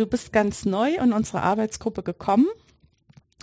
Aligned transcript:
Du 0.00 0.06
bist 0.06 0.32
ganz 0.32 0.64
neu 0.64 0.94
in 0.94 1.12
unsere 1.12 1.42
Arbeitsgruppe 1.42 2.02
gekommen 2.02 2.46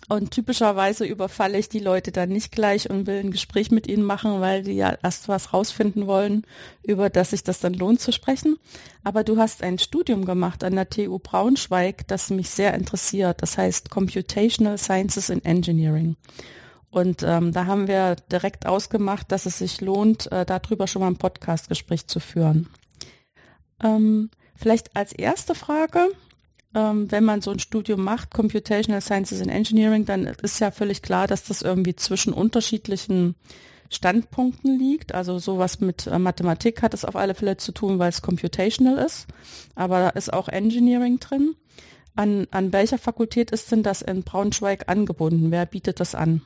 und 0.10 0.32
typischerweise 0.32 1.06
überfalle 1.06 1.60
ich 1.60 1.70
die 1.70 1.78
Leute 1.78 2.12
dann 2.12 2.30
nicht 2.30 2.52
gleich 2.52 2.90
und 2.90 3.06
will 3.06 3.20
ein 3.20 3.30
Gespräch 3.30 3.70
mit 3.70 3.86
ihnen 3.86 4.02
machen, 4.02 4.42
weil 4.42 4.64
die 4.64 4.72
ja 4.72 4.98
erst 5.04 5.28
was 5.28 5.54
rausfinden 5.54 6.08
wollen, 6.08 6.48
über 6.82 7.12
das 7.12 7.30
sich 7.30 7.44
das 7.44 7.60
dann 7.60 7.76
lohnt 7.76 8.02
zu 8.02 8.12
sprechen. 8.12 8.58
Aber 9.04 9.24
du 9.24 9.38
hast 9.38 9.62
ein 9.62 9.78
Studium 9.78 10.26
gemacht 10.26 10.64
an 10.64 10.74
der 10.74 10.90
TU 10.90 11.20
Braunschweig, 11.20 12.08
das 12.08 12.32
mich 12.32 12.50
sehr 12.50 12.74
interessiert. 12.74 13.44
Das 13.44 13.56
heißt 13.60 13.92
Computational 13.92 14.80
Sciences 14.80 15.30
in 15.30 15.46
Engineering. 15.46 16.16
Und 16.90 17.22
ähm, 17.22 17.52
da 17.52 17.68
haben 17.68 17.88
wir 17.88 18.16
direkt 18.32 18.66
ausgemacht, 18.66 19.32
dass 19.32 19.46
es 19.46 19.60
sich 19.60 19.80
lohnt, 19.80 20.32
äh, 20.32 20.44
darüber 20.44 20.88
schon 20.88 21.02
mal 21.04 21.08
ein 21.10 21.18
Podcastgespräch 21.18 22.08
zu 22.08 22.20
führen. 22.20 22.68
Ähm, 23.84 24.32
vielleicht 24.56 24.96
als 24.96 25.14
erste 25.14 25.54
Frage, 25.54 26.10
ähm, 26.76 27.12
wenn 27.12 27.24
man 27.24 27.42
so 27.42 27.52
ein 27.52 27.60
Studium 27.60 28.04
macht, 28.04 28.34
Computational 28.34 29.02
Sciences 29.02 29.42
and 29.42 29.52
Engineering, 29.52 30.06
dann 30.06 30.26
ist 30.26 30.60
ja 30.60 30.72
völlig 30.72 31.02
klar, 31.02 31.28
dass 31.28 31.44
das 31.44 31.62
irgendwie 31.62 31.96
zwischen 31.96 32.34
unterschiedlichen 32.34 33.36
Standpunkten 33.90 34.78
liegt. 34.78 35.14
Also 35.14 35.40
sowas 35.40 35.80
mit 35.80 36.08
äh, 36.08 36.20
Mathematik 36.20 36.82
hat 36.82 36.94
es 36.94 37.06
auf 37.06 37.16
alle 37.16 37.36
Fälle 37.36 37.58
zu 37.58 37.72
tun, 37.72 38.00
weil 38.00 38.10
es 38.10 38.22
computational 38.22 38.98
ist. 38.98 39.28
Aber 39.76 40.00
da 40.00 40.10
ist 40.10 40.34
auch 40.34 40.50
Engineering 40.50 41.20
drin. 41.20 41.56
An, 42.16 42.48
an 42.52 42.74
welcher 42.74 42.98
Fakultät 42.98 43.52
ist 43.52 43.72
denn 43.72 43.84
das 43.84 44.02
in 44.02 44.24
Braunschweig 44.24 44.90
angebunden? 44.90 45.52
Wer 45.52 45.66
bietet 45.66 46.00
das 46.00 46.16
an? 46.16 46.42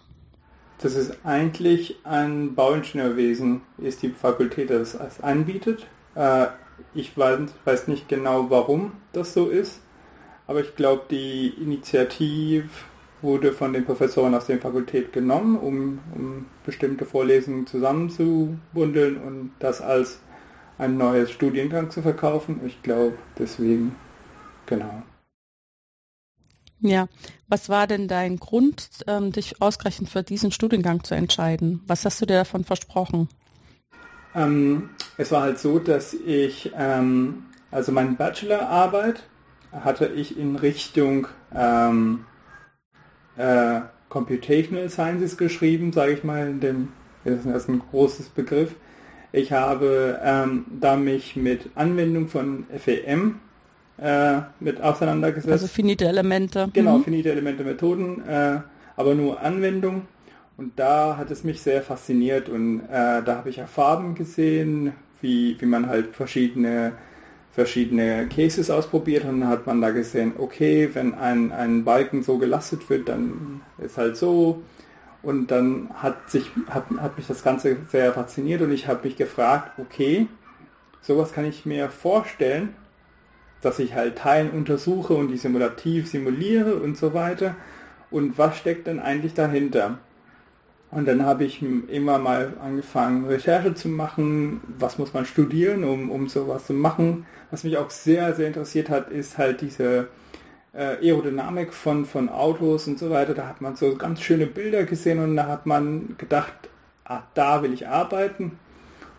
Das 0.79 0.95
ist 0.95 1.17
eigentlich 1.23 1.95
ein 2.03 2.55
Bauingenieurwesen, 2.55 3.61
ist 3.77 4.01
die 4.01 4.09
Fakultät, 4.09 4.69
das 4.69 4.95
es 4.95 5.21
anbietet. 5.21 5.87
Äh, 6.15 6.47
ich 6.93 7.15
weiß 7.17 7.87
nicht 7.87 8.09
genau, 8.09 8.49
warum 8.49 8.93
das 9.13 9.33
so 9.33 9.47
ist. 9.47 9.81
Aber 10.47 10.61
ich 10.61 10.75
glaube, 10.75 11.03
die 11.09 11.49
Initiative 11.49 12.69
wurde 13.21 13.53
von 13.53 13.73
den 13.73 13.85
Professoren 13.85 14.33
aus 14.33 14.47
der 14.47 14.59
Fakultät 14.59 15.13
genommen, 15.13 15.57
um, 15.57 15.99
um 16.15 16.45
bestimmte 16.65 17.05
Vorlesungen 17.05 17.67
zusammenzubundeln 17.67 19.17
und 19.17 19.51
das 19.59 19.81
als 19.81 20.19
ein 20.77 20.97
neues 20.97 21.29
Studiengang 21.31 21.91
zu 21.91 22.01
verkaufen. 22.01 22.61
Ich 22.65 22.81
glaube, 22.81 23.17
deswegen, 23.37 23.95
genau. 24.65 25.03
Ja, 26.79 27.07
was 27.47 27.69
war 27.69 27.85
denn 27.85 28.07
dein 28.07 28.37
Grund, 28.37 28.89
ähm, 29.05 29.31
dich 29.31 29.61
ausgerechnet 29.61 30.09
für 30.09 30.23
diesen 30.23 30.51
Studiengang 30.51 31.03
zu 31.03 31.13
entscheiden? 31.13 31.81
Was 31.85 32.03
hast 32.05 32.19
du 32.21 32.25
dir 32.25 32.37
davon 32.37 32.63
versprochen? 32.63 33.29
Ähm, 34.33 34.89
es 35.17 35.31
war 35.31 35.43
halt 35.43 35.59
so, 35.59 35.77
dass 35.77 36.15
ich, 36.15 36.71
ähm, 36.75 37.43
also 37.69 37.91
meine 37.91 38.13
Bachelorarbeit 38.13 39.21
hatte 39.71 40.07
ich 40.07 40.37
in 40.37 40.55
Richtung 40.55 41.27
ähm, 41.55 42.25
äh, 43.37 43.81
Computational 44.09 44.89
Sciences 44.89 45.37
geschrieben, 45.37 45.93
sage 45.93 46.13
ich 46.13 46.23
mal, 46.23 46.47
in 46.47 46.59
dem, 46.59 46.89
das 47.23 47.45
ist 47.45 47.69
ein 47.69 47.81
großes 47.91 48.29
Begriff. 48.29 48.75
Ich 49.31 49.53
habe 49.53 50.19
ähm, 50.21 50.65
da 50.79 50.97
mich 50.97 51.37
mit 51.37 51.69
Anwendung 51.75 52.27
von 52.27 52.65
FEM 52.77 53.39
äh, 53.97 54.41
mit 54.59 54.81
auseinandergesetzt. 54.81 55.51
Also 55.51 55.67
finite 55.67 56.05
Elemente. 56.05 56.69
Genau, 56.73 56.97
mhm. 56.97 57.03
finite 57.05 57.31
Elemente 57.31 57.63
Methoden, 57.63 58.21
äh, 58.27 58.59
aber 58.97 59.15
nur 59.15 59.39
Anwendung. 59.41 60.07
Und 60.57 60.77
da 60.77 61.15
hat 61.17 61.31
es 61.31 61.43
mich 61.43 61.61
sehr 61.61 61.81
fasziniert 61.81 62.49
und 62.49 62.81
äh, 62.81 63.23
da 63.23 63.37
habe 63.37 63.49
ich 63.49 63.55
ja 63.55 63.65
Farben 63.65 64.15
gesehen, 64.15 64.93
wie, 65.21 65.55
wie 65.59 65.65
man 65.65 65.87
halt 65.87 66.15
verschiedene 66.15 66.91
verschiedene 67.51 68.27
Cases 68.27 68.69
ausprobiert 68.69 69.25
und 69.25 69.47
hat 69.47 69.67
man 69.67 69.81
da 69.81 69.91
gesehen, 69.91 70.33
okay, 70.37 70.89
wenn 70.93 71.13
ein, 71.13 71.51
ein 71.51 71.83
Balken 71.83 72.23
so 72.23 72.37
gelastet 72.37 72.89
wird, 72.89 73.09
dann 73.09 73.61
ist 73.77 73.97
halt 73.97 74.15
so. 74.17 74.63
Und 75.21 75.51
dann 75.51 75.89
hat, 75.93 76.31
sich, 76.31 76.49
hat, 76.67 76.85
hat 76.97 77.17
mich 77.17 77.27
das 77.27 77.43
Ganze 77.43 77.77
sehr 77.89 78.13
fasziniert 78.13 78.61
und 78.61 78.71
ich 78.71 78.87
habe 78.87 79.07
mich 79.07 79.17
gefragt, 79.17 79.77
okay, 79.77 80.27
sowas 81.01 81.33
kann 81.33 81.45
ich 81.45 81.65
mir 81.65 81.89
vorstellen, 81.89 82.75
dass 83.61 83.77
ich 83.77 83.93
halt 83.93 84.17
Teilen 84.17 84.49
untersuche 84.49 85.13
und 85.13 85.27
die 85.27 85.37
simulativ 85.37 86.09
simuliere 86.09 86.75
und 86.75 86.97
so 86.97 87.13
weiter. 87.13 87.55
Und 88.09 88.37
was 88.37 88.57
steckt 88.57 88.87
denn 88.87 88.99
eigentlich 88.99 89.33
dahinter? 89.33 89.99
Und 90.91 91.07
dann 91.07 91.25
habe 91.25 91.45
ich 91.45 91.61
immer 91.61 92.19
mal 92.19 92.53
angefangen, 92.61 93.25
Recherche 93.25 93.73
zu 93.73 93.87
machen, 93.87 94.59
was 94.77 94.97
muss 94.97 95.13
man 95.13 95.25
studieren, 95.25 95.85
um, 95.85 96.11
um 96.11 96.27
sowas 96.27 96.67
zu 96.67 96.73
machen. 96.73 97.25
Was 97.49 97.63
mich 97.63 97.77
auch 97.77 97.89
sehr, 97.89 98.35
sehr 98.35 98.47
interessiert 98.47 98.89
hat, 98.89 99.09
ist 99.09 99.37
halt 99.37 99.61
diese 99.61 100.09
äh, 100.73 100.97
Aerodynamik 101.01 101.73
von, 101.73 102.05
von 102.05 102.27
Autos 102.27 102.87
und 102.87 102.99
so 102.99 103.09
weiter. 103.09 103.33
Da 103.33 103.47
hat 103.47 103.61
man 103.61 103.77
so 103.77 103.95
ganz 103.95 104.21
schöne 104.21 104.47
Bilder 104.47 104.83
gesehen 104.83 105.19
und 105.19 105.37
da 105.37 105.47
hat 105.47 105.65
man 105.65 106.15
gedacht, 106.17 106.53
ah, 107.05 107.21
da 107.35 107.63
will 107.63 107.73
ich 107.73 107.87
arbeiten. 107.87 108.59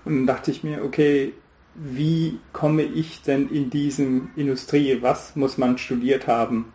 Und 0.04 0.16
dann 0.16 0.26
dachte 0.26 0.50
ich 0.50 0.62
mir, 0.62 0.84
okay, 0.84 1.32
wie 1.74 2.38
komme 2.52 2.82
ich 2.82 3.22
denn 3.22 3.48
in 3.48 3.70
diese 3.70 4.02
Industrie? 4.36 4.98
Was 5.00 5.36
muss 5.36 5.56
man 5.56 5.78
studiert 5.78 6.26
haben? 6.26 6.70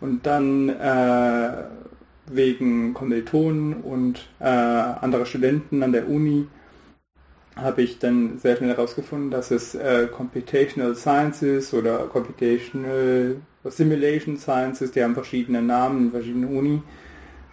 Und 0.00 0.26
dann 0.26 0.68
äh, 0.68 1.64
wegen 2.34 2.94
Kommilitonen 2.94 3.74
und 3.74 4.28
äh, 4.40 4.44
anderer 4.44 5.26
Studenten 5.26 5.82
an 5.82 5.92
der 5.92 6.08
Uni 6.08 6.46
habe 7.56 7.82
ich 7.82 7.98
dann 7.98 8.38
sehr 8.38 8.56
schnell 8.56 8.70
herausgefunden, 8.70 9.30
dass 9.30 9.50
es 9.50 9.74
äh, 9.74 10.06
Computational 10.06 10.94
Sciences 10.94 11.74
oder 11.74 12.06
Computational 12.06 13.36
Simulation 13.64 14.36
Sciences, 14.36 14.92
die 14.92 15.02
haben 15.02 15.14
verschiedene 15.14 15.60
Namen 15.60 16.06
in 16.06 16.10
verschiedenen 16.12 16.56
Uni, 16.56 16.82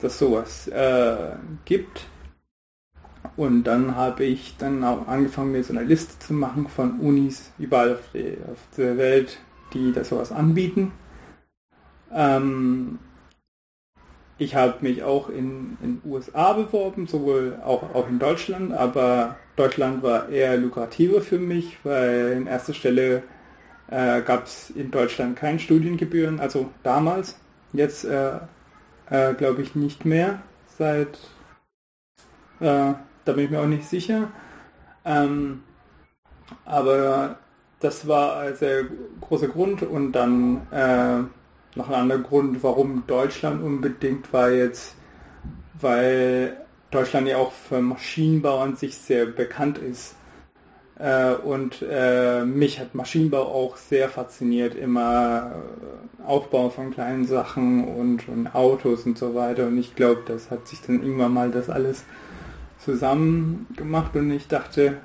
dass 0.02 0.20
sowas 0.20 0.68
äh, 0.68 1.36
gibt. 1.66 2.06
Und 3.36 3.64
dann 3.64 3.96
habe 3.96 4.24
ich 4.24 4.56
dann 4.58 4.84
auch 4.84 5.08
angefangen, 5.08 5.52
mir 5.52 5.64
so 5.64 5.74
eine 5.74 5.84
Liste 5.84 6.18
zu 6.20 6.34
machen 6.34 6.68
von 6.68 7.00
Unis 7.00 7.52
überall 7.58 7.96
auf, 7.96 8.10
die, 8.14 8.38
auf 8.50 8.60
der 8.78 8.98
Welt, 8.98 9.40
die 9.74 9.92
das 9.92 10.10
sowas 10.10 10.32
anbieten. 10.32 10.92
Ähm, 12.14 13.00
ich 14.38 14.56
habe 14.56 14.76
mich 14.82 15.04
auch 15.04 15.30
in 15.30 15.78
den 15.82 16.02
USA 16.06 16.54
beworben, 16.54 17.08
sowohl 17.08 17.58
auch, 17.64 17.96
auch 17.96 18.10
in 18.10 18.20
Deutschland, 18.20 18.74
aber 18.74 19.38
Deutschland 19.56 20.04
war 20.04 20.30
eher 20.30 20.58
lukrativer 20.58 21.22
für 21.22 21.40
mich, 21.40 21.78
weil 21.84 22.34
in 22.34 22.48
erster 22.48 22.74
Stelle 22.74 23.24
äh, 23.88 24.22
gab 24.22 24.46
es 24.46 24.70
in 24.72 24.92
Deutschland 24.92 25.38
keine 25.38 25.60
Studiengebühren, 25.60 26.40
also 26.40 26.70
damals, 26.84 27.40
jetzt 27.72 28.04
äh, 28.04 28.40
äh, 29.10 29.34
glaube 29.36 29.62
ich 29.62 29.76
nicht 29.76 30.04
mehr, 30.06 30.42
seit, 30.78 31.18
äh, 32.60 32.94
da 33.26 33.32
bin 33.34 33.46
ich 33.46 33.50
mir 33.50 33.62
auch 33.62 33.68
nicht 33.68 33.88
sicher. 33.88 34.32
Ähm, 35.06 35.64
aber 36.66 37.40
das 37.80 38.08
war 38.08 38.40
ein 38.40 38.56
sehr 38.56 38.86
großer 39.22 39.48
Grund 39.48 39.84
und 39.84 40.12
dann 40.12 40.68
äh, 40.72 41.24
noch 41.76 41.90
ein 41.90 41.96
anderer 41.96 42.20
Grund, 42.20 42.64
warum 42.64 43.04
Deutschland 43.08 43.62
unbedingt 43.64 44.32
war 44.34 44.52
jetzt, 44.52 44.96
weil 45.80 46.58
Deutschland 46.92 47.28
ja 47.28 47.38
auch 47.38 47.52
für 47.52 47.82
Maschinenbau 47.82 48.60
an 48.60 48.76
sich 48.76 48.98
sehr 48.98 49.26
bekannt 49.26 49.78
ist. 49.78 50.16
Äh, 50.98 51.34
und 51.34 51.84
äh, 51.90 52.46
mich 52.46 52.80
hat 52.80 52.96
Maschinenbau 52.96 53.44
auch 53.44 53.76
sehr 53.76 54.08
fasziniert, 54.08 54.76
immer 54.76 55.52
äh, 56.22 56.24
Aufbau 56.24 56.70
von 56.70 56.92
kleinen 56.92 57.26
Sachen 57.26 57.86
und, 57.86 58.30
und, 58.30 58.56
Autos 58.56 59.06
und 59.06 59.18
so 59.18 59.36
weiter. 59.36 59.68
Und 59.68 59.78
ich 59.78 59.96
glaube, 59.96 60.24
das 60.26 60.50
hat 60.52 60.68
sich 60.68 60.82
dann 60.82 61.04
irgendwann 61.04 61.34
mal 61.34 61.52
das 61.52 61.70
alles 61.70 62.06
zusammen 62.80 63.68
gemacht 63.76 64.16
und 64.16 64.32
ich 64.32 64.48
dachte, 64.48 64.98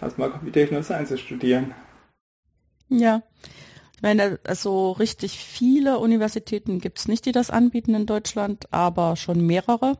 lass 0.00 0.18
mal 0.18 0.30
Computational 0.30 0.82
Sciences 0.82 1.20
studieren. 1.20 1.74
Ja, 2.88 3.22
ich 4.00 4.02
meine, 4.02 4.40
also 4.44 4.92
richtig 4.92 5.36
viele 5.38 5.98
Universitäten 5.98 6.80
gibt 6.80 7.00
es 7.00 7.06
nicht, 7.06 7.26
die 7.26 7.32
das 7.32 7.50
anbieten 7.50 7.94
in 7.94 8.06
Deutschland, 8.06 8.64
aber 8.72 9.14
schon 9.14 9.46
mehrere. 9.46 9.98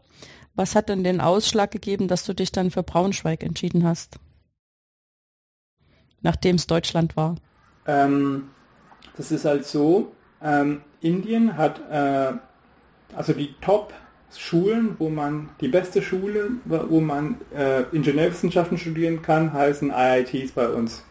Was 0.55 0.75
hat 0.75 0.89
denn 0.89 1.05
den 1.05 1.21
Ausschlag 1.21 1.71
gegeben, 1.71 2.09
dass 2.09 2.25
du 2.25 2.33
dich 2.33 2.51
dann 2.51 2.71
für 2.71 2.83
Braunschweig 2.83 3.43
entschieden 3.43 3.85
hast? 3.85 4.17
Nachdem 6.23 6.57
es 6.57 6.67
Deutschland 6.67 7.15
war. 7.15 7.35
Ähm, 7.87 8.49
das 9.19 9.33
ist 9.33 9.45
halt 9.45 9.67
so, 9.67 10.13
ähm, 10.43 10.81
Indien 11.03 11.59
hat 11.59 11.79
äh, 11.91 12.33
also 13.15 13.35
die 13.35 13.55
Top-Schulen, 13.61 14.97
wo 14.99 15.11
man, 15.11 15.51
die 15.61 15.69
beste 15.69 16.01
Schule, 16.01 16.53
wo 16.65 17.03
man 17.03 17.39
äh, 17.55 17.83
Ingenieurwissenschaften 17.93 18.79
studieren 18.79 19.21
kann, 19.21 19.53
heißen 19.53 19.93
IITs 19.95 20.53
bei 20.53 20.71
uns. 20.71 21.05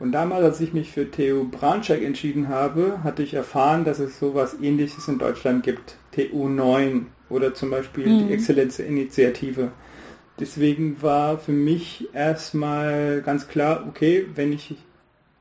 Und 0.00 0.12
damals, 0.12 0.42
als 0.42 0.60
ich 0.62 0.72
mich 0.72 0.90
für 0.90 1.10
TU 1.10 1.46
Braunschweig 1.50 2.02
entschieden 2.02 2.48
habe, 2.48 3.04
hatte 3.04 3.22
ich 3.22 3.34
erfahren, 3.34 3.84
dass 3.84 3.98
es 3.98 4.18
sowas 4.18 4.56
ähnliches 4.60 5.06
in 5.08 5.18
Deutschland 5.18 5.62
gibt. 5.62 5.96
TU 6.12 6.48
9 6.48 7.06
oder 7.28 7.52
zum 7.52 7.70
Beispiel 7.70 8.08
mhm. 8.08 8.26
die 8.26 8.32
Exzellenzinitiative. 8.32 9.72
Deswegen 10.40 11.02
war 11.02 11.36
für 11.38 11.52
mich 11.52 12.08
erstmal 12.14 13.20
ganz 13.20 13.46
klar, 13.46 13.84
okay, 13.86 14.26
wenn 14.34 14.54
ich 14.54 14.74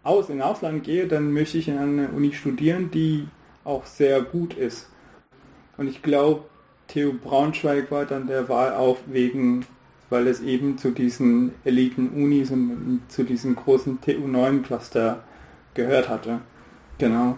aus 0.03 0.29
in 0.29 0.41
Ausland 0.41 0.83
gehe, 0.83 1.07
dann 1.07 1.31
möchte 1.31 1.57
ich 1.57 1.69
in 1.69 1.77
einer 1.77 2.13
Uni 2.13 2.33
studieren, 2.33 2.91
die 2.91 3.29
auch 3.63 3.85
sehr 3.85 4.21
gut 4.21 4.53
ist. 4.55 4.89
Und 5.77 5.87
ich 5.87 6.01
glaube, 6.01 6.43
TU 6.89 7.13
Braunschweig 7.13 7.91
war 7.91 8.05
dann 8.05 8.27
der 8.27 8.49
Wahl 8.49 8.73
auch 8.73 8.97
wegen 9.05 9.65
weil 10.09 10.27
es 10.27 10.41
eben 10.41 10.77
zu 10.77 10.91
diesen 10.91 11.53
Eliten-Unis 11.63 12.51
und 12.51 13.01
zu 13.09 13.23
diesem 13.23 13.55
großen 13.55 13.99
TU9-Cluster 14.01 15.23
gehört 15.73 16.09
hatte. 16.09 16.41
Genau. 16.97 17.37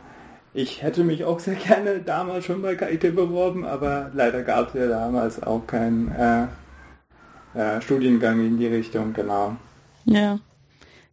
Ich 0.54 0.82
hätte 0.82 1.04
mich 1.04 1.24
auch 1.24 1.40
sehr 1.40 1.56
gerne 1.68 2.00
damals 2.00 2.46
schon 2.46 2.62
bei 2.62 2.76
KIT 2.76 3.16
beworben, 3.16 3.66
aber 3.66 4.12
leider 4.14 4.44
gab 4.44 4.70
es 4.70 4.74
ja 4.74 4.88
damals 4.88 5.42
auch 5.42 5.66
keinen 5.68 6.10
äh, 6.12 6.48
äh, 7.54 7.82
Studiengang 7.82 8.40
in 8.46 8.58
die 8.58 8.68
Richtung, 8.68 9.14
genau. 9.14 9.56
Ja. 10.06 10.40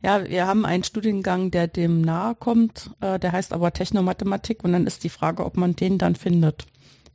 Ja, 0.01 0.25
wir 0.29 0.47
haben 0.47 0.65
einen 0.65 0.85
Studiengang, 0.85 1.51
der 1.51 1.67
dem 1.67 2.03
nahe 2.03 2.37
kommt, 2.37 2.93
äh, 3.01 3.19
der 3.19 3.33
heißt 3.33 3.53
aber 3.53 3.73
Technomathematik 3.73 4.63
und 4.63 4.73
dann 4.73 4.87
ist 4.87 5.03
die 5.03 5.09
Frage, 5.09 5.45
ob 5.45 5.57
man 5.57 5.75
den 5.75 5.99
dann 5.99 6.15
findet 6.15 6.67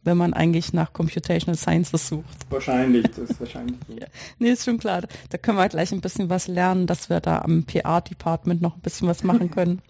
wenn 0.03 0.17
man 0.17 0.33
eigentlich 0.33 0.73
nach 0.73 0.93
Computational 0.93 1.57
Sciences 1.57 2.07
sucht. 2.07 2.49
Wahrscheinlich, 2.49 3.07
das 3.07 3.29
ist 3.31 3.39
wahrscheinlich 3.39 3.77
so. 3.87 3.93
ja. 3.99 4.07
Nee, 4.39 4.51
ist 4.51 4.65
schon 4.65 4.79
klar. 4.79 5.01
Da 5.29 5.37
können 5.37 5.57
wir 5.57 5.69
gleich 5.69 5.91
ein 5.91 6.01
bisschen 6.01 6.29
was 6.29 6.47
lernen, 6.47 6.87
dass 6.87 7.09
wir 7.09 7.19
da 7.19 7.39
am 7.39 7.63
PR-Department 7.63 8.61
noch 8.61 8.75
ein 8.75 8.81
bisschen 8.81 9.07
was 9.07 9.23
machen 9.23 9.51
können. 9.51 9.81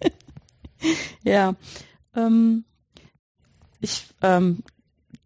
ja. 1.24 1.54
Ähm, 2.14 2.64
ich 3.80 4.06
ähm, 4.22 4.62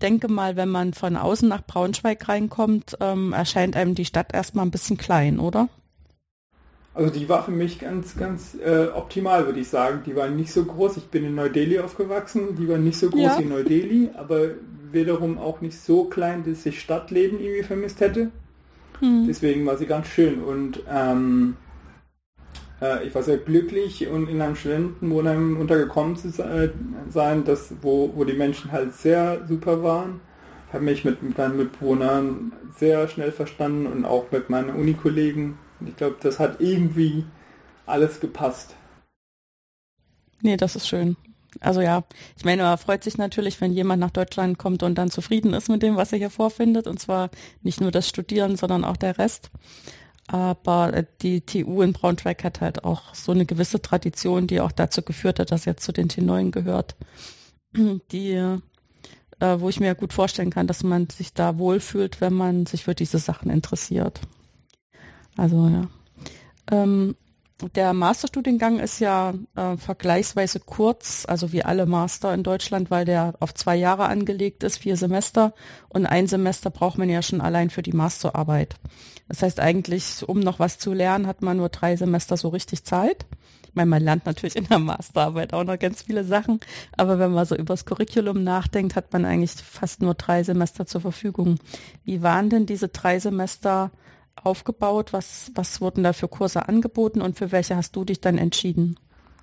denke 0.01 0.29
mal, 0.29 0.57
wenn 0.57 0.69
man 0.69 0.95
von 0.95 1.17
außen 1.17 1.49
nach 1.49 1.65
Braunschweig 1.65 2.29
reinkommt, 2.29 2.97
ähm, 3.01 3.33
erscheint 3.33 3.77
einem 3.77 3.95
die 3.95 4.05
Stadt 4.05 4.35
erstmal 4.35 4.65
ein 4.65 4.71
bisschen 4.71 4.97
klein, 4.97 5.39
oder? 5.39 5.69
Also 6.97 7.11
die 7.11 7.29
war 7.29 7.45
für 7.45 7.51
mich 7.51 7.79
ganz, 7.79 8.17
ganz 8.17 8.55
äh, 8.55 8.87
optimal, 8.87 9.45
würde 9.45 9.61
ich 9.61 9.69
sagen. 9.69 10.01
Die 10.07 10.17
war 10.17 10.29
nicht 10.29 10.51
so 10.51 10.65
groß. 10.65 10.97
Ich 10.97 11.09
bin 11.09 11.25
in 11.25 11.35
Neu-Delhi 11.35 11.79
aufgewachsen. 11.79 12.57
Die 12.57 12.67
war 12.71 12.79
nicht 12.79 12.99
so 12.99 13.11
groß 13.11 13.21
ja. 13.21 13.39
wie 13.39 13.45
Neu-Delhi, 13.45 14.11
aber 14.17 14.53
wiederum 14.93 15.37
auch 15.37 15.61
nicht 15.61 15.79
so 15.79 16.05
klein, 16.05 16.43
dass 16.47 16.65
ich 16.65 16.81
Stadtleben 16.81 17.39
irgendwie 17.39 17.65
vermisst 17.65 18.01
hätte. 18.01 18.31
Hm. 19.01 19.27
Deswegen 19.29 19.67
war 19.67 19.77
sie 19.77 19.85
ganz 19.85 20.07
schön 20.07 20.43
und 20.43 20.81
ähm, 20.91 21.57
äh, 22.81 23.07
ich 23.07 23.15
war 23.15 23.23
sehr 23.23 23.37
glücklich 23.37 24.09
und 24.09 24.31
in 24.31 24.41
einem 24.41 24.57
Studentenwohnheim 24.57 25.59
untergekommen 25.59 26.17
zu 26.17 26.31
sein, 26.31 27.45
das, 27.45 27.75
wo, 27.83 28.11
wo 28.15 28.25
die 28.25 28.33
Menschen 28.33 28.73
halt 28.73 28.95
sehr 28.95 29.45
super 29.47 29.83
waren. 29.83 30.21
Habe 30.73 30.85
mich 30.85 31.05
mit 31.05 31.37
meinen 31.37 31.59
Mitbewohnern 31.59 32.53
sehr 32.79 33.07
schnell 33.09 33.33
verstanden 33.33 33.87
und 33.87 34.07
auch 34.07 34.31
mit 34.31 34.49
meinen 34.49 34.71
Unikollegen 34.71 35.59
ich 35.85 35.97
glaube, 35.97 36.17
das 36.21 36.39
hat 36.39 36.61
irgendwie 36.61 37.25
alles 37.87 38.21
gepasst. 38.21 38.75
Nee, 40.43 40.57
das 40.57 40.77
ist 40.77 40.89
schön. 40.89 41.17
Also 41.61 41.81
ja, 41.81 42.05
ich 42.37 42.45
meine, 42.45 42.63
man 42.63 42.79
freut 42.79 43.03
sich 43.03 43.17
natürlich, 43.17 43.61
wenn 43.61 43.73
jemand 43.73 44.01
nach 44.01 44.11
Deutschland 44.11 44.59
kommt 44.59 44.83
und 44.83 44.97
dann 44.97 45.11
zufrieden 45.11 45.55
ist 45.55 45.69
mit 45.69 45.83
dem, 45.83 45.97
was 45.97 46.13
er 46.13 46.19
hier 46.19 46.31
vorfindet. 46.31 46.87
Und 46.87 47.01
zwar 47.01 47.31
nicht 47.63 47.81
nur 47.81 47.91
das 47.91 48.09
Studieren, 48.09 48.57
sondern 48.57 48.85
auch 48.85 48.97
der 48.97 49.19
Rest. 49.19 49.51
Aber 50.29 50.93
äh, 50.93 51.05
die 51.23 51.41
TU 51.41 51.83
in 51.83 51.93
Braunschweig 51.93 52.43
hat 52.45 52.61
halt 52.61 52.85
auch 52.85 53.15
so 53.15 53.33
eine 53.33 53.47
gewisse 53.47 53.81
Tradition, 53.81 54.47
die 54.47 54.61
auch 54.61 54.73
dazu 54.73 55.03
geführt 55.03 55.39
hat, 55.39 55.53
dass 55.53 55.65
jetzt 55.65 55.85
zu 55.85 55.93
den 55.93 56.09
T9 56.09 56.51
gehört, 56.51 56.97
die, 58.13 58.33
äh, 58.33 58.59
wo 59.59 59.69
ich 59.69 59.81
mir 59.81 59.95
gut 59.95 60.13
vorstellen 60.13 60.51
kann, 60.51 60.67
dass 60.67 60.83
man 60.83 61.09
sich 61.09 61.33
da 61.33 61.59
wohlfühlt, 61.59 62.21
wenn 62.21 62.35
man 62.35 62.67
sich 62.67 62.85
für 62.85 62.95
diese 62.95 63.19
Sachen 63.19 63.51
interessiert. 63.51 64.21
Also 65.37 65.69
ja. 65.69 65.89
Ähm, 66.71 67.17
der 67.75 67.95
Masterstudiengang 67.95 68.79
ist 68.79 69.01
ja 69.01 69.33
äh, 69.55 69.79
vergleichsweise 69.79 70.61
kurz, 70.61 71.25
also 71.27 71.53
wie 71.53 71.65
alle 71.65 71.87
Master 71.87 72.35
in 72.35 72.43
Deutschland, 72.43 72.91
weil 72.91 73.07
der 73.07 73.35
auf 73.41 73.55
zwei 73.55 73.77
Jahre 73.77 74.07
angelegt 74.07 74.63
ist, 74.63 74.79
vier 74.79 74.97
Semester. 74.97 75.55
Und 75.89 76.05
ein 76.05 76.27
Semester 76.27 76.69
braucht 76.69 76.99
man 76.99 77.09
ja 77.09 77.23
schon 77.23 77.41
allein 77.41 77.71
für 77.71 77.83
die 77.83 77.95
Masterarbeit. 77.95 78.77
Das 79.29 79.43
heißt 79.43 79.59
eigentlich, 79.59 80.29
um 80.29 80.41
noch 80.41 80.59
was 80.59 80.79
zu 80.79 80.93
lernen, 80.93 81.27
hat 81.27 81.41
man 81.41 81.57
nur 81.57 81.71
drei 81.71 81.97
Semester 81.97 82.37
so 82.37 82.49
richtig 82.49 82.85
Zeit. 82.85 83.25
Ich 83.67 83.75
meine, 83.75 83.89
man 83.89 84.03
lernt 84.03 84.27
natürlich 84.27 84.57
in 84.57 84.67
der 84.67 84.79
Masterarbeit 84.79 85.55
auch 85.55 85.65
noch 85.65 85.79
ganz 85.79 86.03
viele 86.03 86.25
Sachen, 86.25 86.61
aber 86.97 87.19
wenn 87.19 87.33
man 87.33 87.47
so 87.47 87.57
übers 87.57 87.87
Curriculum 87.87 88.43
nachdenkt, 88.43 88.97
hat 88.97 89.13
man 89.13 89.25
eigentlich 89.25 89.53
fast 89.53 90.03
nur 90.03 90.15
drei 90.15 90.43
Semester 90.43 90.87
zur 90.87 91.01
Verfügung. 91.01 91.59
Wie 92.05 92.23
waren 92.23 92.51
denn 92.51 92.67
diese 92.67 92.89
drei 92.89 93.19
Semester 93.19 93.91
aufgebaut? 94.43 95.13
Was, 95.13 95.51
was 95.55 95.81
wurden 95.81 96.03
da 96.03 96.13
für 96.13 96.29
Kurse 96.29 96.69
angeboten 96.69 97.21
und 97.21 97.37
für 97.37 97.53
welche 97.53 97.77
hast 97.77 97.97
du 97.97 98.05
dich 98.05 98.21
dann 98.21 98.39
entschieden? 98.39 98.99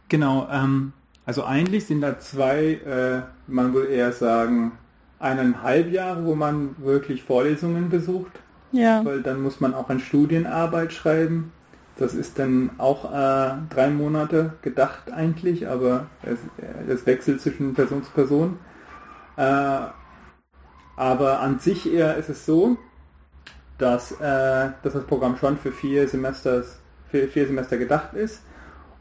Genau, 0.09 0.47
ähm, 0.51 0.93
also 1.25 1.43
eigentlich 1.43 1.85
sind 1.85 2.01
da 2.01 2.19
zwei, 2.19 2.73
äh, 2.73 3.21
man 3.47 3.73
würde 3.73 3.93
eher 3.93 4.11
sagen, 4.11 4.73
eineinhalb 5.19 5.91
Jahre, 5.91 6.25
wo 6.25 6.35
man 6.35 6.75
wirklich 6.79 7.23
Vorlesungen 7.23 7.89
besucht. 7.89 8.31
Ja. 8.71 9.05
Weil 9.05 9.21
dann 9.21 9.41
muss 9.41 9.59
man 9.61 9.73
auch 9.73 9.89
eine 9.89 9.99
Studienarbeit 9.99 10.91
schreiben. 10.91 11.51
Das 11.95 12.15
ist 12.15 12.39
dann 12.39 12.71
auch 12.79 13.05
äh, 13.05 13.53
drei 13.69 13.89
Monate 13.89 14.53
gedacht 14.61 15.11
eigentlich, 15.11 15.67
aber 15.67 16.07
es, 16.23 16.39
es 16.87 17.05
wechselt 17.05 17.39
zwischen 17.39 17.75
Person 17.75 18.03
zu 18.03 18.11
Person. 18.11 18.57
Äh, 19.37 19.79
aber 20.95 21.39
an 21.39 21.59
sich 21.59 21.91
eher 21.91 22.17
ist 22.17 22.29
es 22.29 22.45
so, 22.45 22.77
dass, 23.77 24.11
äh, 24.13 24.69
dass 24.83 24.93
das 24.93 25.03
Programm 25.05 25.37
schon 25.37 25.57
für 25.57 25.71
vier, 25.71 26.07
Semesters, 26.07 26.79
für 27.09 27.27
vier 27.27 27.47
Semester 27.47 27.77
gedacht 27.77 28.13
ist 28.13 28.41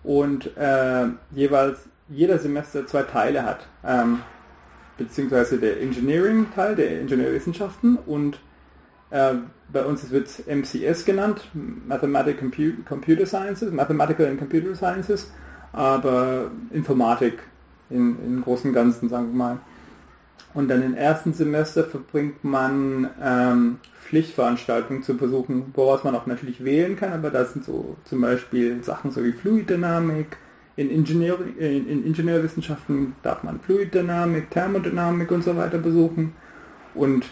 und 0.03 0.57
äh, 0.57 1.07
jeweils 1.35 1.81
jeder 2.09 2.39
Semester 2.39 2.87
zwei 2.87 3.03
Teile 3.03 3.45
hat, 3.45 3.67
ähm, 3.85 4.21
beziehungsweise 4.99 5.59
der 5.59 5.81
Engineering-Teil, 5.81 6.77
der 6.77 7.01
Ingenieurwissenschaften 7.01 7.97
und 8.07 8.41
äh, 9.11 9.35
bei 9.73 9.85
uns 9.85 10.11
wird 10.11 10.27
es 10.27 10.47
MCS 10.47 11.05
genannt, 11.05 11.49
Mathematical 11.55 12.39
Compu 12.39 12.73
Computer 12.85 13.27
Sciences, 13.27 13.73
Mathematical 13.73 14.27
and 14.27 14.39
Computer 14.39 14.75
Sciences, 14.75 15.31
aber 15.73 16.51
Informatik 16.71 17.39
in, 17.89 18.17
im 18.25 18.43
Großen 18.43 18.71
und 18.71 18.75
Ganzen, 18.75 19.09
sagen 19.09 19.29
wir 19.29 19.37
mal. 19.37 19.59
Und 20.55 20.69
dann 20.69 20.83
im 20.83 20.95
ersten 20.95 21.33
Semester 21.33 21.85
verbringt 21.85 22.45
man 22.45 23.11
ähm, 23.23 23.79
Pflichtveranstaltungen 24.03 25.03
zu 25.03 25.17
besuchen, 25.17 25.73
woraus 25.75 26.05
man 26.05 26.15
auch 26.15 26.27
natürlich 26.27 26.63
wählen 26.65 26.97
kann, 26.97 27.13
aber 27.13 27.31
das 27.31 27.55
sind 27.55 27.65
so 27.65 27.97
zum 28.05 28.21
Beispiel 28.21 28.83
Sachen 28.83 29.11
so 29.11 29.25
wie 29.25 29.33
Fluiddynamik, 29.33 30.37
in, 30.77 30.91
Ingenieur, 30.91 31.39
in, 31.59 31.89
in 31.89 32.07
Ingenieurwissenschaften 32.07 33.15
darf 33.23 33.43
man 33.43 33.61
Fluiddynamik, 33.61 34.51
Thermodynamik 34.51 35.31
und 35.31 35.45
so 35.45 35.57
weiter 35.57 35.79
besuchen 35.79 36.35
und 36.95 37.25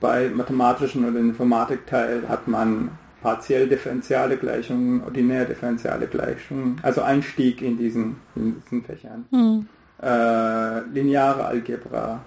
bei 0.00 0.28
mathematischen 0.28 1.04
oder 1.08 1.18
Informatikteil 1.18 2.28
hat 2.28 2.48
man 2.48 2.90
partiell 3.22 3.68
differenziale 3.68 4.36
Gleichungen, 4.36 5.02
ordinär 5.04 5.44
differenziale 5.44 6.06
Gleichungen, 6.06 6.78
also 6.82 7.02
Einstieg 7.02 7.60
in 7.60 7.76
diesen, 7.76 8.16
in 8.34 8.62
diesen 8.62 8.82
Fächern. 8.82 9.26
Hm. 9.30 9.66
Äh, 10.02 10.80
lineare 10.92 11.44
Algebra, 11.44 12.20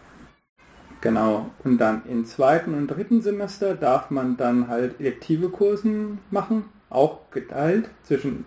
Genau. 1.03 1.51
Und 1.65 1.79
dann 1.79 2.03
im 2.09 2.25
zweiten 2.25 2.73
und 2.73 2.87
dritten 2.87 3.21
Semester 3.21 3.75
darf 3.75 4.09
man 4.09 4.37
dann 4.37 4.69
halt 4.69 5.01
elektive 5.01 5.49
Kursen 5.49 6.19
machen, 6.31 6.63
auch 6.89 7.29
geteilt 7.29 7.89
zwischen 8.03 8.45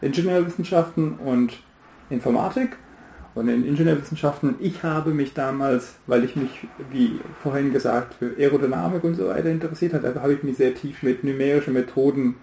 Ingenieurwissenschaften 0.00 1.14
und 1.16 1.58
Informatik. 2.08 2.76
Und 3.34 3.48
in 3.48 3.66
Ingenieurwissenschaften, 3.66 4.54
ich 4.60 4.84
habe 4.84 5.10
mich 5.10 5.34
damals, 5.34 5.96
weil 6.06 6.22
ich 6.22 6.36
mich, 6.36 6.68
wie 6.92 7.18
vorhin 7.42 7.72
gesagt, 7.72 8.14
für 8.14 8.36
Aerodynamik 8.38 9.02
und 9.02 9.16
so 9.16 9.26
weiter 9.26 9.50
interessiert 9.50 9.92
habe, 9.92 10.14
habe 10.22 10.34
ich 10.34 10.44
mich 10.44 10.58
sehr 10.58 10.76
tief 10.76 11.02
mit 11.02 11.24
numerischen 11.24 11.74
Methoden 11.74 12.36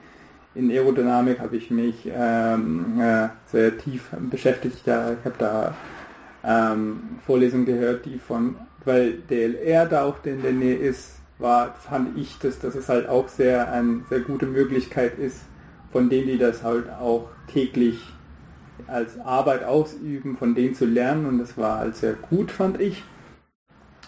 in 0.55 0.69
Aerodynamik 0.69 1.39
habe 1.39 1.55
ich 1.55 1.71
mich 1.71 2.07
ähm, 2.13 2.99
äh, 3.01 3.29
sehr 3.47 3.75
tief 3.77 4.09
beschäftigt. 4.29 4.81
Da, 4.85 5.13
ich 5.13 5.25
habe 5.25 5.35
da 5.39 5.73
ähm, 6.43 7.17
Vorlesungen 7.25 7.65
gehört, 7.65 8.05
die 8.05 8.19
von 8.19 8.55
weil 8.85 9.13
DLR 9.29 9.85
da 9.85 10.05
auch 10.05 10.23
in 10.25 10.41
der 10.41 10.53
Nähe 10.53 10.75
ist, 10.75 11.17
war, 11.39 11.73
fand 11.75 12.17
ich, 12.17 12.37
dass, 12.39 12.59
dass 12.59 12.75
es 12.75 12.89
halt 12.89 13.07
auch 13.07 13.27
sehr 13.27 13.71
eine 13.71 14.01
sehr 14.09 14.21
gute 14.21 14.45
Möglichkeit 14.45 15.17
ist, 15.17 15.41
von 15.91 16.09
denen, 16.09 16.27
die 16.27 16.37
das 16.37 16.63
halt 16.63 16.89
auch 16.89 17.29
täglich 17.47 17.99
als 18.87 19.19
Arbeit 19.19 19.63
ausüben, 19.63 20.37
von 20.37 20.55
denen 20.55 20.75
zu 20.75 20.85
lernen 20.85 21.25
und 21.25 21.39
das 21.39 21.57
war 21.57 21.79
halt 21.79 21.95
sehr 21.95 22.13
gut, 22.13 22.51
fand 22.51 22.79
ich. 22.79 23.03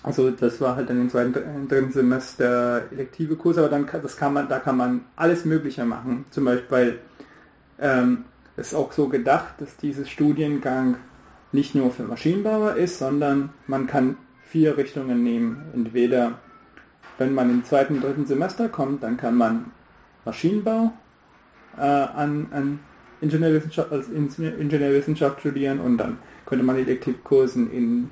Also 0.03 0.29
das 0.29 0.61
war 0.61 0.75
halt 0.75 0.89
dann 0.89 1.01
im 1.01 1.09
zweiten, 1.09 1.67
dritten 1.67 1.91
Semester 1.91 2.83
elektive 2.91 3.35
Kurse, 3.35 3.61
aber 3.61 3.69
dann 3.69 3.87
das 4.01 4.17
kann 4.17 4.33
man, 4.33 4.47
da 4.47 4.59
kann 4.59 4.77
man 4.77 5.01
alles 5.15 5.45
Mögliche 5.45 5.83
machen. 5.83 6.25
Zum 6.29 6.45
Beispiel, 6.45 6.69
weil 6.69 6.99
ähm, 7.79 8.25
es 8.55 8.75
auch 8.75 8.91
so 8.91 9.09
gedacht, 9.09 9.55
dass 9.59 9.77
dieses 9.77 10.09
Studiengang 10.09 10.97
nicht 11.51 11.73
nur 11.73 11.91
für 11.91 12.03
Maschinenbauer 12.03 12.75
ist, 12.75 12.99
sondern 12.99 13.49
man 13.65 13.87
kann 13.87 14.17
vier 14.55 14.77
Richtungen 14.77 15.21
nehmen. 15.21 15.65
Entweder, 15.73 16.39
wenn 17.17 17.33
man 17.33 17.49
im 17.49 17.65
zweiten, 17.65 17.99
dritten 17.99 18.25
Semester 18.25 18.69
kommt, 18.69 19.03
dann 19.03 19.17
kann 19.17 19.35
man 19.35 19.65
Maschinenbau 20.23 20.93
äh, 21.75 21.81
an, 21.81 22.47
an 22.51 22.79
Ingenieurwissenschaft, 23.19 23.91
als 23.91 24.07
Ingenieurwissenschaft 24.07 25.41
studieren 25.41 25.81
und 25.81 25.97
dann 25.97 26.19
könnte 26.45 26.63
man 26.63 26.77
Elektivkursen 26.77 27.69
in 27.69 28.09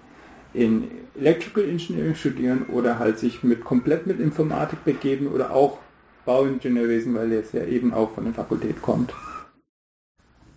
in 0.53 0.91
Electrical 1.15 1.63
Engineering 1.63 2.13
studieren 2.13 2.65
oder 2.67 2.99
halt 2.99 3.17
sich 3.17 3.41
mit 3.41 3.63
komplett 3.63 4.05
mit 4.05 4.19
Informatik 4.19 4.83
begeben 4.83 5.27
oder 5.27 5.51
auch 5.51 5.79
Bauingenieurwesen, 6.25 7.15
weil 7.15 7.31
es 7.31 7.53
ja 7.53 7.63
eben 7.63 7.93
auch 7.93 8.11
von 8.11 8.25
der 8.25 8.33
Fakultät 8.33 8.81
kommt. 8.81 9.13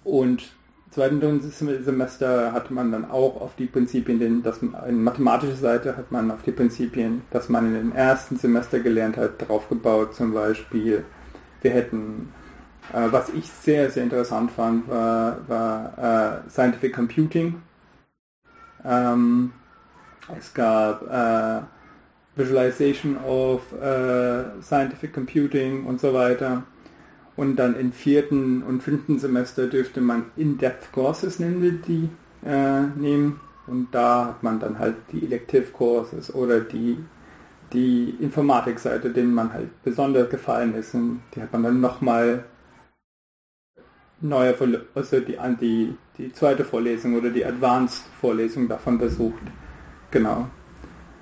Und 0.04 0.52
zweiten 0.96 1.42
Semester 1.42 2.52
hat 2.52 2.70
man 2.70 2.90
dann 2.90 3.10
auch 3.10 3.38
auf 3.38 3.54
die 3.56 3.66
Prinzipien, 3.66 4.42
dass 4.42 4.62
in 4.62 5.04
mathematischer 5.04 5.56
Seite 5.56 5.94
hat 5.94 6.10
man 6.10 6.30
auf 6.30 6.42
die 6.42 6.52
Prinzipien, 6.52 7.20
dass 7.30 7.50
man 7.50 7.66
in 7.66 7.74
den 7.74 7.94
ersten 7.94 8.38
Semester 8.38 8.80
gelernt 8.80 9.18
hat, 9.18 9.46
drauf 9.46 9.68
gebaut. 9.68 10.14
Zum 10.14 10.32
Beispiel, 10.32 11.04
wir 11.60 11.70
hätten, 11.70 12.32
äh, 12.94 13.08
was 13.10 13.28
ich 13.28 13.46
sehr, 13.46 13.90
sehr 13.90 14.04
interessant 14.04 14.50
fand, 14.50 14.88
war, 14.88 15.36
war 15.48 16.44
äh, 16.46 16.50
Scientific 16.50 16.94
Computing. 16.94 17.60
Ähm, 18.82 19.52
es 20.38 20.54
gab 20.54 21.02
äh, 21.10 21.60
Visualization 22.36 23.18
of 23.18 23.70
äh, 23.72 24.62
Scientific 24.62 25.12
Computing 25.12 25.84
und 25.84 26.00
so 26.00 26.14
weiter. 26.14 26.62
Und 27.36 27.56
dann 27.56 27.76
im 27.76 27.92
vierten 27.92 28.62
und 28.62 28.82
fünften 28.82 29.18
Semester 29.18 29.66
dürfte 29.66 30.00
man 30.00 30.26
In-Depth 30.36 30.92
Courses 30.92 31.38
nennen 31.38 31.62
wir 31.62 31.72
die 31.72 32.08
äh, 32.44 32.82
nehmen. 32.96 33.40
Und 33.66 33.88
da 33.92 34.26
hat 34.26 34.42
man 34.42 34.60
dann 34.60 34.78
halt 34.78 34.96
die 35.12 35.24
Elective 35.24 35.72
Courses 35.72 36.34
oder 36.34 36.60
die, 36.60 36.98
die 37.72 38.10
Informatikseite, 38.20 39.10
denen 39.10 39.34
man 39.34 39.52
halt 39.52 39.82
besonders 39.82 40.30
gefallen 40.30 40.74
ist. 40.74 40.94
Und 40.94 41.20
die 41.34 41.42
hat 41.42 41.52
man 41.52 41.64
dann 41.64 41.80
nochmal 41.80 42.44
neue, 44.20 44.54
also 44.94 45.20
die, 45.20 45.36
die, 45.60 45.96
die 46.16 46.32
zweite 46.32 46.64
Vorlesung 46.64 47.16
oder 47.16 47.30
die 47.30 47.44
Advanced 47.44 48.04
Vorlesung 48.20 48.68
davon 48.68 48.98
besucht. 48.98 49.42
Genau. 50.10 50.48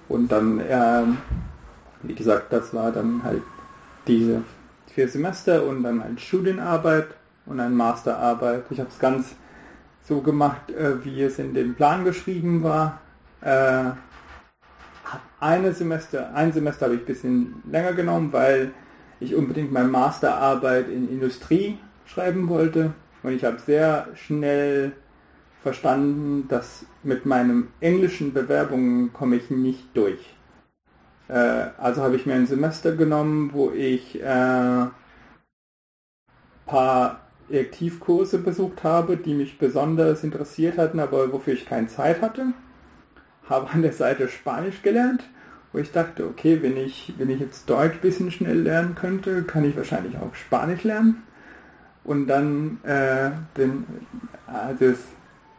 Und 0.08 0.30
dann, 0.30 0.62
ähm, 0.68 1.18
wie 2.02 2.14
gesagt, 2.14 2.52
das 2.52 2.72
war 2.74 2.92
dann 2.92 3.22
halt 3.24 3.42
diese 4.06 4.42
vier 4.92 5.08
Semester 5.08 5.64
und 5.66 5.82
dann 5.82 6.02
halt 6.02 6.20
Studienarbeit 6.20 7.08
und 7.46 7.60
eine 7.60 7.74
Masterarbeit. 7.74 8.64
Ich 8.70 8.78
habe 8.78 8.90
es 8.90 8.98
ganz 8.98 9.34
so 10.02 10.20
gemacht, 10.20 10.70
äh, 10.70 11.04
wie 11.04 11.22
es 11.22 11.38
in 11.38 11.54
dem 11.54 11.74
Plan 11.74 12.04
geschrieben 12.04 12.62
war. 12.62 13.00
Äh, 13.40 13.90
eine 15.40 15.72
Semester, 15.72 16.34
ein 16.34 16.52
Semester 16.52 16.86
habe 16.86 16.96
ich 16.96 17.02
ein 17.02 17.06
bisschen 17.06 17.62
länger 17.70 17.92
genommen, 17.92 18.32
weil 18.32 18.72
ich 19.20 19.34
unbedingt 19.34 19.72
meine 19.72 19.88
Masterarbeit 19.88 20.88
in 20.88 21.08
Industrie 21.08 21.78
schreiben 22.06 22.48
wollte. 22.48 22.92
Und 23.22 23.32
ich 23.32 23.44
habe 23.44 23.58
sehr 23.58 24.08
schnell 24.14 24.92
verstanden, 25.62 26.46
dass 26.48 26.84
mit 27.02 27.24
meinen 27.24 27.68
englischen 27.80 28.32
Bewerbungen 28.32 29.12
komme 29.12 29.36
ich 29.36 29.50
nicht 29.50 29.96
durch. 29.96 30.33
Äh, 31.34 31.70
also 31.78 32.02
habe 32.02 32.14
ich 32.14 32.26
mir 32.26 32.34
ein 32.34 32.46
Semester 32.46 32.92
genommen, 32.92 33.50
wo 33.52 33.72
ich 33.72 34.22
äh, 34.22 34.86
paar 36.64 37.20
Elektivkurse 37.50 38.38
besucht 38.38 38.84
habe, 38.84 39.16
die 39.16 39.34
mich 39.34 39.58
besonders 39.58 40.22
interessiert 40.22 40.78
hatten, 40.78 41.00
aber 41.00 41.32
wofür 41.32 41.54
ich 41.54 41.66
keine 41.66 41.88
Zeit 41.88 42.22
hatte. 42.22 42.52
Habe 43.48 43.68
an 43.70 43.82
der 43.82 43.92
Seite 43.92 44.28
Spanisch 44.28 44.82
gelernt, 44.82 45.28
wo 45.72 45.78
ich 45.78 45.90
dachte, 45.90 46.24
okay, 46.26 46.62
wenn 46.62 46.76
ich, 46.76 47.12
wenn 47.18 47.30
ich 47.30 47.40
jetzt 47.40 47.68
Deutsch 47.68 47.94
ein 47.94 48.00
bisschen 48.00 48.30
schnell 48.30 48.60
lernen 48.60 48.94
könnte, 48.94 49.42
kann 49.42 49.64
ich 49.64 49.76
wahrscheinlich 49.76 50.16
auch 50.16 50.34
Spanisch 50.36 50.84
lernen. 50.84 51.24
Und 52.04 52.28
dann 52.28 52.78
äh, 52.84 53.30
den, 53.56 53.84
äh, 54.46 54.74
das 54.78 54.98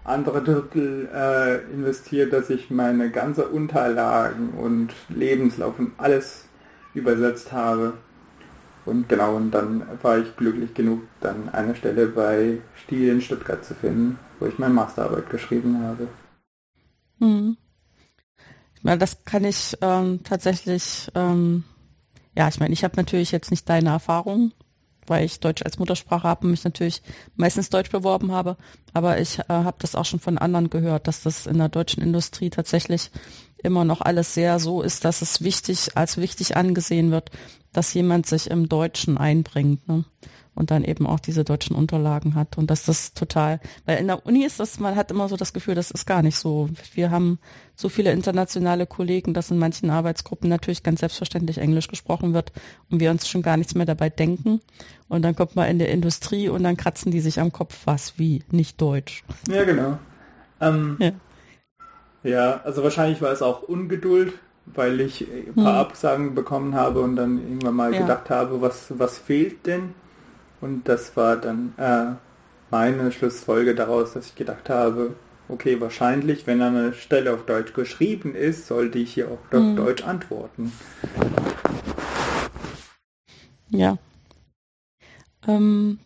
andere 0.05 0.43
Drittel 0.43 1.09
äh, 1.13 1.71
investiert, 1.73 2.31
dass 2.31 2.49
ich 2.49 2.69
meine 2.69 3.09
ganze 3.09 3.47
Unterlagen 3.47 4.49
und 4.51 4.89
Lebenslauf 5.09 5.77
und 5.79 5.93
alles 5.97 6.45
übersetzt 6.93 7.51
habe. 7.51 7.97
Und 8.85 9.09
genau, 9.09 9.35
und 9.35 9.51
dann 9.51 9.83
war 10.03 10.19
ich 10.19 10.35
glücklich 10.37 10.73
genug, 10.75 11.01
dann 11.19 11.49
eine 11.49 11.75
Stelle 11.75 12.07
bei 12.07 12.59
Stiel 12.75 13.09
in 13.09 13.21
Stuttgart 13.21 13.65
zu 13.65 13.73
finden, 13.73 14.19
wo 14.39 14.45
ich 14.45 14.59
meine 14.59 14.75
Masterarbeit 14.75 15.29
geschrieben 15.31 15.81
habe. 15.83 16.07
Hm. 17.19 17.57
Ich 18.75 18.83
meine, 18.83 18.99
das 18.99 19.25
kann 19.25 19.43
ich 19.43 19.75
ähm, 19.81 20.21
tatsächlich, 20.23 21.09
ähm, 21.15 21.63
ja, 22.35 22.47
ich 22.47 22.59
meine, 22.59 22.73
ich 22.73 22.83
habe 22.83 22.95
natürlich 22.97 23.31
jetzt 23.31 23.49
nicht 23.49 23.67
deine 23.67 23.89
Erfahrung, 23.89 24.51
weil 25.07 25.25
ich 25.25 25.39
Deutsch 25.39 25.63
als 25.63 25.79
Muttersprache 25.79 26.27
habe 26.27 26.45
und 26.45 26.51
mich 26.51 26.63
natürlich 26.63 27.01
meistens 27.35 27.69
Deutsch 27.69 27.91
beworben 27.91 28.31
habe. 28.31 28.57
Aber 28.93 29.19
ich 29.19 29.39
äh, 29.39 29.43
habe 29.49 29.77
das 29.79 29.95
auch 29.95 30.05
schon 30.05 30.19
von 30.19 30.37
anderen 30.37 30.69
gehört, 30.69 31.07
dass 31.07 31.21
das 31.21 31.45
in 31.45 31.57
der 31.57 31.69
deutschen 31.69 32.01
Industrie 32.01 32.49
tatsächlich 32.49 33.11
immer 33.63 33.83
noch 33.83 34.01
alles 34.01 34.33
sehr 34.33 34.59
so 34.59 34.81
ist, 34.81 35.05
dass 35.05 35.21
es 35.21 35.41
wichtig, 35.41 35.97
als 35.97 36.17
wichtig 36.17 36.55
angesehen 36.55 37.11
wird, 37.11 37.31
dass 37.73 37.93
jemand 37.93 38.25
sich 38.27 38.49
im 38.49 38.69
Deutschen 38.69 39.17
einbringt. 39.17 39.87
Ne? 39.87 40.05
Und 40.55 40.71
dann 40.71 40.83
eben 40.83 41.05
auch 41.05 41.19
diese 41.19 41.43
deutschen 41.43 41.75
Unterlagen 41.75 42.33
hat. 42.33 42.57
Und 42.57 42.71
dass 42.71 42.85
das 42.85 43.13
total, 43.13 43.59
weil 43.85 43.99
in 43.99 44.07
der 44.07 44.25
Uni 44.25 44.45
ist 44.45 44.59
das, 44.59 44.79
man 44.79 44.95
hat 44.95 45.11
immer 45.11 45.27
so 45.27 45.35
das 45.35 45.53
Gefühl, 45.53 45.75
das 45.75 45.91
ist 45.91 46.07
gar 46.07 46.21
nicht 46.21 46.37
so. 46.37 46.69
Wir 46.93 47.11
haben 47.11 47.39
so 47.75 47.89
viele 47.89 48.11
internationale 48.13 48.87
Kollegen, 48.87 49.33
dass 49.33 49.51
in 49.51 49.57
manchen 49.57 49.89
Arbeitsgruppen 49.89 50.49
natürlich 50.49 50.81
ganz 50.81 51.01
selbstverständlich 51.01 51.57
Englisch 51.57 51.89
gesprochen 51.89 52.33
wird 52.33 52.53
und 52.89 53.01
wir 53.01 53.11
uns 53.11 53.27
schon 53.27 53.41
gar 53.41 53.57
nichts 53.57 53.75
mehr 53.75 53.85
dabei 53.85 54.09
denken. 54.09 54.61
Und 55.09 55.21
dann 55.23 55.35
kommt 55.35 55.55
man 55.55 55.69
in 55.69 55.77
der 55.77 55.91
Industrie 55.91 56.47
und 56.47 56.63
dann 56.63 56.77
kratzen 56.77 57.11
die 57.11 57.19
sich 57.19 57.39
am 57.39 57.51
Kopf, 57.51 57.81
was, 57.85 58.17
wie, 58.17 58.43
nicht 58.49 58.81
Deutsch. 58.81 59.23
Ja, 59.49 59.65
genau. 59.65 59.99
Ähm, 60.61 60.97
ja. 60.99 61.11
ja, 62.23 62.61
also 62.63 62.81
wahrscheinlich 62.81 63.21
war 63.21 63.31
es 63.31 63.41
auch 63.41 63.63
Ungeduld, 63.63 64.33
weil 64.65 65.01
ich 65.01 65.21
ein 65.21 65.53
paar 65.53 65.81
hm. 65.81 65.87
Absagen 65.87 66.33
bekommen 66.33 66.75
habe 66.75 67.01
und 67.01 67.17
dann 67.17 67.37
irgendwann 67.39 67.75
mal 67.75 67.93
ja. 67.93 68.01
gedacht 68.01 68.29
habe, 68.29 68.61
was, 68.61 68.97
was 68.97 69.17
fehlt 69.17 69.65
denn? 69.65 69.93
Und 70.65 70.87
das 70.89 71.15
war 71.15 71.37
dann 71.37 71.75
äh, 71.77 72.15
meine 72.71 73.11
Schlussfolge 73.11 73.75
daraus, 73.75 74.13
dass 74.13 74.25
ich 74.25 74.35
gedacht 74.35 74.67
habe, 74.67 75.13
okay, 75.47 75.79
wahrscheinlich, 75.79 76.47
wenn 76.47 76.59
eine 76.59 76.93
Stelle 76.93 77.35
auf 77.35 77.45
Deutsch 77.45 77.73
geschrieben 77.73 78.33
ist, 78.33 78.65
sollte 78.65 78.97
ich 78.97 79.13
hier 79.13 79.27
auch 79.27 79.55
auf 79.55 79.61
mhm. 79.61 79.75
Deutsch 79.75 80.03
antworten. 80.03 80.71
Ja. 83.69 83.99
Ähm, 85.47 85.99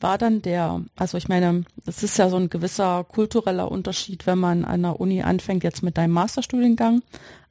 war 0.00 0.18
dann 0.18 0.42
der, 0.42 0.82
also 0.96 1.16
ich 1.16 1.28
meine, 1.28 1.64
es 1.86 2.02
ist 2.02 2.18
ja 2.18 2.28
so 2.28 2.36
ein 2.36 2.50
gewisser 2.50 3.04
kultureller 3.04 3.70
Unterschied, 3.70 4.26
wenn 4.26 4.38
man 4.38 4.66
an 4.66 4.82
der 4.82 5.00
Uni 5.00 5.22
anfängt 5.22 5.64
jetzt 5.64 5.82
mit 5.82 5.96
deinem 5.96 6.12
Masterstudiengang, 6.12 7.02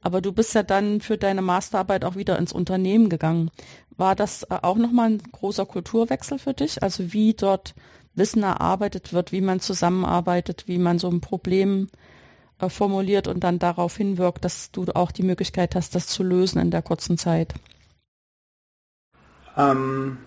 aber 0.02 0.20
du 0.20 0.30
bist 0.30 0.54
ja 0.54 0.62
dann 0.62 1.00
für 1.00 1.18
deine 1.18 1.42
Masterarbeit 1.42 2.04
auch 2.04 2.14
wieder 2.14 2.38
ins 2.38 2.52
Unternehmen 2.52 3.08
gegangen. 3.08 3.50
War 3.98 4.14
das 4.14 4.44
äh, 4.44 4.58
auch 4.62 4.76
nochmal 4.76 5.10
ein 5.10 5.18
großer 5.32 5.66
Kulturwechsel 5.66 6.38
für 6.38 6.54
dich? 6.54 6.82
Also 6.82 7.12
wie 7.12 7.34
dort 7.34 7.74
Wissen 8.14 8.42
erarbeitet 8.42 9.12
wird, 9.12 9.32
wie 9.32 9.42
man 9.42 9.60
zusammenarbeitet, 9.60 10.66
wie 10.66 10.78
man 10.78 10.98
so 10.98 11.08
ein 11.10 11.20
Problem 11.20 11.88
äh, 12.60 12.68
formuliert 12.70 13.28
und 13.28 13.40
dann 13.40 13.58
darauf 13.58 13.96
hinwirkt, 13.96 14.44
dass 14.44 14.70
du 14.70 14.86
auch 14.94 15.12
die 15.12 15.24
Möglichkeit 15.24 15.74
hast, 15.74 15.94
das 15.94 16.06
zu 16.06 16.22
lösen 16.22 16.60
in 16.60 16.70
der 16.70 16.82
kurzen 16.82 17.18
Zeit? 17.18 17.54
Ähm, 19.56 20.18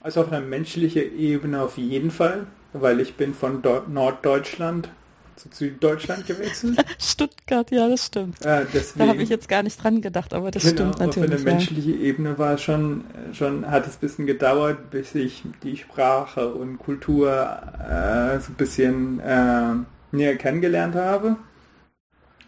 also 0.00 0.22
auf 0.22 0.32
einer 0.32 0.44
menschlichen 0.44 1.16
Ebene 1.16 1.62
auf 1.62 1.78
jeden 1.78 2.10
Fall, 2.10 2.48
weil 2.72 2.98
ich 2.98 3.14
bin 3.14 3.32
von 3.32 3.62
Norddeutschland 3.88 4.88
zu 5.36 5.48
Süddeutschland 5.52 6.26
gewechselt. 6.26 6.84
Stuttgart, 6.98 7.70
ja, 7.70 7.88
das 7.88 8.06
stimmt. 8.06 8.44
Äh, 8.44 8.66
da 8.96 9.06
habe 9.06 9.22
ich 9.22 9.28
jetzt 9.28 9.48
gar 9.48 9.62
nicht 9.62 9.82
dran 9.82 10.00
gedacht, 10.00 10.34
aber 10.34 10.50
das 10.50 10.62
genau, 10.62 10.92
stimmt 10.92 10.98
natürlich. 11.00 11.32
Auf 11.32 11.40
einer 11.40 11.50
ja. 11.50 11.56
menschlichen 11.56 12.00
Ebene 12.00 12.38
war 12.38 12.58
schon, 12.58 13.04
schon, 13.32 13.70
hat 13.70 13.86
es 13.86 13.94
ein 13.94 14.00
bisschen 14.00 14.26
gedauert, 14.26 14.90
bis 14.90 15.14
ich 15.14 15.42
die 15.62 15.76
Sprache 15.76 16.54
und 16.54 16.78
Kultur 16.78 17.30
äh, 17.30 18.40
so 18.40 18.52
ein 18.52 18.56
bisschen 18.56 19.20
äh, 19.20 19.74
näher 20.12 20.36
kennengelernt 20.36 20.94
habe. 20.94 21.36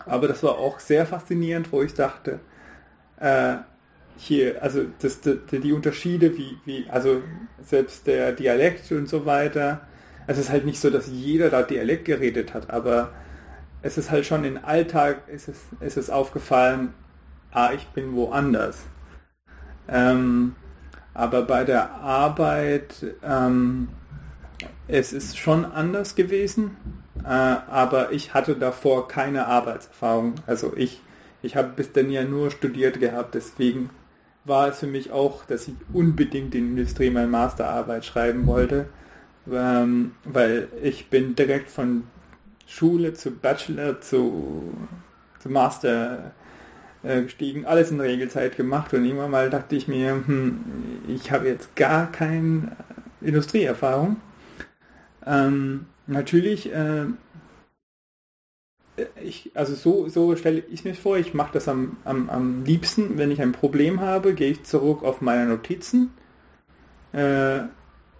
Aber 0.04 0.28
das 0.28 0.42
war 0.42 0.58
auch 0.58 0.78
sehr 0.78 1.04
faszinierend, 1.06 1.72
wo 1.72 1.82
ich 1.82 1.94
dachte, 1.94 2.40
äh, 3.18 3.56
hier, 4.16 4.62
also 4.62 4.86
das, 5.00 5.20
die, 5.20 5.60
die 5.60 5.72
Unterschiede, 5.72 6.36
wie, 6.36 6.56
wie, 6.64 6.86
also 6.88 7.22
selbst 7.62 8.06
der 8.06 8.32
Dialekt 8.32 8.90
und 8.92 9.08
so 9.08 9.26
weiter. 9.26 9.86
Also 10.26 10.40
es 10.40 10.46
ist 10.46 10.52
halt 10.52 10.64
nicht 10.64 10.80
so, 10.80 10.90
dass 10.90 11.06
jeder 11.08 11.50
da 11.50 11.62
Dialekt 11.62 12.04
geredet 12.04 12.54
hat, 12.54 12.70
aber 12.70 13.12
es 13.82 13.98
ist 13.98 14.10
halt 14.10 14.26
schon 14.26 14.44
im 14.44 14.58
Alltag, 14.64 15.28
ist 15.28 15.48
es, 15.48 15.58
ist 15.80 15.96
es 15.96 16.10
aufgefallen, 16.10 16.92
ah, 17.52 17.70
ich 17.72 17.86
bin 17.88 18.14
woanders. 18.14 18.78
Ähm, 19.88 20.56
aber 21.14 21.42
bei 21.42 21.64
der 21.64 21.94
Arbeit, 21.94 23.06
ähm, 23.22 23.88
es 24.88 25.12
ist 25.12 25.38
schon 25.38 25.64
anders 25.64 26.14
gewesen, 26.14 26.76
äh, 27.24 27.28
aber 27.28 28.12
ich 28.12 28.34
hatte 28.34 28.56
davor 28.56 29.08
keine 29.08 29.46
Arbeitserfahrung. 29.46 30.34
Also 30.46 30.72
ich, 30.76 31.00
ich 31.42 31.56
habe 31.56 31.68
bis 31.76 31.92
dann 31.92 32.10
ja 32.10 32.24
nur 32.24 32.50
studiert 32.50 33.00
gehabt, 33.00 33.34
deswegen 33.34 33.90
war 34.44 34.68
es 34.68 34.78
für 34.78 34.86
mich 34.86 35.10
auch, 35.10 35.44
dass 35.44 35.68
ich 35.68 35.74
unbedingt 35.92 36.54
in 36.54 36.70
Industrie 36.70 37.10
meine 37.10 37.26
Masterarbeit 37.26 38.04
schreiben 38.04 38.46
wollte, 38.46 38.86
ähm, 39.50 40.12
weil 40.24 40.68
ich 40.82 41.08
bin 41.08 41.34
direkt 41.34 41.70
von 41.70 42.04
Schule 42.66 43.14
zu 43.14 43.30
Bachelor 43.30 44.00
zu, 44.00 44.74
zu 45.38 45.48
Master 45.48 46.32
äh, 47.02 47.22
gestiegen, 47.22 47.64
alles 47.64 47.90
in 47.90 48.00
Regelzeit 48.00 48.56
gemacht 48.56 48.92
und 48.92 49.04
irgendwann 49.04 49.30
mal 49.30 49.50
dachte 49.50 49.76
ich 49.76 49.88
mir, 49.88 50.22
hm, 50.26 50.64
ich 51.08 51.30
habe 51.30 51.46
jetzt 51.48 51.76
gar 51.76 52.10
keine 52.10 52.76
Industrieerfahrung. 53.20 54.16
Ähm, 55.24 55.86
natürlich, 56.06 56.72
äh, 56.72 57.06
ich, 59.22 59.50
also 59.54 59.74
so, 59.74 60.08
so 60.08 60.36
stelle 60.36 60.62
ich 60.70 60.84
mir 60.84 60.94
vor, 60.94 61.18
ich 61.18 61.34
mache 61.34 61.52
das 61.52 61.68
am, 61.68 61.98
am, 62.04 62.30
am 62.30 62.64
liebsten, 62.64 63.18
wenn 63.18 63.30
ich 63.30 63.42
ein 63.42 63.52
Problem 63.52 64.00
habe, 64.00 64.34
gehe 64.34 64.50
ich 64.50 64.64
zurück 64.64 65.02
auf 65.02 65.20
meine 65.20 65.46
Notizen. 65.46 66.10
Äh, 67.12 67.64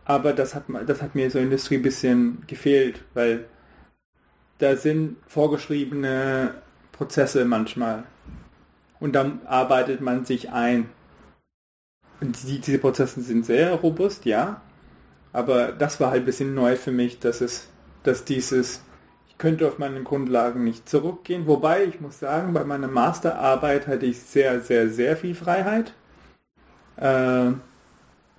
aber 0.07 0.33
das 0.33 0.55
hat, 0.55 0.65
das 0.87 1.03
hat 1.03 1.15
mir 1.15 1.31
so 1.31 1.39
Industrie 1.39 1.77
ein 1.77 1.83
bisschen 1.83 2.45
gefehlt, 2.47 3.03
weil 3.13 3.45
da 4.59 4.77
sind 4.77 5.17
vorgeschriebene 5.27 6.55
Prozesse 6.93 7.45
manchmal. 7.45 8.05
Und 9.01 9.15
dann 9.15 9.41
arbeitet 9.47 10.01
man 10.01 10.25
sich 10.25 10.51
ein. 10.51 10.89
Und 12.21 12.43
die, 12.45 12.61
diese 12.61 12.79
Prozesse 12.79 13.21
sind 13.21 13.45
sehr 13.45 13.75
robust, 13.75 14.25
ja. 14.25 14.63
Aber 15.33 15.73
das 15.73 16.01
war 16.01 16.13
halt 16.13 16.23
ein 16.23 16.27
bisschen 16.27 16.55
neu 16.55 16.77
für 16.77 16.93
mich, 16.93 17.19
dass 17.19 17.41
es, 17.41 17.69
dass 18.05 18.25
dieses, 18.25 18.81
ich 19.29 19.37
könnte 19.37 19.67
auf 19.67 19.79
meine 19.79 20.03
Grundlagen 20.03 20.65
nicht 20.65 20.89
zurückgehen. 20.89 21.47
Wobei, 21.47 21.85
ich 21.85 22.01
muss 22.01 22.21
sagen, 22.21 22.55
bei 22.55 22.65
meiner 22.65 22.89
Masterarbeit 22.89 23.89
hatte 23.89 24.07
ich 24.07 24.21
sehr, 24.21 24.61
sehr, 24.61 24.89
sehr 24.89 25.17
viel 25.17 25.35
Freiheit. 25.35 25.93
Äh, 26.97 27.53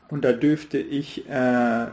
und 0.10 0.24
da 0.24 0.34
dürfte 0.34 0.78
ich 0.78 1.30
äh, 1.30 1.88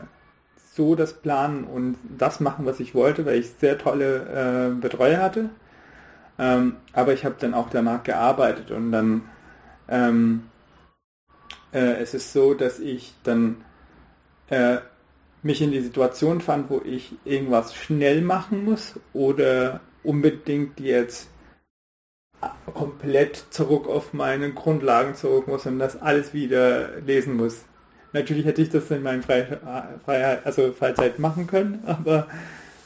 so 0.73 0.95
das 0.95 1.13
planen 1.13 1.63
und 1.63 1.97
das 2.17 2.39
machen, 2.39 2.65
was 2.65 2.79
ich 2.79 2.93
wollte, 2.93 3.25
weil 3.25 3.39
ich 3.39 3.49
sehr 3.59 3.77
tolle 3.77 4.71
äh, 4.75 4.81
Betreuer 4.81 5.21
hatte. 5.21 5.49
Ähm, 6.37 6.75
aber 6.91 7.13
ich 7.13 7.23
habe 7.23 7.35
dann 7.39 7.53
auch 7.53 7.69
danach 7.69 8.03
gearbeitet 8.03 8.71
und 8.71 8.91
dann 8.91 9.21
ähm, 9.87 10.43
äh, 11.71 12.01
es 12.01 12.13
ist 12.13 12.33
so, 12.33 12.53
dass 12.53 12.79
ich 12.79 13.13
dann 13.23 13.63
äh, 14.49 14.77
mich 15.43 15.61
in 15.61 15.71
die 15.71 15.81
Situation 15.81 16.41
fand, 16.41 16.69
wo 16.69 16.81
ich 16.83 17.13
irgendwas 17.23 17.75
schnell 17.75 18.21
machen 18.21 18.65
muss 18.65 18.99
oder 19.13 19.79
unbedingt 20.03 20.79
jetzt 20.79 21.29
komplett 22.73 23.45
zurück 23.49 23.87
auf 23.87 24.13
meine 24.13 24.51
Grundlagen 24.51 25.15
zurück 25.15 25.47
muss 25.47 25.65
und 25.65 25.79
das 25.79 26.01
alles 26.01 26.33
wieder 26.33 26.99
lesen 27.01 27.37
muss. 27.37 27.63
Natürlich 28.15 28.45
hätte 28.45 28.61
ich 28.61 28.69
das 28.69 28.89
in 28.91 29.03
meiner 29.03 29.21
Freiheit, 29.21 30.45
also 30.45 30.71
Freizeit 30.71 31.19
machen 31.19 31.47
können, 31.47 31.83
aber 31.85 32.27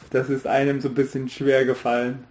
das 0.09 0.27
ist 0.27 0.47
einem 0.47 0.81
so 0.81 0.89
ein 0.89 0.95
bisschen 0.95 1.29
schwer 1.29 1.65
gefallen. 1.65 2.23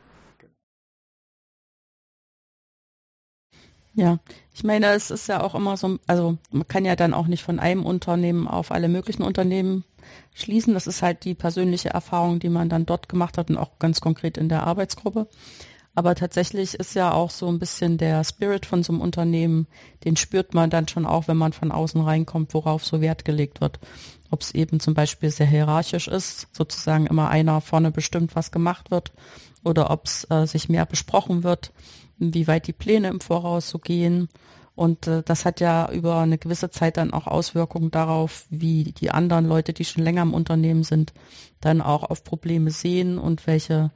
Ja, 3.94 4.18
ich 4.52 4.64
meine, 4.64 4.87
es 4.94 5.12
ist 5.12 5.28
ja 5.28 5.42
auch 5.42 5.54
immer 5.54 5.76
so, 5.76 6.00
also 6.08 6.38
man 6.50 6.66
kann 6.66 6.84
ja 6.84 6.96
dann 6.96 7.14
auch 7.14 7.28
nicht 7.28 7.44
von 7.44 7.61
einem 7.61 7.87
Unternehmen 7.87 8.48
auf 8.48 8.72
alle 8.72 8.88
möglichen 8.88 9.22
Unternehmen 9.22 9.84
schließen. 10.34 10.74
Das 10.74 10.88
ist 10.88 11.00
halt 11.00 11.24
die 11.24 11.34
persönliche 11.34 11.90
Erfahrung, 11.90 12.40
die 12.40 12.48
man 12.48 12.68
dann 12.68 12.84
dort 12.84 13.08
gemacht 13.08 13.38
hat 13.38 13.48
und 13.48 13.58
auch 13.58 13.78
ganz 13.78 14.00
konkret 14.00 14.37
in 14.37 14.48
der 14.48 14.64
Arbeitsgruppe. 14.64 15.28
Aber 15.98 16.14
tatsächlich 16.14 16.74
ist 16.74 16.94
ja 16.94 17.12
auch 17.12 17.28
so 17.28 17.48
ein 17.48 17.58
bisschen 17.58 17.98
der 17.98 18.22
Spirit 18.22 18.66
von 18.66 18.84
so 18.84 18.92
einem 18.92 19.00
Unternehmen, 19.00 19.66
den 20.04 20.14
spürt 20.14 20.54
man 20.54 20.70
dann 20.70 20.87
schon 20.87 21.04
auch, 21.04 21.26
wenn 21.26 21.37
man 21.37 21.52
von 21.52 21.72
außen 21.72 22.00
reinkommt, 22.00 22.54
worauf 22.54 22.84
so 22.84 23.00
Wert 23.00 23.24
gelegt 23.24 23.61
wird. 23.61 23.80
Ob 24.30 24.42
es 24.42 24.54
eben 24.54 24.78
zum 24.78 24.94
Beispiel 24.94 25.28
sehr 25.32 25.48
hierarchisch 25.48 26.06
ist, 26.06 26.54
sozusagen 26.54 27.08
immer 27.08 27.30
einer 27.30 27.61
vorne 27.61 27.90
bestimmt, 27.90 28.37
was 28.37 28.52
gemacht 28.52 28.92
wird, 28.92 29.11
oder 29.64 29.90
ob 29.90 30.06
es 30.06 30.24
äh, 30.30 30.46
sich 30.46 30.68
mehr 30.68 30.87
besprochen 30.87 31.42
wird, 31.42 31.72
wie 32.16 32.46
weit 32.46 32.68
die 32.68 32.72
Pläne 32.72 33.08
im 33.08 33.20
Voraus 33.20 33.68
so 33.68 33.80
gehen. 33.80 34.28
Und 34.76 35.08
äh, 35.08 35.24
das 35.24 35.44
hat 35.44 35.58
ja 35.58 35.90
über 35.90 36.18
eine 36.18 36.38
gewisse 36.38 36.70
Zeit 36.70 36.96
dann 36.96 37.12
auch 37.12 37.26
Auswirkungen 37.26 37.90
darauf, 37.90 38.46
wie 38.50 38.92
die 38.92 39.11
anderen 39.11 39.48
Leute, 39.48 39.72
die 39.72 39.84
schon 39.84 40.04
länger 40.04 40.22
im 40.22 40.34
Unternehmen 40.34 40.84
sind, 40.84 41.12
dann 41.61 41.82
auch 41.82 42.04
auf 42.04 42.22
Probleme 42.22 42.70
sehen 42.70 43.18
und 43.18 43.48
welche 43.48 43.90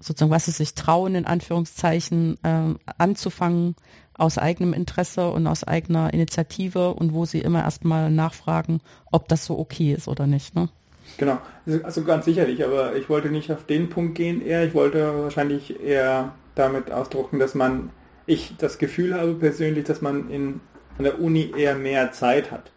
sozusagen, 0.00 0.30
was 0.30 0.46
sie 0.46 0.52
sich 0.52 0.74
trauen, 0.74 1.14
in 1.14 1.26
Anführungszeichen, 1.26 2.38
äh, 2.42 2.74
anzufangen 2.98 3.74
aus 4.14 4.38
eigenem 4.38 4.72
Interesse 4.72 5.30
und 5.30 5.46
aus 5.46 5.64
eigener 5.64 6.12
Initiative 6.12 6.94
und 6.94 7.14
wo 7.14 7.24
sie 7.24 7.40
immer 7.40 7.62
erstmal 7.62 8.10
nachfragen, 8.10 8.80
ob 9.10 9.28
das 9.28 9.44
so 9.44 9.58
okay 9.58 9.92
ist 9.92 10.08
oder 10.08 10.26
nicht. 10.26 10.54
Ne? 10.54 10.68
Genau, 11.16 11.38
also 11.84 12.04
ganz 12.04 12.26
sicherlich, 12.26 12.64
aber 12.64 12.96
ich 12.96 13.08
wollte 13.08 13.30
nicht 13.30 13.50
auf 13.50 13.64
den 13.64 13.88
Punkt 13.88 14.16
gehen 14.16 14.44
eher, 14.44 14.64
ich 14.64 14.74
wollte 14.74 15.22
wahrscheinlich 15.22 15.80
eher 15.80 16.34
damit 16.54 16.90
ausdrucken, 16.90 17.38
dass 17.38 17.54
man, 17.54 17.90
ich 18.26 18.54
das 18.58 18.78
Gefühl 18.78 19.14
habe 19.14 19.34
persönlich, 19.34 19.84
dass 19.84 20.02
man 20.02 20.28
in, 20.30 20.60
an 20.98 21.04
der 21.04 21.20
Uni 21.20 21.52
eher 21.56 21.76
mehr 21.76 22.12
Zeit 22.12 22.50
hat. 22.50 22.72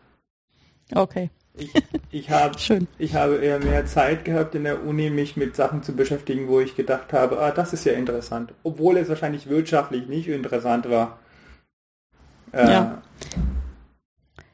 Okay. 0.94 1.30
Ich, 1.58 1.74
ich, 2.12 2.30
hab, 2.30 2.56
ich 2.98 3.16
habe 3.16 3.36
eher 3.36 3.60
mehr 3.60 3.86
Zeit 3.86 4.24
gehabt 4.24 4.56
in 4.56 4.64
der 4.64 4.86
Uni, 4.86 5.10
mich 5.10 5.36
mit 5.36 5.56
Sachen 5.56 5.84
zu 5.84 5.94
beschäftigen, 5.94 6.48
wo 6.48 6.60
ich 6.60 6.76
gedacht 6.76 7.12
habe, 7.14 7.40
ah, 7.40 7.52
das 7.52 7.74
ist 7.74 7.86
ja 7.86 7.94
interessant. 7.94 8.54
Obwohl 8.64 8.98
es 8.98 9.10
wahrscheinlich 9.10 9.50
wirtschaftlich 9.50 10.08
nicht 10.08 10.28
interessant 10.28 10.90
war. 10.90 11.20
Äh, 12.54 12.72
ja. 12.72 13.02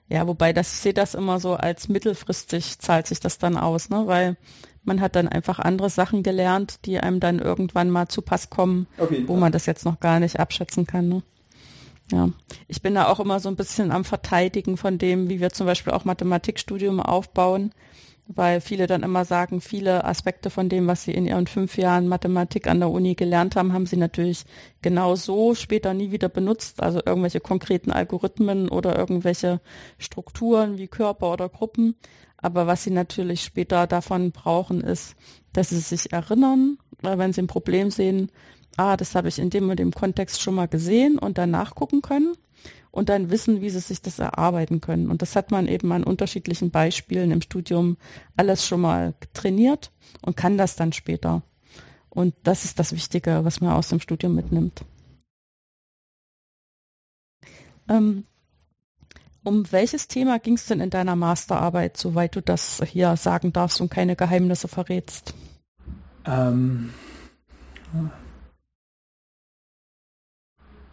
Ja, 0.09 0.25
wobei 0.25 0.53
das 0.53 0.71
ich 0.71 0.79
sehe 0.79 0.93
das 0.93 1.15
immer 1.15 1.39
so 1.39 1.55
als 1.55 1.89
mittelfristig 1.89 2.79
zahlt 2.79 3.07
sich 3.07 3.19
das 3.19 3.37
dann 3.39 3.57
aus, 3.57 3.89
ne? 3.89 4.07
Weil 4.07 4.37
man 4.83 5.01
hat 5.01 5.17
dann 5.17 5.27
einfach 5.27 5.59
andere 5.59 5.89
Sachen 5.89 6.23
gelernt, 6.23 6.85
die 6.85 6.99
einem 6.99 7.19
dann 7.19 7.39
irgendwann 7.39 7.89
mal 7.89 8.07
zu 8.07 8.21
Pass 8.21 8.49
kommen, 8.49 8.87
wo 9.27 9.35
man 9.35 9.51
das 9.51 9.65
jetzt 9.65 9.83
noch 9.83 9.99
gar 9.99 10.21
nicht 10.21 10.39
abschätzen 10.39 10.87
kann. 10.87 11.09
Ne? 11.09 11.23
Ja, 12.11 12.29
ich 12.67 12.81
bin 12.81 12.95
da 12.95 13.07
auch 13.09 13.19
immer 13.19 13.39
so 13.39 13.49
ein 13.49 13.57
bisschen 13.57 13.91
am 13.91 14.05
Verteidigen 14.05 14.77
von 14.77 14.97
dem, 14.97 15.29
wie 15.29 15.41
wir 15.41 15.51
zum 15.51 15.65
Beispiel 15.65 15.91
auch 15.91 16.05
Mathematikstudium 16.05 17.01
aufbauen, 17.01 17.73
weil 18.27 18.61
viele 18.61 18.87
dann 18.87 19.03
immer 19.03 19.25
sagen, 19.25 19.59
viele 19.59 20.05
Aspekte 20.05 20.49
von 20.49 20.69
dem, 20.69 20.87
was 20.87 21.03
sie 21.03 21.11
in 21.11 21.25
ihren 21.25 21.47
fünf 21.47 21.77
Jahren 21.77 22.07
Mathematik 22.07 22.67
an 22.67 22.79
der 22.79 22.89
Uni 22.89 23.15
gelernt 23.15 23.55
haben, 23.55 23.73
haben 23.73 23.85
sie 23.85 23.97
natürlich 23.97 24.45
genau 24.81 25.15
so 25.15 25.53
später 25.53 25.93
nie 25.93 26.11
wieder 26.11 26.29
benutzt. 26.29 26.81
Also 26.81 27.01
irgendwelche 27.05 27.41
konkreten 27.41 27.91
Algorithmen 27.91 28.69
oder 28.69 28.97
irgendwelche 28.97 29.59
Strukturen 29.97 30.77
wie 30.77 30.87
Körper 30.87 31.33
oder 31.33 31.49
Gruppen. 31.49 31.95
Aber 32.37 32.67
was 32.67 32.83
sie 32.83 32.91
natürlich 32.91 33.43
später 33.43 33.87
davon 33.87 34.31
brauchen, 34.31 34.81
ist, 34.81 35.15
dass 35.53 35.69
sie 35.69 35.79
sich 35.79 36.13
erinnern, 36.13 36.77
wenn 37.01 37.33
sie 37.33 37.41
ein 37.41 37.47
Problem 37.47 37.91
sehen, 37.91 38.31
ah, 38.75 38.97
das 38.97 39.15
habe 39.15 39.27
ich 39.27 39.39
in 39.39 39.49
dem 39.49 39.69
und 39.69 39.79
dem 39.79 39.91
Kontext 39.91 40.41
schon 40.41 40.55
mal 40.55 40.67
gesehen 40.67 41.17
und 41.17 41.37
dann 41.37 41.51
nachgucken 41.51 42.01
können 42.01 42.35
und 42.91 43.09
dann 43.09 43.29
wissen, 43.29 43.61
wie 43.61 43.69
sie 43.69 43.79
sich 43.79 44.01
das 44.01 44.19
erarbeiten 44.19 44.81
können. 44.81 45.09
Und 45.09 45.21
das 45.21 45.35
hat 45.35 45.51
man 45.51 45.67
eben 45.67 45.91
an 45.91 46.03
unterschiedlichen 46.03 46.71
Beispielen 46.71 47.31
im 47.31 47.41
Studium 47.41 47.97
alles 48.35 48.65
schon 48.65 48.81
mal 48.81 49.13
trainiert 49.33 49.91
und 50.21 50.35
kann 50.35 50.57
das 50.57 50.75
dann 50.75 50.93
später. 50.93 51.43
Und 52.09 52.33
das 52.43 52.65
ist 52.65 52.79
das 52.79 52.93
Wichtige, 52.93 53.45
was 53.45 53.61
man 53.61 53.73
aus 53.73 53.89
dem 53.89 53.99
Studium 53.99 54.33
mitnimmt. 54.33 54.83
Ähm, 57.87 58.25
um 59.43 59.71
welches 59.71 60.07
Thema 60.07 60.39
ging 60.39 60.55
es 60.55 60.65
denn 60.65 60.81
in 60.81 60.89
deiner 60.89 61.15
Masterarbeit, 61.15 61.95
soweit 61.95 62.35
du 62.35 62.41
das 62.41 62.81
hier 62.85 63.15
sagen 63.15 63.53
darfst 63.53 63.79
und 63.79 63.89
keine 63.89 64.15
Geheimnisse 64.15 64.67
verrätst? 64.67 65.33
Ähm, 66.25 66.89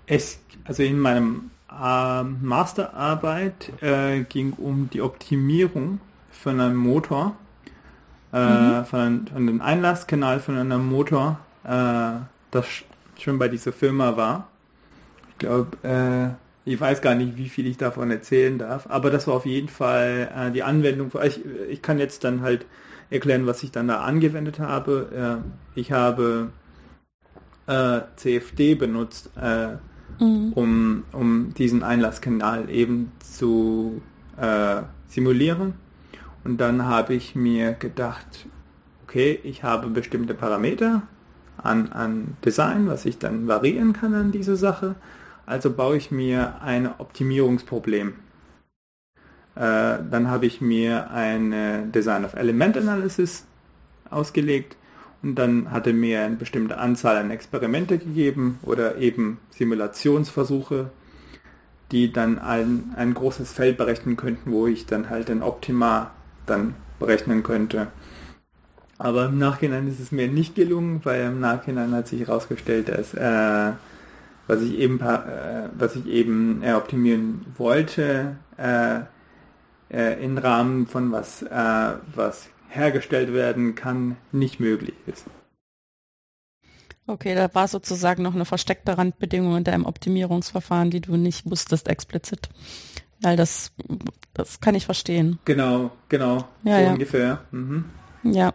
es, 0.07 0.39
also 0.65 0.83
in 0.83 0.99
meinem 0.99 1.51
äh, 1.71 2.23
Masterarbeit 2.23 3.73
äh, 3.83 4.23
ging 4.23 4.53
um 4.53 4.89
die 4.91 5.03
Optimierung 5.03 6.01
von 6.31 6.61
einem 6.61 6.77
Motor, 6.77 7.37
äh, 8.33 8.39
mhm. 8.39 8.85
von, 8.85 9.01
einem, 9.01 9.27
von 9.27 9.37
einem 9.37 9.61
Einlasskanal 9.61 10.41
von 10.41 10.57
einem 10.57 10.87
Motor, 10.87 11.39
äh, 11.65 12.21
das 12.51 12.67
schon 13.19 13.39
bei 13.39 13.49
dieser 13.49 13.73
Firma 13.73 14.17
war. 14.17 14.49
Ich 15.31 15.39
glaube, 15.39 15.77
äh, 15.83 16.71
ich 16.71 16.81
weiß 16.81 17.03
gar 17.03 17.15
nicht, 17.15 17.37
wie 17.37 17.49
viel 17.49 17.67
ich 17.67 17.77
davon 17.77 18.11
erzählen 18.11 18.59
darf, 18.59 18.87
aber 18.89 19.11
das 19.11 19.27
war 19.27 19.35
auf 19.35 19.47
jeden 19.47 19.69
Fall 19.69 20.31
äh, 20.35 20.51
die 20.51 20.63
Anwendung. 20.63 21.11
Ich, 21.25 21.41
ich 21.69 21.83
kann 21.83 21.99
jetzt 21.99 22.25
dann 22.25 22.43
halt 22.43 22.67
erklären, 23.11 23.47
was 23.47 23.63
ich 23.63 23.71
dann 23.71 23.89
da 23.89 24.01
angewendet 24.01 24.59
habe. 24.59 25.43
Ich 25.75 25.93
habe 25.93 26.51
CFD 27.67 28.75
benutzt, 28.75 29.31
äh, 29.37 29.77
mhm. 30.19 30.53
um, 30.55 31.05
um 31.13 31.55
diesen 31.55 31.83
Einlasskanal 31.83 32.71
eben 32.71 33.13
zu 33.21 34.03
äh, 34.37 34.83
simulieren. 35.09 35.75
Und 36.45 36.61
dann 36.61 36.85
habe 36.85 37.15
ich 37.15 37.35
mir 37.35 37.73
gedacht, 37.73 38.47
okay, 39.05 39.39
ich 39.43 39.63
habe 39.63 39.89
bestimmte 39.89 40.35
Parameter 40.35 41.03
an, 41.57 41.93
an 41.93 42.37
Design, 42.45 42.87
was 42.87 43.07
ich 43.07 43.19
dann 43.19 43.47
variieren 43.47 43.93
kann 43.93 44.15
an 44.15 44.33
diese 44.33 44.57
Sache. 44.57 44.97
Also 45.47 45.71
baue 45.71 45.97
ich 45.97 46.11
mir 46.11 46.61
ein 46.63 46.89
Optimierungsproblem. 46.99 48.15
Äh, 49.57 49.99
dann 50.11 50.29
habe 50.29 50.47
ich 50.47 50.61
mir 50.61 51.11
eine 51.11 51.87
Design 51.87 52.25
of 52.25 52.35
Element 52.35 52.77
Analysis 52.77 53.47
ausgelegt 54.11 54.77
und 55.25 55.37
dann 55.37 55.71
hatte 55.71 55.95
mir 55.95 56.23
eine 56.23 56.37
bestimmte 56.37 56.77
Anzahl 56.77 57.17
an 57.17 57.31
Experimente 57.31 57.97
gegeben 57.99 58.59
oder 58.63 58.99
eben 58.99 59.39
Simulationsversuche, 59.51 60.91
die 61.91 62.13
dann 62.13 62.39
ein, 62.39 62.93
ein 62.97 63.15
großes 63.15 63.51
Feld 63.51 63.79
berechnen 63.79 64.17
könnten, 64.17 64.53
wo 64.53 64.67
ich 64.67 64.85
dann 64.85 65.09
halt 65.09 65.31
ein 65.31 65.43
Optima 65.43 66.11
dann 66.45 66.75
berechnen 66.99 67.43
könnte. 67.43 67.89
Aber 68.99 69.27
im 69.27 69.39
Nachhinein 69.39 69.89
ist 69.89 69.99
es 69.99 70.13
mir 70.13 70.29
nicht 70.29 70.55
gelungen, 70.55 71.01
weil 71.05 71.25
im 71.25 71.41
Nachhinein 71.41 71.93
hat 71.95 72.07
sich 72.09 72.21
herausgestellt, 72.21 72.89
dass 72.89 73.15
äh, 73.15 73.73
was 74.47 74.61
ich 74.61 74.79
eben 74.79 75.01
äh, 75.01 75.69
was 75.77 75.97
ich 75.97 76.07
eben 76.07 76.63
äh, 76.63 76.75
optimieren 76.75 77.47
wollte, 77.57 78.37
äh, 78.59 79.01
äh, 79.91 80.23
im 80.23 80.37
Rahmen 80.37 80.87
von 80.87 81.11
was 81.13 81.43
äh, 81.43 81.93
was 82.15 82.49
hergestellt 82.75 83.33
werden 83.33 83.75
kann, 83.75 84.17
nicht 84.33 84.61
möglich 84.61 84.95
ist. 85.07 85.27
Okay, 87.07 87.35
da 87.35 87.55
war 87.55 87.69
sozusagen 87.69 88.23
noch 88.23 88.35
eine 88.35 88.47
versteckte 88.47 88.97
Randbedingung 88.97 89.57
in 89.59 89.65
deinem 89.65 89.85
Optimierungsverfahren, 89.85 90.91
die 90.91 91.03
du 91.03 91.17
nicht 91.17 91.49
wusstest 91.49 91.89
explizit. 91.89 92.49
Weil 93.21 93.37
das, 93.37 93.73
das 94.33 94.61
kann 94.61 94.75
ich 94.75 94.87
verstehen. 94.87 95.39
Genau, 95.45 95.91
genau, 96.09 96.49
ja, 96.63 96.77
so 96.79 96.83
ja. 96.83 96.93
ungefähr. 96.93 97.45
Mhm. 97.51 97.85
Ja, 98.23 98.55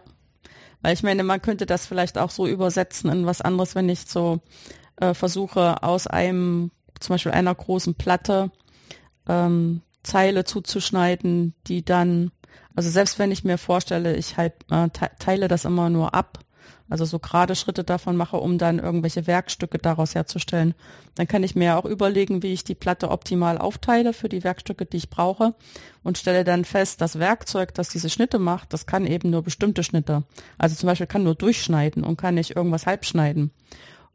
weil 0.82 0.94
ich 0.94 1.02
meine, 1.02 1.22
man 1.24 1.42
könnte 1.42 1.66
das 1.66 1.86
vielleicht 1.86 2.18
auch 2.18 2.30
so 2.30 2.46
übersetzen 2.46 3.10
in 3.10 3.26
was 3.26 3.40
anderes, 3.40 3.74
wenn 3.74 3.88
ich 3.88 4.00
so 4.06 4.40
äh, 4.96 5.14
versuche, 5.14 5.82
aus 5.82 6.06
einem, 6.06 6.70
zum 6.98 7.14
Beispiel 7.14 7.32
einer 7.32 7.54
großen 7.54 7.94
Platte, 7.94 8.50
ähm, 9.28 9.82
Zeile 10.02 10.44
zuzuschneiden, 10.44 11.54
die 11.66 11.84
dann, 11.84 12.30
also 12.76 12.90
selbst 12.90 13.18
wenn 13.18 13.30
ich 13.30 13.44
mir 13.44 13.58
vorstelle, 13.58 14.16
ich 14.16 14.36
halt, 14.36 14.54
äh, 14.70 14.88
teile 15.18 15.48
das 15.48 15.64
immer 15.64 15.90
nur 15.90 16.14
ab, 16.14 16.38
also 16.90 17.04
so 17.04 17.20
gerade 17.20 17.54
Schritte 17.54 17.84
davon 17.84 18.16
mache, 18.16 18.36
um 18.36 18.58
dann 18.58 18.80
irgendwelche 18.80 19.26
Werkstücke 19.26 19.78
daraus 19.78 20.16
herzustellen. 20.16 20.74
Dann 21.14 21.28
kann 21.28 21.44
ich 21.44 21.54
mir 21.54 21.78
auch 21.78 21.84
überlegen, 21.84 22.42
wie 22.42 22.52
ich 22.52 22.64
die 22.64 22.74
Platte 22.74 23.10
optimal 23.10 23.58
aufteile 23.58 24.12
für 24.12 24.28
die 24.28 24.42
Werkstücke, 24.42 24.86
die 24.86 24.96
ich 24.96 25.08
brauche 25.08 25.54
und 26.02 26.18
stelle 26.18 26.42
dann 26.42 26.64
fest, 26.64 27.00
das 27.00 27.18
Werkzeug, 27.18 27.74
das 27.74 27.90
diese 27.90 28.10
Schnitte 28.10 28.40
macht, 28.40 28.72
das 28.72 28.86
kann 28.86 29.06
eben 29.06 29.30
nur 29.30 29.42
bestimmte 29.42 29.84
Schnitte. 29.84 30.24
Also 30.58 30.74
zum 30.74 30.88
Beispiel 30.88 31.06
kann 31.06 31.22
nur 31.22 31.36
durchschneiden 31.36 32.02
und 32.02 32.16
kann 32.16 32.34
nicht 32.34 32.56
irgendwas 32.56 32.86
halbschneiden. 32.86 33.52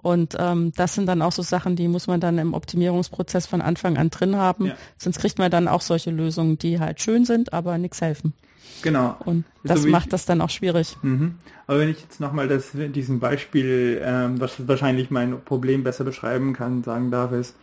Und 0.06 0.36
ähm, 0.38 0.72
das 0.76 0.94
sind 0.94 1.08
dann 1.08 1.24
auch 1.24 1.32
so 1.32 1.42
Sachen, 1.42 1.76
die 1.76 1.88
muss 1.88 2.06
man 2.06 2.20
dann 2.20 2.38
im 2.38 2.54
Optimierungsprozess 2.54 3.48
von 3.48 3.60
Anfang 3.60 3.98
an 3.98 4.12
drin 4.12 4.36
haben. 4.36 4.68
Ja. 4.68 4.76
Sonst 5.00 5.18
kriegt 5.18 5.40
man 5.40 5.50
dann 5.50 5.68
auch 5.68 5.82
solche 5.82 6.12
Lösungen, 6.12 6.60
die 6.60 6.80
halt 6.80 7.02
schön 7.02 7.26
sind, 7.26 7.54
aber 7.54 7.80
nichts 7.80 8.02
helfen. 8.02 8.36
Genau. 8.84 9.18
Und 9.26 9.46
das 9.64 9.82
so 9.82 9.90
macht 9.90 10.06
ich, 10.06 10.12
das 10.12 10.26
dann 10.26 10.42
auch 10.42 10.52
schwierig. 10.52 10.96
Mhm. 11.02 11.40
Aber 11.66 11.80
wenn 11.80 11.90
ich 11.90 12.00
jetzt 12.02 12.20
nochmal 12.20 12.48
diesen 12.48 13.20
Beispiel, 13.20 14.00
ähm, 14.04 14.40
was 14.40 14.68
wahrscheinlich 14.68 15.10
mein 15.10 15.44
Problem 15.44 15.84
besser 15.84 16.04
beschreiben 16.04 16.54
kann, 16.54 16.84
sagen 16.84 17.10
darf, 17.10 17.32
ist, 17.32 17.56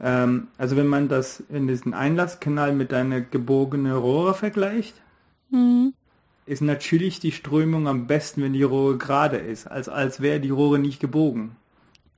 ähm, 0.00 0.48
also 0.58 0.74
wenn 0.74 0.88
man 0.88 1.08
das 1.08 1.40
in 1.50 1.68
diesen 1.68 1.94
Einlasskanal 1.94 2.74
mit 2.74 2.92
einer 2.92 3.20
gebogene 3.20 3.94
Rohre 3.94 4.34
vergleicht, 4.34 5.00
mhm. 5.50 5.92
Ist 6.46 6.62
natürlich 6.62 7.20
die 7.20 7.32
Strömung 7.32 7.86
am 7.88 8.06
besten, 8.06 8.42
wenn 8.42 8.52
die 8.52 8.62
Rohre 8.62 8.98
gerade 8.98 9.36
ist, 9.36 9.66
als 9.66 9.88
als 9.88 10.20
wäre 10.20 10.40
die 10.40 10.50
Rohre 10.50 10.78
nicht 10.78 11.00
gebogen. 11.00 11.56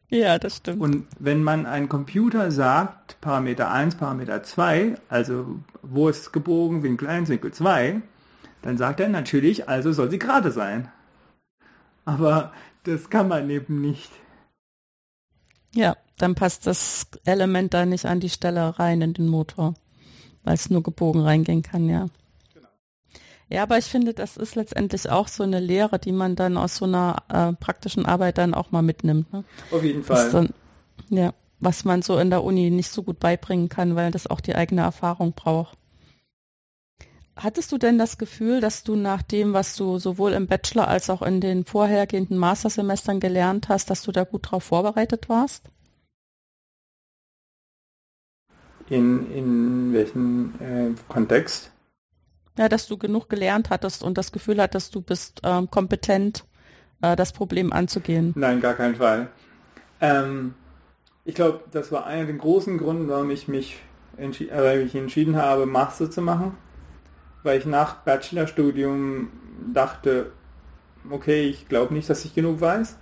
Ja, 0.08 0.38
das 0.38 0.58
stimmt. 0.58 0.80
Und 0.82 1.06
wenn 1.18 1.42
man 1.42 1.64
ein 1.64 1.88
Computer 1.88 2.50
sagt, 2.50 3.18
Parameter 3.22 3.70
1, 3.70 3.94
Parameter 3.94 4.42
2, 4.42 4.96
also 5.08 5.60
wo 5.82 6.08
ist 6.08 6.32
gebogen, 6.32 6.82
Winkel 6.82 7.08
1, 7.08 7.30
Winkel 7.30 7.52
2, 7.52 8.02
dann 8.60 8.76
sagt 8.76 9.00
er 9.00 9.08
natürlich, 9.08 9.68
also 9.68 9.90
soll 9.90 10.10
sie 10.10 10.18
gerade 10.18 10.52
sein. 10.52 10.90
Aber 12.04 12.52
das 12.84 13.08
kann 13.08 13.28
man 13.28 13.48
eben 13.48 13.80
nicht. 13.80 14.10
Ja, 15.74 15.96
dann 16.18 16.34
passt 16.34 16.66
das 16.66 17.06
Element 17.24 17.72
da 17.72 17.86
nicht 17.86 18.04
an 18.04 18.20
die 18.20 18.28
Stelle 18.28 18.78
rein 18.78 19.00
in 19.00 19.14
den 19.14 19.28
Motor, 19.28 19.74
weil 20.44 20.54
es 20.54 20.68
nur 20.68 20.82
gebogen 20.82 21.22
reingehen 21.22 21.62
kann, 21.62 21.88
ja. 21.88 22.08
Ja, 23.52 23.64
aber 23.64 23.76
ich 23.76 23.84
finde, 23.84 24.14
das 24.14 24.38
ist 24.38 24.54
letztendlich 24.54 25.10
auch 25.10 25.28
so 25.28 25.42
eine 25.42 25.60
Lehre, 25.60 25.98
die 25.98 26.12
man 26.12 26.36
dann 26.36 26.56
aus 26.56 26.76
so 26.76 26.86
einer 26.86 27.16
äh, 27.28 27.52
praktischen 27.52 28.06
Arbeit 28.06 28.38
dann 28.38 28.54
auch 28.54 28.70
mal 28.70 28.80
mitnimmt. 28.80 29.30
Ne? 29.30 29.44
Auf 29.70 29.84
jeden 29.84 30.02
Fall. 30.02 30.30
Dann, 30.30 30.54
ja, 31.10 31.34
was 31.60 31.84
man 31.84 32.00
so 32.00 32.16
in 32.16 32.30
der 32.30 32.44
Uni 32.44 32.70
nicht 32.70 32.90
so 32.90 33.02
gut 33.02 33.20
beibringen 33.20 33.68
kann, 33.68 33.94
weil 33.94 34.10
das 34.10 34.26
auch 34.26 34.40
die 34.40 34.54
eigene 34.54 34.80
Erfahrung 34.80 35.34
braucht. 35.34 35.76
Hattest 37.36 37.72
du 37.72 37.76
denn 37.76 37.98
das 37.98 38.16
Gefühl, 38.16 38.62
dass 38.62 38.84
du 38.84 38.96
nach 38.96 39.20
dem, 39.20 39.52
was 39.52 39.76
du 39.76 39.98
sowohl 39.98 40.32
im 40.32 40.46
Bachelor 40.46 40.88
als 40.88 41.10
auch 41.10 41.20
in 41.20 41.42
den 41.42 41.66
vorhergehenden 41.66 42.38
Mastersemestern 42.38 43.20
gelernt 43.20 43.68
hast, 43.68 43.90
dass 43.90 44.02
du 44.02 44.12
da 44.12 44.24
gut 44.24 44.50
drauf 44.50 44.64
vorbereitet 44.64 45.28
warst? 45.28 45.68
In, 48.88 49.30
in 49.30 49.92
welchem 49.92 50.54
äh, 50.58 51.12
Kontext? 51.12 51.71
Ja, 52.58 52.68
dass 52.68 52.86
du 52.86 52.98
genug 52.98 53.28
gelernt 53.28 53.70
hattest 53.70 54.02
und 54.02 54.18
das 54.18 54.32
Gefühl 54.32 54.60
hattest, 54.60 54.94
du 54.94 55.00
bist 55.00 55.40
ähm, 55.42 55.70
kompetent, 55.70 56.44
äh, 57.00 57.16
das 57.16 57.32
Problem 57.32 57.72
anzugehen. 57.72 58.32
Nein, 58.36 58.60
gar 58.60 58.74
keinen 58.74 58.96
Fall. 58.96 59.28
Ähm, 60.00 60.54
ich 61.24 61.34
glaube, 61.34 61.60
das 61.70 61.90
war 61.92 62.06
einer 62.06 62.26
der 62.26 62.34
großen 62.34 62.76
Gründe, 62.78 63.08
warum 63.08 63.30
ich 63.30 63.48
mich, 63.48 63.78
entschi 64.16 64.48
äh, 64.48 64.82
ich 64.82 64.94
entschieden 64.94 65.36
habe, 65.36 65.64
Master 65.64 66.10
zu 66.10 66.20
machen 66.20 66.56
weil 67.42 67.58
ich 67.58 67.66
nach 67.66 67.96
Bachelorstudium 67.96 69.28
dachte, 69.72 70.32
okay, 71.10 71.48
ich 71.48 71.68
glaube 71.68 71.94
nicht, 71.94 72.08
dass 72.08 72.24
ich 72.24 72.34
genug 72.34 72.60
weiß. 72.60 72.96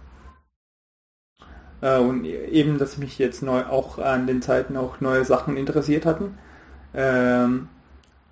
Äh, 1.82 1.98
und 1.98 2.24
eben, 2.24 2.78
dass 2.78 2.98
mich 2.98 3.18
jetzt 3.18 3.42
neu 3.42 3.64
auch 3.64 3.98
an 3.98 4.26
den 4.26 4.42
Zeiten 4.42 4.76
auch 4.76 5.00
neue 5.00 5.24
Sachen 5.24 5.56
interessiert 5.56 6.06
hatten. 6.06 6.38
Ähm, 6.94 7.68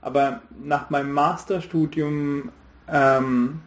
aber 0.01 0.43
nach 0.63 0.91
meinem 0.91 1.13
Masterstudium 1.13 2.51
ähm, 2.89 3.61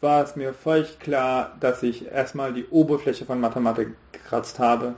war 0.00 0.24
es 0.24 0.36
mir 0.36 0.52
völlig 0.52 0.98
klar, 0.98 1.56
dass 1.60 1.82
ich 1.82 2.06
erstmal 2.06 2.52
die 2.52 2.66
Oberfläche 2.66 3.24
von 3.24 3.40
Mathematik 3.40 3.88
gekratzt 4.12 4.58
habe. 4.58 4.94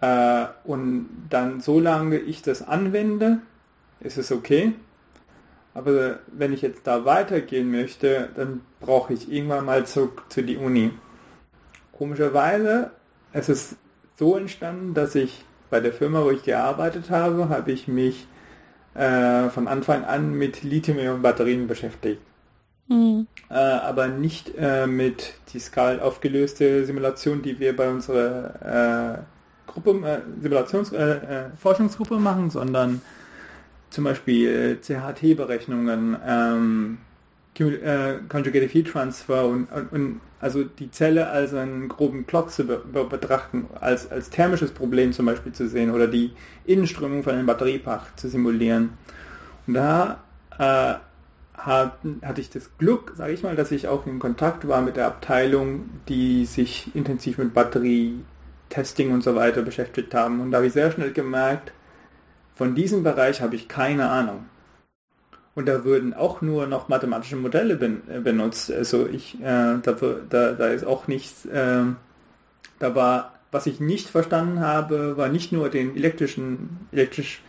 Äh, 0.00 0.46
und 0.64 1.08
dann, 1.30 1.60
solange 1.60 2.18
ich 2.18 2.42
das 2.42 2.66
anwende, 2.66 3.38
ist 4.00 4.18
es 4.18 4.30
okay. 4.30 4.74
Aber 5.72 6.20
wenn 6.28 6.52
ich 6.52 6.62
jetzt 6.62 6.86
da 6.86 7.04
weitergehen 7.04 7.70
möchte, 7.70 8.30
dann 8.34 8.62
brauche 8.80 9.12
ich 9.12 9.30
irgendwann 9.30 9.64
mal 9.64 9.86
zurück 9.86 10.24
zu 10.28 10.42
die 10.42 10.56
Uni. 10.56 10.92
Komischerweise, 11.92 12.90
es 13.32 13.48
ist 13.48 13.76
so 14.18 14.36
entstanden, 14.36 14.94
dass 14.94 15.14
ich 15.14 15.44
bei 15.70 15.80
der 15.80 15.92
Firma, 15.92 16.24
wo 16.24 16.30
ich 16.30 16.42
gearbeitet 16.42 17.10
habe, 17.10 17.48
habe 17.48 17.72
ich 17.72 17.88
mich 17.88 18.26
äh, 18.96 19.50
von 19.50 19.68
Anfang 19.68 20.04
an 20.04 20.32
mit 20.34 20.62
Lithium-Ionen-Batterien 20.62 21.66
beschäftigt. 21.66 22.20
Mhm. 22.88 23.26
Äh, 23.50 23.54
aber 23.54 24.08
nicht 24.08 24.52
äh, 24.56 24.86
mit 24.86 25.34
die 25.52 25.60
skal 25.60 26.00
aufgelöste 26.00 26.84
Simulation, 26.84 27.42
die 27.42 27.58
wir 27.58 27.76
bei 27.76 27.88
unserer 27.88 29.24
äh, 29.66 29.70
Gruppe, 29.70 29.90
äh, 30.06 30.40
Simulations, 30.40 30.92
äh, 30.92 31.50
Forschungsgruppe 31.58 32.18
machen, 32.18 32.50
sondern 32.50 33.00
zum 33.90 34.04
Beispiel 34.04 34.78
CHT-Berechnungen, 34.80 36.16
ähm, 36.26 36.98
äh, 37.60 38.18
Conjugated 38.28 38.72
Heat 38.72 38.88
Transfer 38.88 39.46
und, 39.46 39.70
und, 39.72 39.92
und, 39.92 40.20
also 40.40 40.64
die 40.64 40.90
Zelle 40.90 41.28
als 41.28 41.54
einen 41.54 41.88
groben 41.88 42.26
Klotz 42.26 42.56
zu 42.56 42.64
be 42.64 42.78
betrachten, 43.08 43.66
als, 43.80 44.10
als 44.10 44.30
thermisches 44.30 44.70
Problem 44.70 45.12
zum 45.12 45.26
Beispiel 45.26 45.52
zu 45.52 45.68
sehen 45.68 45.90
oder 45.90 46.06
die 46.06 46.32
Innenströmung 46.64 47.22
von 47.22 47.34
einem 47.34 47.46
Batteriepack 47.46 48.18
zu 48.18 48.28
simulieren. 48.28 48.90
Und 49.66 49.74
da 49.74 50.22
äh, 50.58 50.94
hat, 51.54 51.98
hatte 52.22 52.40
ich 52.40 52.50
das 52.50 52.70
Glück, 52.78 53.12
sage 53.16 53.32
ich 53.32 53.42
mal, 53.42 53.56
dass 53.56 53.72
ich 53.72 53.88
auch 53.88 54.06
in 54.06 54.18
Kontakt 54.18 54.68
war 54.68 54.82
mit 54.82 54.96
der 54.96 55.06
Abteilung, 55.06 55.88
die 56.08 56.44
sich 56.44 56.94
intensiv 56.94 57.38
mit 57.38 57.54
Batterietesting 57.54 59.12
und 59.12 59.22
so 59.22 59.34
weiter 59.34 59.62
beschäftigt 59.62 60.14
haben. 60.14 60.40
Und 60.40 60.50
da 60.50 60.58
habe 60.58 60.66
ich 60.66 60.72
sehr 60.72 60.90
schnell 60.92 61.12
gemerkt, 61.12 61.72
von 62.54 62.74
diesem 62.74 63.02
Bereich 63.02 63.40
habe 63.42 63.56
ich 63.56 63.68
keine 63.68 64.08
Ahnung. 64.08 64.46
Und 65.56 65.66
da 65.66 65.84
würden 65.84 66.12
auch 66.12 66.42
nur 66.42 66.66
noch 66.66 66.88
mathematische 66.88 67.34
Modelle 67.34 67.76
ben, 67.76 68.02
äh, 68.08 68.20
benutzt. 68.20 68.70
Also 68.70 69.06
ich, 69.06 69.40
äh, 69.40 69.78
da, 69.82 69.96
da, 70.28 70.52
da, 70.52 70.66
ist 70.68 70.86
auch 70.86 71.08
nichts, 71.08 71.46
äh, 71.46 71.82
Da 72.78 72.94
war, 72.94 73.32
was 73.50 73.66
ich 73.66 73.80
nicht 73.80 74.10
verstanden 74.10 74.60
habe, 74.60 75.16
war 75.16 75.28
nicht 75.28 75.52
nur 75.52 75.70
den 75.70 75.96
elektrischen, 75.96 76.86
elektrisch 76.92 77.40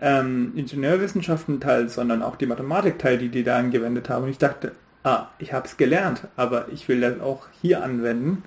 ähm, 0.00 0.52
Ingenieurwissenschaften-Teil, 0.56 1.88
sondern 1.88 2.22
auch 2.22 2.34
die 2.34 2.46
Mathematik-Teil, 2.46 3.18
die 3.18 3.28
die 3.28 3.44
da 3.44 3.56
angewendet 3.56 4.08
haben. 4.08 4.24
Und 4.24 4.30
ich 4.30 4.38
dachte, 4.38 4.72
ah, 5.04 5.28
ich 5.38 5.52
habe 5.52 5.68
es 5.68 5.76
gelernt, 5.76 6.26
aber 6.34 6.66
ich 6.72 6.88
will 6.88 7.00
das 7.00 7.20
auch 7.20 7.46
hier 7.62 7.84
anwenden. 7.84 8.42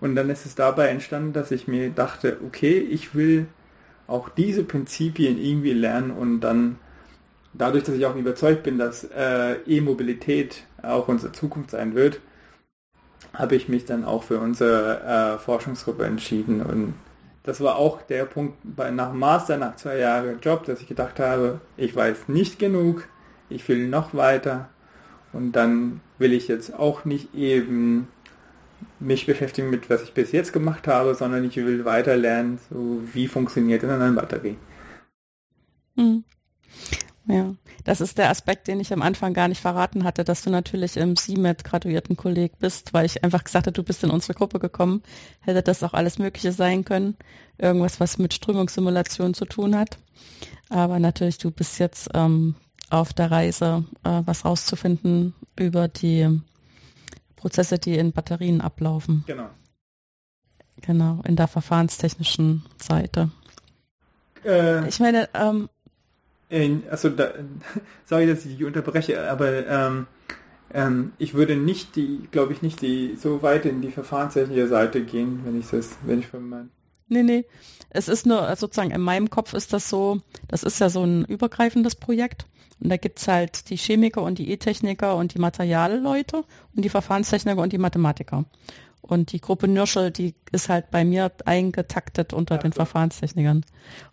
Und 0.00 0.14
dann 0.16 0.30
ist 0.30 0.46
es 0.46 0.54
dabei 0.54 0.88
entstanden, 0.88 1.34
dass 1.34 1.50
ich 1.50 1.68
mir 1.68 1.90
dachte, 1.90 2.38
okay, 2.46 2.78
ich 2.78 3.14
will 3.14 3.48
auch 4.06 4.30
diese 4.30 4.64
Prinzipien 4.64 5.38
irgendwie 5.38 5.74
lernen 5.74 6.10
und 6.10 6.40
dann 6.40 6.78
dadurch, 7.54 7.84
dass 7.84 7.94
ich 7.94 8.06
auch 8.06 8.16
überzeugt 8.16 8.62
bin, 8.62 8.78
dass 8.78 9.04
äh, 9.04 9.54
E-Mobilität 9.66 10.64
auch 10.82 11.08
unsere 11.08 11.32
Zukunft 11.32 11.70
sein 11.70 11.94
wird, 11.94 12.20
habe 13.32 13.56
ich 13.56 13.68
mich 13.68 13.84
dann 13.84 14.04
auch 14.04 14.24
für 14.24 14.38
unsere 14.38 15.00
äh, 15.02 15.38
Forschungsgruppe 15.38 16.04
entschieden 16.04 16.62
und 16.62 16.94
das 17.44 17.60
war 17.60 17.76
auch 17.76 18.00
der 18.02 18.24
Punkt 18.24 18.56
bei, 18.62 18.90
nach 18.90 19.12
Master, 19.12 19.58
nach 19.58 19.76
zwei 19.76 19.98
Jahren 19.98 20.40
Job, 20.40 20.64
dass 20.64 20.80
ich 20.80 20.88
gedacht 20.88 21.20
habe, 21.20 21.60
ich 21.76 21.94
weiß 21.94 22.28
nicht 22.28 22.58
genug, 22.58 23.06
ich 23.50 23.68
will 23.68 23.86
noch 23.88 24.14
weiter 24.14 24.70
und 25.32 25.52
dann 25.52 26.00
will 26.18 26.32
ich 26.32 26.48
jetzt 26.48 26.74
auch 26.74 27.04
nicht 27.04 27.34
eben 27.34 28.08
mich 28.98 29.26
beschäftigen 29.26 29.68
mit, 29.68 29.90
was 29.90 30.02
ich 30.02 30.14
bis 30.14 30.32
jetzt 30.32 30.52
gemacht 30.52 30.86
habe, 30.88 31.14
sondern 31.14 31.44
ich 31.44 31.56
will 31.56 31.84
weiter 31.84 32.16
lernen, 32.16 32.58
so 32.70 33.02
wie 33.12 33.28
funktioniert 33.28 33.84
eine 33.84 34.12
Batterie. 34.12 34.56
Hm. 35.96 36.24
Ja, 37.26 37.54
das 37.84 38.02
ist 38.02 38.18
der 38.18 38.28
Aspekt, 38.28 38.68
den 38.68 38.80
ich 38.80 38.92
am 38.92 39.00
Anfang 39.00 39.32
gar 39.32 39.48
nicht 39.48 39.62
verraten 39.62 40.04
hatte, 40.04 40.24
dass 40.24 40.42
du 40.42 40.50
natürlich 40.50 40.98
im 40.98 41.16
CMET 41.16 41.64
graduierten 41.64 42.16
Kolleg 42.16 42.58
bist, 42.58 42.92
weil 42.92 43.06
ich 43.06 43.24
einfach 43.24 43.44
gesagt 43.44 43.66
habe, 43.66 43.72
du 43.72 43.82
bist 43.82 44.04
in 44.04 44.10
unsere 44.10 44.34
Gruppe 44.34 44.58
gekommen. 44.58 45.02
Hätte 45.40 45.62
das 45.62 45.82
auch 45.82 45.94
alles 45.94 46.18
Mögliche 46.18 46.52
sein 46.52 46.84
können. 46.84 47.16
Irgendwas, 47.56 47.98
was 47.98 48.18
mit 48.18 48.34
Strömungssimulation 48.34 49.32
zu 49.32 49.46
tun 49.46 49.74
hat. 49.74 49.98
Aber 50.68 50.98
natürlich, 50.98 51.38
du 51.38 51.50
bist 51.50 51.78
jetzt 51.78 52.10
ähm, 52.12 52.56
auf 52.90 53.14
der 53.14 53.30
Reise, 53.30 53.84
äh, 54.04 54.22
was 54.26 54.44
rauszufinden 54.44 55.34
über 55.58 55.88
die 55.88 56.40
Prozesse, 57.36 57.78
die 57.78 57.96
in 57.96 58.12
Batterien 58.12 58.60
ablaufen. 58.60 59.24
Genau. 59.26 59.48
Genau, 60.82 61.22
in 61.26 61.36
der 61.36 61.48
verfahrenstechnischen 61.48 62.64
Seite. 62.76 63.30
Äh, 64.44 64.86
ich 64.88 65.00
meine, 65.00 65.28
ähm, 65.32 65.70
also 66.90 67.08
da, 67.10 67.32
sorry, 68.06 68.26
dass 68.26 68.44
ich 68.44 68.56
dich 68.56 68.64
unterbreche, 68.64 69.30
aber 69.30 69.66
ähm, 69.66 70.06
ähm, 70.72 71.12
ich 71.18 71.34
würde 71.34 71.56
nicht 71.56 71.96
die, 71.96 72.28
glaube 72.30 72.52
ich, 72.52 72.62
nicht 72.62 72.82
die 72.82 73.16
so 73.16 73.42
weit 73.42 73.64
in 73.66 73.80
die 73.80 73.90
verfahrenstechnische 73.90 74.68
Seite 74.68 75.04
gehen, 75.04 75.40
wenn 75.44 75.58
ich 75.58 75.68
das, 75.68 75.90
wenn 76.04 76.18
ich 76.18 76.26
von 76.26 76.48
meinen. 76.48 76.70
Nee, 77.08 77.22
nee. 77.22 77.44
Es 77.90 78.08
ist 78.08 78.26
nur 78.26 78.42
also 78.42 78.66
sozusagen 78.66 78.90
in 78.90 79.00
meinem 79.00 79.30
Kopf 79.30 79.54
ist 79.54 79.72
das 79.72 79.88
so, 79.88 80.20
das 80.48 80.64
ist 80.64 80.80
ja 80.80 80.88
so 80.88 81.04
ein 81.04 81.24
übergreifendes 81.26 81.94
Projekt. 81.94 82.46
Und 82.80 82.90
da 82.90 82.96
gibt 82.96 83.20
es 83.20 83.28
halt 83.28 83.70
die 83.70 83.76
Chemiker 83.76 84.22
und 84.22 84.38
die 84.38 84.50
E-Techniker 84.50 85.16
und 85.16 85.34
die 85.34 85.38
Materialleute 85.38 86.44
und 86.74 86.84
die 86.84 86.88
Verfahrenstechniker 86.88 87.62
und 87.62 87.72
die 87.72 87.78
Mathematiker. 87.78 88.44
Und 89.06 89.32
die 89.32 89.40
Gruppe 89.40 89.68
Nürschel, 89.68 90.10
die 90.10 90.34
ist 90.50 90.70
halt 90.70 90.90
bei 90.90 91.04
mir 91.04 91.30
eingetaktet 91.44 92.32
unter 92.32 92.54
ja, 92.56 92.62
den 92.62 92.70
klar. 92.70 92.86
Verfahrenstechnikern. 92.86 93.64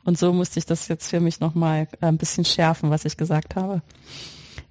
Und 0.03 0.17
so 0.17 0.33
musste 0.33 0.59
ich 0.59 0.65
das 0.65 0.89
jetzt 0.89 1.07
für 1.07 1.21
mich 1.21 1.39
nochmal 1.39 1.87
äh, 2.01 2.07
ein 2.07 2.17
bisschen 2.17 2.43
schärfen, 2.43 2.89
was 2.89 3.05
ich 3.05 3.15
gesagt 3.15 3.55
habe. 3.55 3.81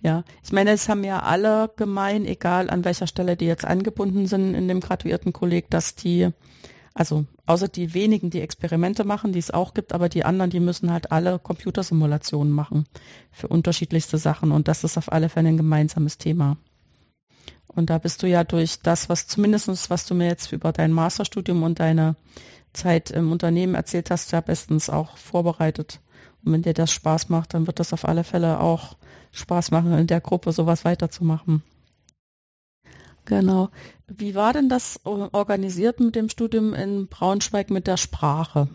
Ja, 0.02 0.24
ich 0.44 0.52
meine, 0.52 0.72
es 0.72 0.88
haben 0.88 1.04
ja 1.04 1.20
alle 1.20 1.70
gemein, 1.76 2.26
egal 2.26 2.68
an 2.68 2.84
welcher 2.84 3.06
Stelle 3.06 3.36
die 3.36 3.46
jetzt 3.46 3.64
angebunden 3.64 4.26
sind 4.26 4.54
in 4.54 4.68
dem 4.68 4.80
graduierten 4.80 5.32
Kolleg, 5.32 5.70
dass 5.70 5.94
die, 5.94 6.28
also 6.92 7.24
außer 7.46 7.68
die 7.68 7.94
wenigen, 7.94 8.28
die 8.28 8.42
Experimente 8.42 9.04
machen, 9.04 9.32
die 9.32 9.38
es 9.38 9.50
auch 9.50 9.72
gibt, 9.72 9.94
aber 9.94 10.10
die 10.10 10.24
anderen, 10.24 10.50
die 10.50 10.60
müssen 10.60 10.92
halt 10.92 11.12
alle 11.12 11.38
Computersimulationen 11.38 12.52
machen 12.52 12.84
für 13.30 13.48
unterschiedlichste 13.48 14.18
Sachen. 14.18 14.52
Und 14.52 14.68
das 14.68 14.84
ist 14.84 14.98
auf 14.98 15.10
alle 15.10 15.30
Fälle 15.30 15.48
ein 15.48 15.56
gemeinsames 15.56 16.18
Thema. 16.18 16.58
Und 17.74 17.90
da 17.90 17.98
bist 17.98 18.22
du 18.22 18.26
ja 18.26 18.44
durch 18.44 18.80
das, 18.80 19.08
was 19.08 19.26
zumindestens, 19.26 19.90
was 19.90 20.06
du 20.06 20.14
mir 20.14 20.26
jetzt 20.26 20.52
über 20.52 20.72
dein 20.72 20.92
Masterstudium 20.92 21.62
und 21.62 21.78
deine 21.80 22.16
Zeit 22.72 23.10
im 23.10 23.32
Unternehmen 23.32 23.74
erzählt 23.74 24.10
hast, 24.10 24.32
ja 24.32 24.40
bestens 24.40 24.90
auch 24.90 25.16
vorbereitet. 25.16 26.00
Und 26.44 26.52
wenn 26.52 26.62
dir 26.62 26.74
das 26.74 26.92
Spaß 26.92 27.28
macht, 27.28 27.54
dann 27.54 27.66
wird 27.66 27.80
das 27.80 27.92
auf 27.92 28.04
alle 28.04 28.24
Fälle 28.24 28.60
auch 28.60 28.96
Spaß 29.32 29.70
machen, 29.70 29.96
in 29.96 30.06
der 30.06 30.20
Gruppe 30.20 30.52
sowas 30.52 30.84
weiterzumachen. 30.84 31.62
Genau. 33.24 33.68
Wie 34.08 34.34
war 34.34 34.52
denn 34.52 34.68
das 34.68 35.00
organisiert 35.04 36.00
mit 36.00 36.16
dem 36.16 36.28
Studium 36.28 36.74
in 36.74 37.06
Braunschweig 37.06 37.70
mit 37.70 37.86
der 37.86 37.96
Sprache? 37.96 38.68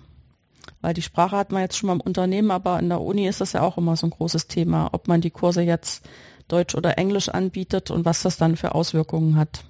Weil 0.82 0.94
die 0.94 1.02
Sprache 1.02 1.36
hat 1.36 1.52
man 1.52 1.62
jetzt 1.62 1.78
schon 1.78 1.88
mal 1.88 1.94
im 1.94 2.02
Unternehmen, 2.02 2.52
aber 2.52 2.80
in 2.80 2.90
der 2.90 3.02
Uni 3.02 3.28
ist 3.28 3.42
das 3.42 3.54
ja 3.54 3.62
auch 3.62 3.78
immer 3.78 3.96
so 3.96 4.08
ein 4.08 4.12
großes 4.12 4.48
Thema, 4.48 4.90
ob 4.94 5.08
man 5.08 5.20
die 5.20 5.32
Kurse 5.32 5.62
jetzt 5.62 6.08
Deutsch 6.48 6.76
oder 6.76 6.98
Englisch 6.98 7.30
anbietet 7.30 7.92
und 7.92 8.06
was 8.06 8.22
das 8.22 8.38
dann 8.38 8.56
für 8.56 8.76
Auswirkungen 8.76 9.36
hat. 9.38 9.66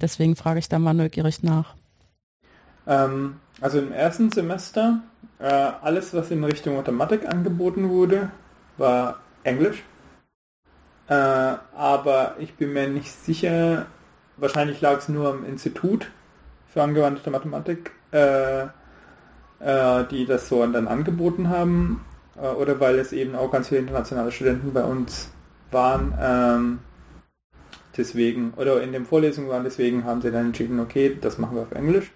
Deswegen 0.00 0.36
frage 0.36 0.58
ich 0.58 0.68
da 0.68 0.78
mal 0.78 0.94
neugierig 0.94 1.42
nach. 1.42 1.74
Ähm, 2.86 3.36
also 3.60 3.78
im 3.78 3.92
ersten 3.92 4.30
Semester, 4.30 5.00
äh, 5.38 5.44
alles, 5.44 6.14
was 6.14 6.30
in 6.30 6.42
Richtung 6.42 6.76
Mathematik 6.76 7.28
angeboten 7.28 7.90
wurde, 7.90 8.30
war 8.78 9.20
Englisch. 9.44 9.82
Äh, 11.08 11.14
aber 11.14 12.36
ich 12.38 12.54
bin 12.54 12.72
mir 12.72 12.88
nicht 12.88 13.10
sicher, 13.10 13.86
wahrscheinlich 14.36 14.80
lag 14.80 14.98
es 14.98 15.08
nur 15.08 15.28
am 15.28 15.44
Institut 15.44 16.10
für 16.68 16.82
angewandte 16.82 17.30
Mathematik, 17.30 17.92
äh, 18.12 18.62
äh 18.62 20.04
die 20.10 20.24
das 20.24 20.48
so 20.48 20.64
dann 20.66 20.88
angeboten 20.88 21.48
haben, 21.48 22.04
äh, 22.36 22.46
oder 22.46 22.80
weil 22.80 22.98
es 22.98 23.12
eben 23.12 23.34
auch 23.34 23.50
ganz 23.50 23.68
viele 23.68 23.80
internationale 23.80 24.32
Studenten 24.32 24.72
bei 24.72 24.84
uns 24.84 25.30
waren. 25.72 26.14
Ähm, 26.20 26.78
deswegen, 27.96 28.52
oder 28.56 28.82
in 28.82 28.92
den 28.92 29.06
Vorlesungen 29.06 29.48
waren, 29.48 29.64
deswegen 29.64 30.04
haben 30.04 30.22
sie 30.22 30.30
dann 30.30 30.46
entschieden, 30.46 30.80
okay, 30.80 31.16
das 31.20 31.38
machen 31.38 31.56
wir 31.56 31.62
auf 31.62 31.72
Englisch. 31.72 32.10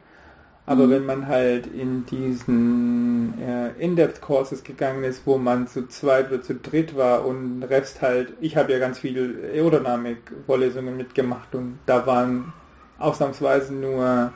Aber 0.67 0.87
mhm. 0.87 0.91
wenn 0.91 1.07
man 1.07 1.27
halt 1.27 1.67
in 1.67 2.07
diesen 2.07 3.35
äh, 3.41 3.71
In-Depth-Courses 3.79 4.65
gegangen 4.65 5.05
ist, 5.05 5.27
wo 5.27 5.37
man 5.37 5.67
zu 5.67 5.89
zweit 5.89 6.33
oder 6.33 6.43
zu 6.43 6.55
dritt 6.55 6.97
war 6.97 7.27
und 7.27 7.63
Rest 7.65 8.03
halt, 8.03 8.33
ich 8.41 8.57
habe 8.57 8.73
ja 8.73 8.79
ganz 8.79 8.99
viele 8.99 9.35
Aerodynamik-Vorlesungen 9.53 10.97
mitgemacht 10.97 11.55
und 11.55 11.79
da 11.87 12.07
waren 12.07 12.53
ausnahmsweise 12.99 13.75
nur 13.75 14.33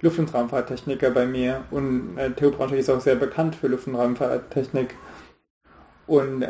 Luft- 0.00 0.18
und 0.18 0.32
Raumfahrttechniker 0.32 1.10
bei 1.10 1.26
mir 1.26 1.62
und 1.70 2.16
äh, 2.18 2.30
Theo 2.30 2.50
Braunschweig 2.50 2.80
ist 2.80 2.90
auch 2.90 3.00
sehr 3.00 3.16
bekannt 3.16 3.56
für 3.56 3.68
Luft- 3.68 3.86
und 3.86 3.96
Raumfahrttechnik 3.96 4.94
und 6.08 6.42
äh, 6.42 6.48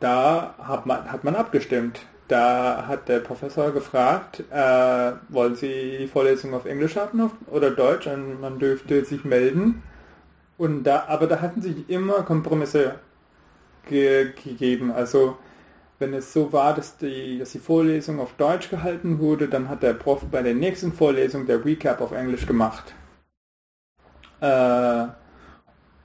da 0.00 0.54
hat 0.58 0.86
man, 0.86 1.10
hat 1.10 1.24
man 1.24 1.34
abgestimmt. 1.34 2.00
Da 2.28 2.86
hat 2.86 3.08
der 3.08 3.18
Professor 3.18 3.72
gefragt, 3.72 4.44
äh, 4.50 5.12
wollen 5.28 5.56
Sie 5.56 5.98
die 5.98 6.06
Vorlesung 6.06 6.54
auf 6.54 6.64
Englisch 6.64 6.96
haben 6.96 7.30
oder 7.48 7.72
Deutsch? 7.72 8.06
Und 8.06 8.40
man 8.40 8.58
dürfte 8.58 9.04
sich 9.04 9.24
melden. 9.24 9.82
Und 10.56 10.84
da, 10.84 11.04
aber 11.08 11.26
da 11.26 11.40
hatten 11.40 11.60
sich 11.60 11.90
immer 11.90 12.22
Kompromisse 12.22 12.94
ge 13.88 14.32
gegeben. 14.44 14.92
Also 14.92 15.36
wenn 15.98 16.14
es 16.14 16.32
so 16.32 16.52
war, 16.52 16.74
dass 16.74 16.96
die, 16.96 17.38
dass 17.38 17.52
die 17.52 17.58
Vorlesung 17.58 18.20
auf 18.20 18.32
Deutsch 18.34 18.70
gehalten 18.70 19.18
wurde, 19.18 19.48
dann 19.48 19.68
hat 19.68 19.82
der 19.82 19.94
Prof 19.94 20.24
bei 20.30 20.42
der 20.42 20.54
nächsten 20.54 20.92
Vorlesung 20.92 21.46
der 21.46 21.64
Recap 21.64 22.00
auf 22.00 22.12
Englisch 22.12 22.46
gemacht. 22.46 22.94
Äh, 24.40 25.06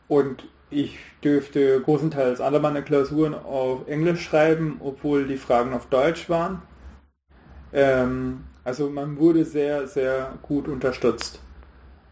und 0.07 0.47
ich 0.69 0.97
dürfte 1.23 1.81
großenteils 1.81 2.41
alle 2.41 2.59
meine 2.59 2.83
Klausuren 2.83 3.33
auf 3.33 3.87
Englisch 3.87 4.23
schreiben, 4.23 4.81
obwohl 4.83 5.27
die 5.27 5.37
Fragen 5.37 5.73
auf 5.73 5.87
Deutsch 5.87 6.29
waren. 6.29 6.61
Ähm, 7.73 8.43
also 8.63 8.89
man 8.89 9.17
wurde 9.17 9.45
sehr, 9.45 9.87
sehr 9.87 10.33
gut 10.41 10.67
unterstützt. 10.67 11.39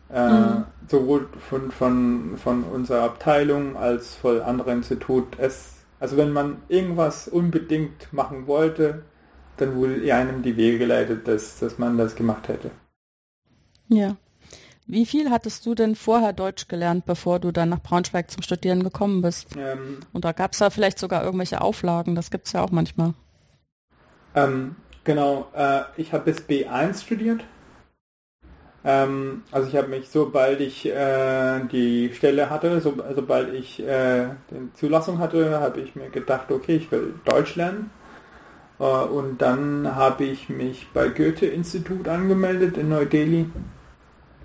Äh, 0.09 0.29
mhm. 0.29 0.63
Sowohl 0.87 1.27
von, 1.49 1.71
von, 1.71 2.37
von 2.37 2.63
unserer 2.63 3.03
Abteilung 3.03 3.75
als 3.75 4.15
von 4.15 4.41
anderen 4.41 4.77
Institut. 4.77 5.37
Es, 5.37 5.73
also 5.99 6.15
wenn 6.17 6.31
man 6.31 6.57
irgendwas 6.69 7.27
unbedingt 7.27 8.13
machen 8.13 8.47
wollte, 8.47 9.03
dann 9.57 9.75
wurde 9.75 10.13
einem 10.13 10.43
die 10.43 10.57
Wege 10.57 10.79
geleitet, 10.79 11.27
dass, 11.27 11.59
dass 11.59 11.77
man 11.77 11.97
das 11.97 12.15
gemacht 12.15 12.47
hätte. 12.47 12.71
Ja. 13.87 14.15
Wie 14.87 15.05
viel 15.07 15.31
hattest 15.31 15.65
du 15.65 15.73
denn 15.73 15.95
vorher 15.95 16.31
Deutsch 16.31 16.67
gelernt, 16.67 17.05
bevor 17.05 17.39
du 17.39 17.51
dann 17.51 17.69
nach 17.69 17.81
Braunschweig 17.81 18.29
zum 18.29 18.43
Studieren 18.43 18.83
gekommen 18.83 19.23
bist? 19.23 19.55
Ähm, 19.57 19.99
Und 20.13 20.25
da 20.25 20.31
gab 20.31 20.53
es 20.53 20.59
da 20.59 20.69
vielleicht 20.69 20.99
sogar 20.99 21.23
irgendwelche 21.23 21.61
Auflagen, 21.61 22.13
das 22.13 22.29
gibt 22.29 22.45
es 22.45 22.53
ja 22.53 22.61
auch 22.61 22.69
manchmal. 22.69 23.13
Ähm, 24.35 24.75
genau, 25.03 25.47
äh, 25.55 25.81
ich 25.97 26.13
habe 26.13 26.25
bis 26.25 26.37
B1 26.37 27.01
studiert. 27.01 27.43
Ähm, 28.83 29.41
also 29.51 29.67
ich 29.67 29.75
habe 29.75 29.87
mich, 29.87 30.09
sobald 30.09 30.61
ich 30.61 30.85
äh, 30.85 31.61
die 31.71 32.13
Stelle 32.13 32.51
hatte, 32.51 32.79
so, 32.81 32.93
sobald 33.15 33.55
ich 33.55 33.81
äh, 33.81 34.27
die 34.51 34.71
Zulassung 34.75 35.17
hatte, 35.17 35.59
habe 35.59 35.81
ich 35.81 35.95
mir 35.95 36.09
gedacht, 36.11 36.51
okay, 36.51 36.75
ich 36.75 36.91
will 36.91 37.15
Deutsch 37.25 37.55
lernen. 37.55 37.89
Äh, 38.79 38.83
und 38.83 39.41
dann 39.41 39.95
habe 39.95 40.25
ich 40.25 40.49
mich 40.49 40.89
bei 40.93 41.07
Goethe-Institut 41.07 42.07
angemeldet 42.07 42.77
in 42.77 42.89
Neu-Delhi 42.89 43.49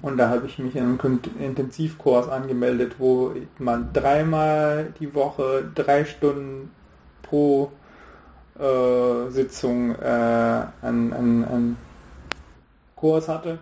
Und 0.03 0.17
da 0.17 0.31
habe 0.31 0.47
ich 0.47 0.59
mich 0.59 0.77
in 0.77 0.85
einen 0.85 1.21
Intensivkurs 1.39 2.29
angemeldet, 2.29 2.95
wo 2.99 3.35
man 3.59 3.93
dreimal 3.93 4.95
die 4.99 5.15
Woche 5.15 5.71
drei 5.75 6.05
Stunden 6.05 6.71
pro 7.23 7.71
äh, 8.59 9.31
Sitzung 9.31 9.95
äh, 9.95 10.05
an, 10.05 11.13
an, 11.13 11.45
an 11.45 11.77
Kurs 12.97 13.29
hatte. 13.29 13.59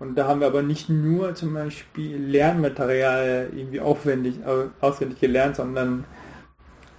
Und 0.00 0.16
da 0.16 0.26
haben 0.26 0.40
wir 0.40 0.46
aber 0.46 0.62
nicht 0.62 0.88
nur 0.88 1.34
zum 1.34 1.54
Beispiel 1.54 2.16
Lernmaterial 2.16 3.50
irgendwie 3.54 3.80
aufwendig, 3.80 4.36
auswendig 4.80 5.20
gelernt, 5.20 5.56
sondern 5.56 6.04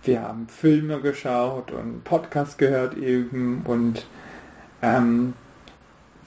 wir 0.04 0.22
haben 0.22 0.48
Filme 0.48 1.00
geschaut 1.02 1.72
und 1.72 2.04
Podcasts 2.04 2.58
gehört 2.58 2.96
eben 2.98 3.64
und 3.66 4.06
ähm, 4.82 5.34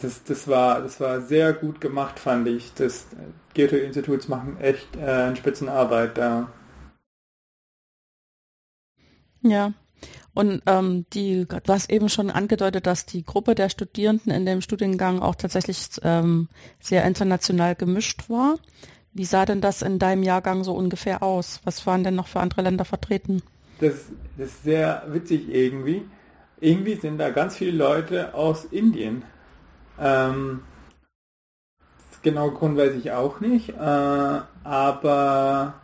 das, 0.05 0.23
das, 0.25 0.49
war, 0.49 0.83
das 0.83 1.01
war 1.01 1.23
sehr 1.23 1.53
gut 1.53 1.81
gemacht, 1.81 2.19
fand 2.19 2.47
ich. 2.47 2.73
Das 2.75 3.07
Goethe-Instituts 3.55 4.29
machen 4.29 4.59
echt 4.61 4.97
äh, 4.97 5.01
eine 5.01 5.37
Spitzenarbeit 5.37 6.19
da. 6.19 6.53
Ja, 9.41 9.73
und 10.35 10.63
ähm, 10.67 11.07
die, 11.13 11.47
du 11.47 11.73
hast 11.73 11.91
eben 11.91 12.09
schon 12.09 12.31
angedeutet, 12.31 12.87
dass 12.87 13.07
die 13.07 13.25
Gruppe 13.25 13.55
der 13.55 13.69
Studierenden 13.69 14.33
in 14.33 14.45
dem 14.45 14.61
Studiengang 14.61 15.21
auch 15.21 15.37
tatsächlich 15.37 15.79
ähm, 16.03 16.49
sehr 16.81 17.05
international 17.05 17.75
gemischt 17.75 18.29
war. 18.29 18.59
Wie 19.13 19.25
sah 19.25 19.47
denn 19.47 19.61
das 19.61 19.83
in 19.83 19.99
deinem 19.99 20.23
Jahrgang 20.23 20.65
so 20.65 20.75
ungefähr 20.75 21.23
aus? 21.23 21.61
Was 21.65 21.87
waren 21.87 22.05
denn 22.05 22.17
noch 22.17 22.27
für 22.27 22.41
andere 22.41 22.63
Länder 22.63 22.85
vertreten? 22.85 23.43
Das, 23.81 23.95
das 24.37 24.49
ist 24.49 24.65
sehr 24.65 25.05
witzig 25.09 25.49
irgendwie. 25.49 26.03
Irgendwie 26.61 26.97
sind 26.97 27.19
da 27.19 27.31
ganz 27.31 27.57
viele 27.57 27.77
Leute 27.77 28.35
aus 28.35 28.65
Indien. 28.65 29.23
Ähm, 29.99 30.63
genau 32.23 32.51
Grund 32.51 32.77
weiß 32.77 32.95
ich 32.95 33.13
auch 33.13 33.41
nicht, 33.41 33.71
äh, 33.71 34.41
aber 34.65 35.75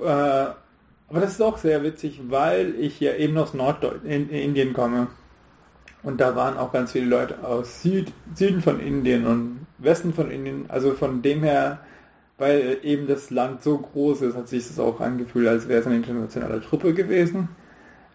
äh, 0.00 0.46
aber 1.10 1.20
das 1.20 1.32
ist 1.32 1.42
auch 1.42 1.56
sehr 1.56 1.82
witzig, 1.82 2.20
weil 2.28 2.74
ich 2.78 3.00
ja 3.00 3.14
eben 3.14 3.38
aus 3.38 3.54
Nordindien 3.54 4.74
komme. 4.74 5.06
Und 6.02 6.20
da 6.20 6.36
waren 6.36 6.58
auch 6.58 6.70
ganz 6.72 6.92
viele 6.92 7.06
Leute 7.06 7.42
aus 7.44 7.82
Süd, 7.82 8.12
Süden 8.34 8.60
von 8.60 8.78
Indien 8.78 9.26
und 9.26 9.66
Westen 9.78 10.12
von 10.12 10.30
Indien. 10.30 10.66
Also 10.68 10.92
von 10.92 11.22
dem 11.22 11.42
her, 11.42 11.80
weil 12.36 12.78
eben 12.82 13.06
das 13.06 13.30
Land 13.30 13.62
so 13.62 13.78
groß 13.78 14.22
ist, 14.22 14.36
hat 14.36 14.48
sich 14.48 14.68
das 14.68 14.78
auch 14.78 15.00
angefühlt, 15.00 15.48
als 15.48 15.66
wäre 15.66 15.80
es 15.80 15.86
eine 15.86 15.96
internationale 15.96 16.60
Truppe 16.60 16.92
gewesen. 16.92 17.48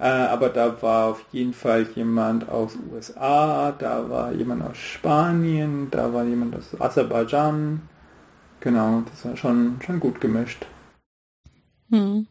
Äh, 0.04 0.08
aber 0.08 0.50
da 0.50 0.82
war 0.82 1.12
auf 1.12 1.24
jeden 1.32 1.54
Fall 1.54 1.88
jemand 1.96 2.50
aus 2.50 2.78
USA, 2.92 3.72
da 3.72 4.10
war 4.10 4.34
jemand 4.34 4.62
aus 4.62 4.76
Spanien, 4.76 5.88
da 5.92 6.14
war 6.14 6.26
jemand 6.26 6.58
aus 6.58 6.76
Aserbaidschan. 6.78 7.82
Genau, 8.60 9.04
das 9.10 9.24
war 9.24 9.38
schon, 9.38 9.80
schon 9.82 10.02
gut 10.02 10.20
gemischt. 10.20 10.66
Hm. 11.90 12.28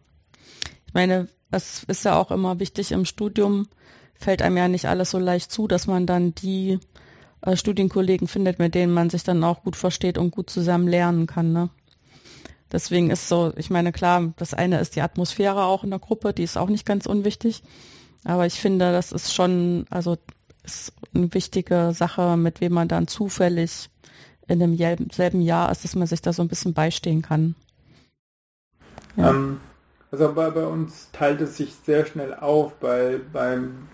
Ich 0.87 0.93
meine, 0.93 1.29
es 1.51 1.85
ist 1.85 2.05
ja 2.05 2.19
auch 2.19 2.31
immer 2.31 2.61
wichtig 2.61 2.93
im 2.93 3.07
Studium, 3.07 3.69
fällt 4.17 4.43
einem 4.43 4.59
ja 4.59 4.69
nicht 4.69 4.85
alles 4.85 5.11
so 5.11 5.19
leicht 5.19 5.51
zu, 5.51 5.67
dass 5.67 5.87
man 5.87 6.07
dann 6.07 6.35
die 6.35 6.79
äh, 7.41 7.57
Studienkollegen 7.57 8.29
findet, 8.29 8.59
mit 8.59 8.75
denen 8.75 8.93
man 8.93 9.09
sich 9.09 9.25
dann 9.25 9.43
auch 9.45 9.63
gut 9.63 9.77
versteht 9.77 10.19
und 10.19 10.31
gut 10.31 10.51
zusammen 10.51 10.89
lernen 10.89 11.27
kann. 11.27 11.55
Ne? 11.55 11.71
Deswegen 12.73 13.11
ist 13.11 13.29
so, 13.29 13.53
ich 13.57 13.71
meine, 13.71 13.93
klar, 13.93 14.33
das 14.37 14.55
eine 14.55 14.81
ist 14.81 14.97
die 14.97 15.03
Atmosphäre 15.03 15.65
auch 15.65 15.85
in 15.85 15.91
der 15.91 15.99
Gruppe, 15.99 16.33
die 16.33 16.43
ist 16.43 16.57
auch 16.57 16.69
nicht 16.69 16.87
ganz 16.87 17.07
unwichtig. 17.07 17.63
Aber 18.25 18.47
ich 18.47 18.61
finde, 18.61 18.93
das 18.93 19.13
ist 19.13 19.35
schon, 19.35 19.87
also 19.91 20.17
ist 20.65 20.93
eine 21.15 21.33
wichtige 21.35 21.93
Sache, 21.93 22.37
mit 22.37 22.61
wem 22.61 22.73
man 22.73 22.89
dann 22.89 23.09
zufällig 23.09 23.91
in 24.49 24.59
dem 24.59 24.77
selben 25.11 25.41
Jahr 25.41 25.71
ist, 25.71 25.85
dass 25.85 25.95
man 25.95 26.07
sich 26.07 26.23
da 26.23 26.33
so 26.33 26.43
ein 26.43 26.49
bisschen 26.49 26.75
beistehen 26.75 27.23
kann. 27.23 27.55
Ja. 29.17 29.31
Ähm, 29.31 29.61
also 30.11 30.33
bei, 30.33 30.51
bei 30.51 30.65
uns 30.65 31.11
teilt 31.13 31.41
es 31.41 31.57
sich 31.57 31.75
sehr 31.85 32.07
schnell 32.07 32.35
auf. 32.35 32.75
Bei, 32.75 33.19
beim, 33.33 33.89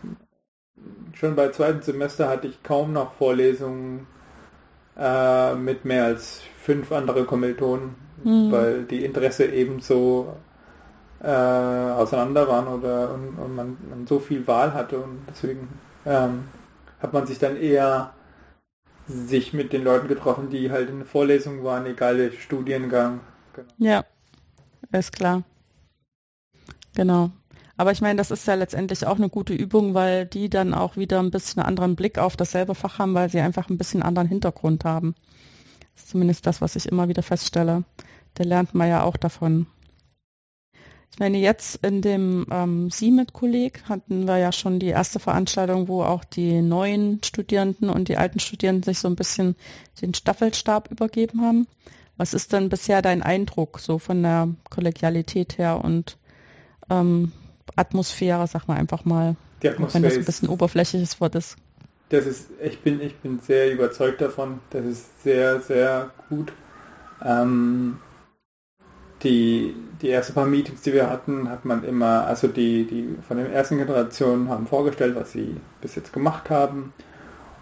schon 1.14 1.36
bei 1.36 1.48
zweiten 1.50 1.82
Semester 1.82 2.28
hatte 2.28 2.48
ich 2.48 2.62
kaum 2.62 2.92
noch 2.92 3.14
Vorlesungen 3.14 4.06
äh, 4.96 5.54
mit 5.54 5.84
mehr 5.84 6.04
als 6.04 6.42
fünf 6.62 6.92
andere 6.92 7.24
Kommilitonen, 7.24 7.94
mhm. 8.24 8.52
weil 8.52 8.84
die 8.84 9.04
Interesse 9.04 9.46
eben 9.46 9.80
so 9.80 10.34
äh, 11.22 11.26
auseinander 11.26 12.48
waren 12.48 12.68
oder 12.68 13.12
und, 13.12 13.38
und 13.38 13.54
man, 13.54 13.76
man, 13.88 14.06
so 14.06 14.18
viel 14.18 14.46
Wahl 14.46 14.74
hatte 14.74 14.98
und 14.98 15.20
deswegen 15.28 15.68
ähm, 16.06 16.44
hat 17.00 17.12
man 17.12 17.26
sich 17.26 17.38
dann 17.38 17.56
eher 17.56 18.12
sich 19.06 19.52
mit 19.52 19.72
den 19.72 19.84
Leuten 19.84 20.08
getroffen, 20.08 20.50
die 20.50 20.70
halt 20.70 20.90
in 20.90 21.04
Vorlesungen 21.04 21.64
waren, 21.64 21.86
egal 21.86 22.18
welcher 22.18 22.40
Studiengang. 22.40 23.20
Genau. 23.54 23.68
Ja, 23.78 24.04
ist 24.92 25.12
klar. 25.12 25.42
Genau. 26.94 27.30
Aber 27.78 27.92
ich 27.92 28.00
meine, 28.00 28.16
das 28.16 28.32
ist 28.32 28.46
ja 28.46 28.54
letztendlich 28.54 29.06
auch 29.06 29.16
eine 29.16 29.28
gute 29.28 29.54
Übung, 29.54 29.94
weil 29.94 30.26
die 30.26 30.50
dann 30.50 30.74
auch 30.74 30.96
wieder 30.96 31.20
ein 31.20 31.30
bisschen 31.30 31.62
einen 31.62 31.68
anderen 31.68 31.96
Blick 31.96 32.18
auf 32.18 32.36
dasselbe 32.36 32.74
Fach 32.74 32.98
haben, 32.98 33.14
weil 33.14 33.30
sie 33.30 33.40
einfach 33.40 33.70
ein 33.70 33.78
bisschen 33.78 34.02
anderen 34.02 34.28
Hintergrund 34.28 34.84
haben. 34.84 35.14
Das 35.98 36.04
ist 36.04 36.10
zumindest 36.10 36.46
das, 36.46 36.60
was 36.60 36.76
ich 36.76 36.86
immer 36.86 37.08
wieder 37.08 37.24
feststelle. 37.24 37.82
Da 38.34 38.44
lernt 38.44 38.72
man 38.72 38.88
ja 38.88 39.02
auch 39.02 39.16
davon. 39.16 39.66
Ich 41.10 41.18
meine, 41.18 41.38
jetzt 41.38 41.84
in 41.84 42.02
dem 42.02 42.46
ähm, 42.52 42.88
Sie-Mit-Kolleg 42.88 43.82
hatten 43.88 44.28
wir 44.28 44.36
ja 44.36 44.52
schon 44.52 44.78
die 44.78 44.86
erste 44.86 45.18
Veranstaltung, 45.18 45.88
wo 45.88 46.04
auch 46.04 46.22
die 46.22 46.62
neuen 46.62 47.20
Studierenden 47.24 47.90
und 47.90 48.06
die 48.06 48.16
alten 48.16 48.38
Studierenden 48.38 48.84
sich 48.84 49.00
so 49.00 49.08
ein 49.08 49.16
bisschen 49.16 49.56
den 50.00 50.14
Staffelstab 50.14 50.92
übergeben 50.92 51.40
haben. 51.40 51.66
Was 52.16 52.32
ist 52.32 52.52
denn 52.52 52.68
bisher 52.68 53.02
dein 53.02 53.24
Eindruck 53.24 53.80
so 53.80 53.98
von 53.98 54.22
der 54.22 54.50
Kollegialität 54.70 55.58
her 55.58 55.82
und 55.82 56.16
ähm, 56.90 57.32
Atmosphäre, 57.74 58.46
sag 58.46 58.68
mal 58.68 58.76
einfach 58.76 59.04
mal. 59.04 59.34
Die 59.64 59.68
Atmosphäre 59.68 60.04
wenn 60.04 60.08
das 60.08 60.18
ein 60.18 60.24
bisschen 60.24 60.48
oberflächliches 60.48 61.20
Wort 61.20 61.34
ist. 61.34 61.56
Das 62.10 62.26
ist, 62.26 62.48
ich 62.62 62.80
bin, 62.80 63.00
ich 63.00 63.16
bin 63.16 63.40
sehr 63.40 63.72
überzeugt 63.72 64.20
davon. 64.20 64.60
Das 64.70 64.84
ist 64.84 65.22
sehr, 65.22 65.60
sehr 65.60 66.10
gut. 66.28 66.52
Ähm, 67.22 67.98
die, 69.22 69.74
die 70.00 70.10
ersten 70.10 70.34
paar 70.34 70.46
Meetings, 70.46 70.82
die 70.82 70.92
wir 70.92 71.10
hatten, 71.10 71.50
hat 71.50 71.64
man 71.64 71.84
immer, 71.84 72.26
also 72.26 72.48
die, 72.48 72.84
die 72.84 73.16
von 73.26 73.36
den 73.36 73.52
ersten 73.52 73.78
Generationen 73.78 74.48
haben 74.48 74.66
vorgestellt, 74.66 75.16
was 75.16 75.32
sie 75.32 75.56
bis 75.80 75.96
jetzt 75.96 76.12
gemacht 76.12 76.50
haben. 76.50 76.92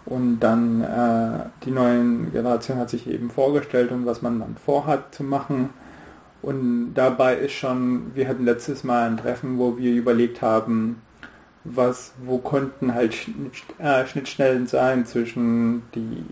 Und 0.05 0.39
dann 0.39 0.81
äh, 0.81 1.49
die 1.65 1.71
neuen 1.71 2.31
Generation 2.31 2.77
hat 2.77 2.89
sich 2.89 3.07
eben 3.07 3.29
vorgestellt 3.29 3.91
und 3.91 4.05
was 4.05 4.21
man 4.21 4.39
dann 4.39 4.55
vorhat 4.55 5.13
zu 5.13 5.23
machen. 5.23 5.71
Und 6.41 6.93
dabei 6.93 7.35
ist 7.35 7.53
schon, 7.53 8.15
wir 8.15 8.29
hatten 8.29 8.45
letztes 8.45 8.85
Mal 8.85 9.09
ein 9.09 9.17
Treffen, 9.17 9.57
wo 9.57 9.77
wir 9.77 9.91
überlegt 9.91 10.41
haben, 10.41 11.01
was, 11.75 12.13
wo 12.23 12.37
konnten 12.37 12.93
halt 12.93 13.15
äh, 13.79 14.05
Schnittstellen 14.05 14.67
sein 14.67 15.05
zwischen 15.05 15.83
die 15.93 16.23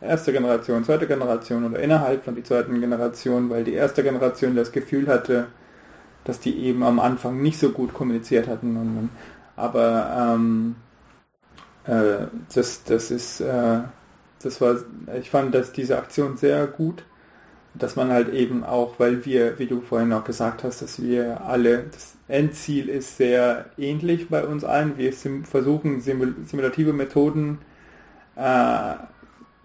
erste 0.00 0.32
Generation, 0.32 0.84
zweite 0.84 1.06
Generation 1.06 1.64
oder 1.64 1.80
innerhalb 1.80 2.24
von 2.24 2.34
die 2.34 2.42
zweiten 2.42 2.80
Generation, 2.80 3.50
weil 3.50 3.64
die 3.64 3.74
erste 3.74 4.02
Generation 4.02 4.54
das 4.54 4.72
Gefühl 4.72 5.08
hatte, 5.08 5.48
dass 6.24 6.40
die 6.40 6.56
eben 6.58 6.82
am 6.82 7.00
Anfang 7.00 7.42
nicht 7.42 7.58
so 7.58 7.70
gut 7.70 7.94
kommuniziert 7.94 8.48
hatten. 8.48 8.76
Und, 8.76 9.10
aber 9.56 10.34
ähm, 10.34 10.76
äh, 11.86 12.26
das, 12.54 12.84
das 12.84 13.10
ist, 13.10 13.40
äh, 13.40 13.80
das 14.42 14.60
war, 14.60 14.76
ich 15.18 15.30
fand, 15.30 15.54
dass 15.54 15.72
diese 15.72 15.98
Aktion 15.98 16.36
sehr 16.36 16.66
gut 16.66 17.04
dass 17.74 17.96
man 17.96 18.10
halt 18.10 18.32
eben 18.32 18.64
auch, 18.64 18.98
weil 18.98 19.24
wir, 19.24 19.58
wie 19.58 19.66
du 19.66 19.80
vorhin 19.80 20.12
auch 20.12 20.24
gesagt 20.24 20.62
hast, 20.64 20.82
dass 20.82 21.02
wir 21.02 21.44
alle, 21.44 21.84
das 21.90 22.14
Endziel 22.28 22.88
ist 22.88 23.16
sehr 23.16 23.66
ähnlich 23.76 24.28
bei 24.28 24.44
uns 24.44 24.64
allen. 24.64 24.96
Wir 24.96 25.12
sim 25.12 25.44
versuchen 25.44 26.00
simul 26.00 26.34
simulative 26.46 26.92
Methoden, 26.92 27.58
äh, 28.36 28.94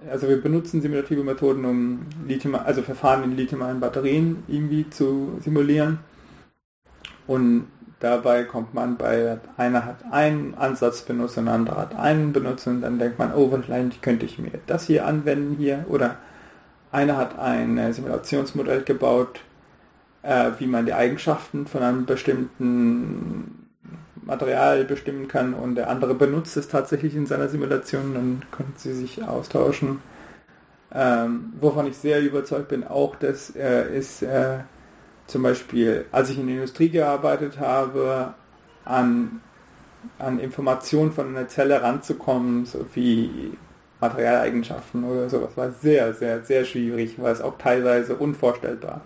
also 0.10 0.30
wir 0.30 0.41
benutzen 0.41 0.82
simulative 0.82 1.24
Methoden, 1.24 1.66
um 1.66 2.05
Lithium, 2.26 2.55
also 2.55 2.82
Verfahren 2.82 3.24
in 3.24 3.36
lithium 3.36 3.80
Batterien 3.80 4.43
irgendwie 4.47 4.89
zu 4.89 5.38
simulieren. 5.41 5.99
Und 7.28 7.68
dabei 7.99 8.43
kommt 8.43 8.74
man 8.74 8.97
bei, 8.97 9.39
einer 9.57 9.86
hat 9.86 10.05
einen 10.12 10.55
Ansatz 10.55 11.01
benutzt 11.01 11.38
und 11.38 11.45
der 11.45 11.53
andere 11.53 11.78
hat 11.78 11.95
einen 11.95 12.34
benutzt 12.34 12.66
und 12.68 12.82
dann 12.82 12.97
denkt 12.97 13.20
man, 13.20 13.34
oh, 13.34 13.51
vielleicht 13.62 14.01
könnte 14.01 14.26
ich 14.26 14.39
mir 14.39 14.51
das 14.68 14.88
hier 14.88 15.05
anwenden 15.05 15.57
hier 15.57 15.86
oder 15.89 16.18
einer 16.91 17.17
hat 17.17 17.37
ein 17.37 17.93
Simulationsmodell 17.93 18.83
gebaut, 18.83 19.41
äh, 20.23 20.51
wie 20.57 20.67
man 20.67 20.85
die 20.85 20.93
Eigenschaften 20.93 21.67
von 21.67 21.83
einem 21.83 22.05
bestimmten 22.05 23.69
Material 24.21 24.85
bestimmen 24.85 25.27
kann 25.27 25.53
und 25.53 25.75
der 25.75 25.89
andere 25.89 26.13
benutzt 26.13 26.55
es 26.57 26.67
tatsächlich 26.67 27.15
in 27.15 27.25
seiner 27.25 27.49
Simulation, 27.49 28.13
dann 28.13 28.41
können 28.51 28.73
sie 28.77 28.93
sich 28.93 29.23
austauschen. 29.23 30.01
Ähm, 30.91 31.53
wovon 31.59 31.85
ich 31.87 31.97
sehr 31.97 32.21
überzeugt 32.21 32.69
bin, 32.69 32.83
auch 32.83 33.15
das 33.15 33.55
äh, 33.55 33.95
ist 33.95 34.23
äh, 34.23 34.59
zum 35.27 35.43
Beispiel, 35.43 36.05
als 36.11 36.31
ich 36.31 36.39
in 36.39 36.47
der 36.47 36.55
Industrie 36.55 36.89
gearbeitet 36.89 37.59
habe, 37.59 38.33
an, 38.85 39.41
an 40.17 40.39
Informationen 40.39 41.11
von 41.11 41.27
einer 41.27 41.47
Zelle 41.47 41.81
ranzukommen, 41.83 42.65
so 42.65 42.85
wie 42.95 43.51
Materialeigenschaften 44.00 45.04
oder 45.04 45.30
sowas 45.30 45.52
war 45.56 45.72
sehr, 45.72 46.14
sehr, 46.14 46.41
sehr 46.43 46.66
schwierig, 46.66 47.22
war 47.22 47.32
es 47.32 47.41
auch 47.41 47.58
teilweise 47.58 48.16
unvorstellbar. 48.16 49.02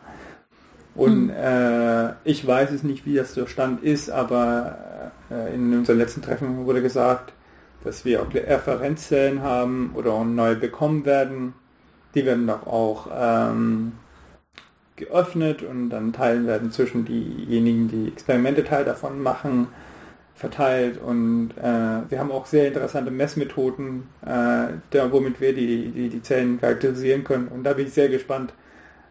Und 0.96 1.30
hm. 1.30 1.36
äh, 1.36 2.14
ich 2.24 2.46
weiß 2.46 2.72
es 2.72 2.84
nicht, 2.84 3.06
wie 3.06 3.16
das 3.16 3.34
der 3.34 3.48
Stand 3.48 3.84
ist, 3.84 4.10
aber 4.10 5.12
äh, 5.32 5.54
in 5.56 5.74
unserem 5.74 5.98
letzten 5.98 6.22
Treffen 6.22 6.66
wurde 6.66 6.82
gesagt, 6.82 7.34
dass 7.84 8.06
wir 8.06 8.22
auch 8.22 8.34
Referenzzellen 8.34 9.42
haben 9.42 9.92
oder 9.96 10.14
auch 10.14 10.24
neu 10.24 10.56
bekommen 10.56 11.06
werden. 11.06 11.54
Die 12.16 12.26
werden 12.26 12.46
doch 12.46 12.68
auch 12.68 13.08
ähm, 13.12 13.94
geöffnet 14.96 15.64
und 15.64 15.90
dann 15.90 16.14
teilen 16.14 16.46
werden 16.46 16.72
zwischen 16.72 17.06
diejenigen, 17.06 17.88
die 17.88 18.08
Experimente 18.08 18.64
Teil 18.64 18.86
davon 18.86 19.22
machen, 19.22 19.68
verteilt. 20.36 21.00
Und 21.02 21.52
äh, 21.58 22.10
wir 22.10 22.20
haben 22.20 22.32
auch 22.32 22.46
sehr 22.46 22.68
interessante 22.68 23.12
Messmethoden, 23.12 24.04
äh, 24.26 24.74
der, 24.92 25.12
womit 25.12 25.40
wir 25.42 25.54
die, 25.54 25.92
die, 25.92 26.10
die 26.10 26.22
Zellen 26.22 26.60
charakterisieren 26.60 27.24
können. 27.24 27.48
Und 27.48 27.64
da 27.64 27.74
bin 27.74 27.88
ich 27.88 27.94
sehr 27.94 28.10
gespannt, 28.10 28.54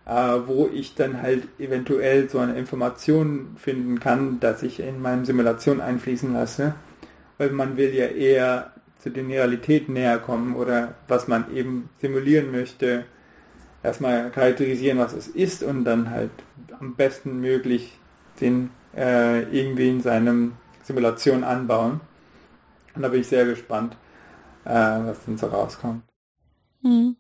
äh, 0.07 0.13
wo 0.47 0.69
ich 0.73 0.95
dann 0.95 1.23
halt 1.23 1.45
eventuell 1.59 2.29
so 2.29 2.39
eine 2.39 2.59
Information 2.59 3.57
finden 3.57 4.01
kann, 4.01 4.41
dass 4.41 4.63
ich 4.63 4.81
in 4.81 5.01
meine 5.01 5.25
Simulation 5.25 5.81
einfließen 5.81 6.33
lasse. 6.33 6.75
Weil 7.39 7.51
man 7.51 7.77
will 7.77 7.95
ja 7.95 8.07
eher 8.07 8.73
zu 8.99 9.11
den 9.11 9.27
Realitäten 9.27 9.95
näher 9.95 10.19
kommen 10.19 10.55
oder 10.55 10.95
was 11.09 11.27
man 11.27 11.55
eben 11.55 11.89
simulieren 12.01 12.53
möchte, 12.53 13.05
erstmal 13.83 14.31
charakterisieren, 14.31 14.99
was 14.99 15.13
es 15.13 15.27
ist 15.27 15.65
und 15.65 15.85
dann 15.85 16.11
halt 16.11 16.31
am 16.79 16.95
besten 16.95 17.41
möglich 17.41 17.99
den 18.41 18.71
äh, 18.97 19.43
irgendwie 19.43 19.89
in 19.89 20.01
seinem 20.01 20.53
Simulation 20.83 21.45
anbauen. 21.45 22.01
Und 22.95 23.03
da 23.03 23.09
bin 23.09 23.21
ich 23.21 23.29
sehr 23.29 23.47
gespannt, 23.47 23.97
äh, 24.65 24.71
was 24.71 25.25
denn 25.25 25.39
so 25.39 25.47
rauskommt. 25.47 26.03
Hm. 26.83 27.17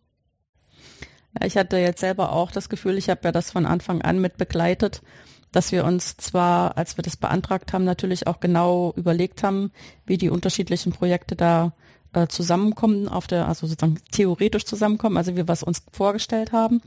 Ich 1.44 1.56
hatte 1.56 1.78
jetzt 1.78 2.00
selber 2.00 2.32
auch 2.32 2.50
das 2.50 2.68
Gefühl, 2.68 2.98
ich 2.98 3.08
habe 3.08 3.20
ja 3.24 3.32
das 3.32 3.50
von 3.50 3.64
Anfang 3.64 4.02
an 4.02 4.20
mit 4.20 4.36
begleitet, 4.36 5.02
dass 5.50 5.72
wir 5.72 5.84
uns 5.84 6.16
zwar, 6.16 6.76
als 6.76 6.96
wir 6.98 7.02
das 7.02 7.16
beantragt 7.16 7.72
haben, 7.72 7.84
natürlich 7.84 8.26
auch 8.26 8.40
genau 8.40 8.92
überlegt 8.96 9.42
haben, 9.42 9.70
wie 10.04 10.18
die 10.18 10.30
unterschiedlichen 10.30 10.92
Projekte 10.92 11.36
da 11.36 11.72
äh, 12.12 12.26
zusammenkommen, 12.26 13.08
auf 13.08 13.26
der, 13.26 13.48
also 13.48 13.66
sozusagen 13.66 13.98
theoretisch 14.10 14.66
zusammenkommen, 14.66 15.16
also 15.16 15.32
wie 15.32 15.46
wir 15.46 15.48
es 15.48 15.62
uns 15.62 15.82
vorgestellt 15.90 16.52
haben. 16.52 16.80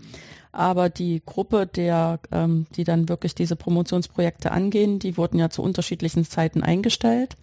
Aber 0.55 0.87
die 0.89 1.21
Gruppe 1.25 1.67
der, 1.67 2.19
ähm, 2.31 2.65
die 2.77 2.85
dann 2.85 3.09
wirklich 3.09 3.35
diese 3.35 3.57
Promotionsprojekte 3.57 4.51
angehen, 4.51 4.99
die 4.99 5.17
wurden 5.17 5.37
ja 5.37 5.49
zu 5.49 5.61
unterschiedlichen 5.61 6.23
Zeiten 6.23 6.63
eingestellt, 6.63 7.35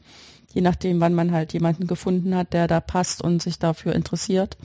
je 0.55 0.63
nachdem, 0.63 0.99
wann 0.99 1.13
man 1.13 1.31
halt 1.31 1.53
jemanden 1.53 1.87
gefunden 1.87 2.35
hat, 2.35 2.55
der 2.55 2.69
da 2.69 2.81
passt 2.81 3.23
und 3.23 3.43
sich 3.43 3.59
dafür 3.59 3.95
interessiert. 3.95 4.57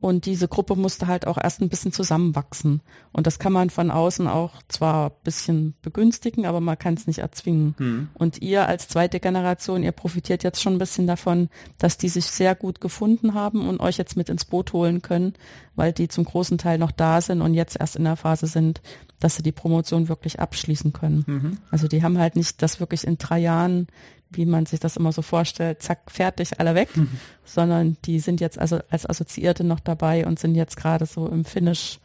Und 0.00 0.26
diese 0.26 0.46
Gruppe 0.46 0.76
musste 0.76 1.08
halt 1.08 1.26
auch 1.26 1.38
erst 1.42 1.60
ein 1.60 1.68
bisschen 1.68 1.90
zusammenwachsen. 1.90 2.82
Und 3.12 3.26
das 3.26 3.40
kann 3.40 3.52
man 3.52 3.68
von 3.68 3.90
außen 3.90 4.28
auch 4.28 4.52
zwar 4.68 5.10
ein 5.10 5.16
bisschen 5.24 5.74
begünstigen, 5.82 6.46
aber 6.46 6.60
man 6.60 6.78
kann 6.78 6.94
es 6.94 7.08
nicht 7.08 7.18
erzwingen. 7.18 7.74
Hm. 7.78 8.08
Und 8.14 8.40
ihr 8.40 8.68
als 8.68 8.86
zweite 8.86 9.18
Generation, 9.18 9.82
ihr 9.82 9.90
profitiert 9.90 10.44
jetzt 10.44 10.62
schon 10.62 10.74
ein 10.74 10.78
bisschen 10.78 11.08
davon, 11.08 11.48
dass 11.78 11.98
die 11.98 12.08
sich 12.08 12.26
sehr 12.26 12.54
gut 12.54 12.80
gefunden 12.80 13.34
haben 13.34 13.68
und 13.68 13.80
euch 13.80 13.98
jetzt 13.98 14.16
mit 14.16 14.28
ins 14.28 14.44
Boot 14.44 14.72
holen 14.72 15.02
können, 15.02 15.34
weil 15.74 15.92
die 15.92 16.06
zum 16.06 16.24
großen 16.24 16.58
Teil 16.58 16.78
noch 16.78 16.92
da 16.92 17.20
sind 17.20 17.42
und 17.42 17.54
jetzt 17.54 17.76
erst 17.80 17.96
in 17.96 18.04
der 18.04 18.16
Phase 18.16 18.46
sind, 18.46 18.80
dass 19.18 19.34
sie 19.34 19.42
die 19.42 19.50
Promotion 19.50 20.08
wirklich 20.08 20.38
abschließen 20.38 20.92
können. 20.92 21.24
Mhm. 21.26 21.58
Also 21.72 21.88
die 21.88 22.04
haben 22.04 22.18
halt 22.18 22.36
nicht 22.36 22.62
das 22.62 22.78
wirklich 22.78 23.04
in 23.04 23.18
drei 23.18 23.40
Jahren 23.40 23.88
wie 24.30 24.46
man 24.46 24.66
sich 24.66 24.80
das 24.80 24.96
immer 24.96 25.12
so 25.12 25.22
vorstellt, 25.22 25.82
zack, 25.82 26.10
fertig, 26.10 26.60
alle 26.60 26.74
weg, 26.74 26.94
mhm. 26.96 27.08
sondern 27.44 27.96
die 28.04 28.20
sind 28.20 28.40
jetzt 28.40 28.58
also 28.58 28.80
als 28.90 29.08
Assoziierte 29.08 29.64
noch 29.64 29.80
dabei 29.80 30.26
und 30.26 30.38
sind 30.38 30.54
jetzt 30.54 30.76
gerade 30.76 31.06
so 31.06 31.26
im 31.26 31.44
Finish, 31.44 31.98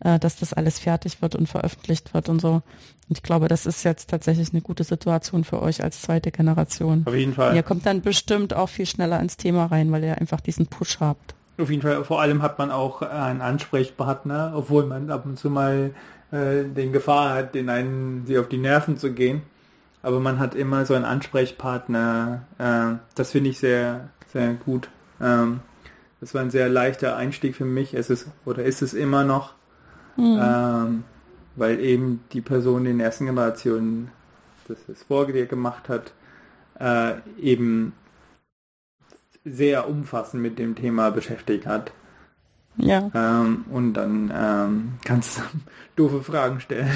äh, 0.00 0.18
dass 0.18 0.36
das 0.36 0.52
alles 0.52 0.78
fertig 0.78 1.22
wird 1.22 1.34
und 1.34 1.48
veröffentlicht 1.48 2.12
wird 2.14 2.28
und 2.28 2.40
so. 2.40 2.62
Und 3.08 3.18
ich 3.18 3.22
glaube, 3.22 3.48
das 3.48 3.66
ist 3.66 3.82
jetzt 3.84 4.10
tatsächlich 4.10 4.52
eine 4.52 4.60
gute 4.60 4.84
Situation 4.84 5.44
für 5.44 5.62
euch 5.62 5.82
als 5.82 6.02
zweite 6.02 6.30
Generation. 6.30 7.04
Auf 7.06 7.14
jeden 7.14 7.34
Fall. 7.34 7.56
Ihr 7.56 7.62
kommt 7.62 7.86
dann 7.86 8.02
bestimmt 8.02 8.54
auch 8.54 8.68
viel 8.68 8.86
schneller 8.86 9.18
ins 9.20 9.36
Thema 9.36 9.66
rein, 9.66 9.90
weil 9.90 10.04
ihr 10.04 10.18
einfach 10.18 10.40
diesen 10.40 10.66
Push 10.66 11.00
habt. 11.00 11.34
Auf 11.58 11.70
jeden 11.70 11.82
Fall. 11.82 12.04
Vor 12.04 12.20
allem 12.20 12.42
hat 12.42 12.58
man 12.58 12.70
auch 12.70 13.02
einen 13.02 13.42
Ansprechpartner, 13.42 14.52
obwohl 14.54 14.86
man 14.86 15.10
ab 15.10 15.26
und 15.26 15.38
zu 15.38 15.50
mal 15.50 15.92
äh, 16.30 16.64
den 16.64 16.92
Gefahr 16.92 17.34
hat, 17.34 17.54
den 17.54 17.68
einen 17.68 18.26
sie 18.26 18.38
auf 18.38 18.48
die 18.48 18.58
Nerven 18.58 18.96
zu 18.96 19.12
gehen 19.12 19.42
aber 20.02 20.20
man 20.20 20.38
hat 20.38 20.54
immer 20.54 20.86
so 20.86 20.94
einen 20.94 21.04
Ansprechpartner. 21.04 22.42
Äh, 22.58 22.98
das 23.14 23.32
finde 23.32 23.50
ich 23.50 23.58
sehr, 23.58 24.08
sehr 24.28 24.54
gut. 24.54 24.88
Ähm, 25.20 25.60
das 26.20 26.34
war 26.34 26.42
ein 26.42 26.50
sehr 26.50 26.68
leichter 26.68 27.16
Einstieg 27.16 27.56
für 27.56 27.64
mich. 27.64 27.94
Es 27.94 28.10
ist 28.10 28.28
oder 28.44 28.64
ist 28.64 28.82
es 28.82 28.94
immer 28.94 29.24
noch, 29.24 29.54
mhm. 30.16 30.38
ähm, 30.40 31.04
weil 31.56 31.80
eben 31.80 32.24
die 32.32 32.40
Person 32.40 32.86
in 32.86 32.98
der 32.98 33.08
ersten 33.08 33.26
Generation, 33.26 34.10
das 34.68 34.78
es 34.88 35.02
vor 35.02 35.26
dir 35.26 35.46
gemacht 35.46 35.88
hat, 35.88 36.12
äh, 36.78 37.14
eben 37.38 37.92
sehr 39.44 39.88
umfassend 39.88 40.42
mit 40.42 40.58
dem 40.58 40.74
Thema 40.74 41.10
beschäftigt 41.10 41.66
hat. 41.66 41.92
Ja. 42.76 43.10
Ähm, 43.14 43.64
und 43.70 43.94
dann 43.94 44.32
ähm, 44.34 44.92
kannst 45.04 45.38
du 45.38 45.42
doofe 45.96 46.22
Fragen 46.22 46.60
stellen. 46.60 46.90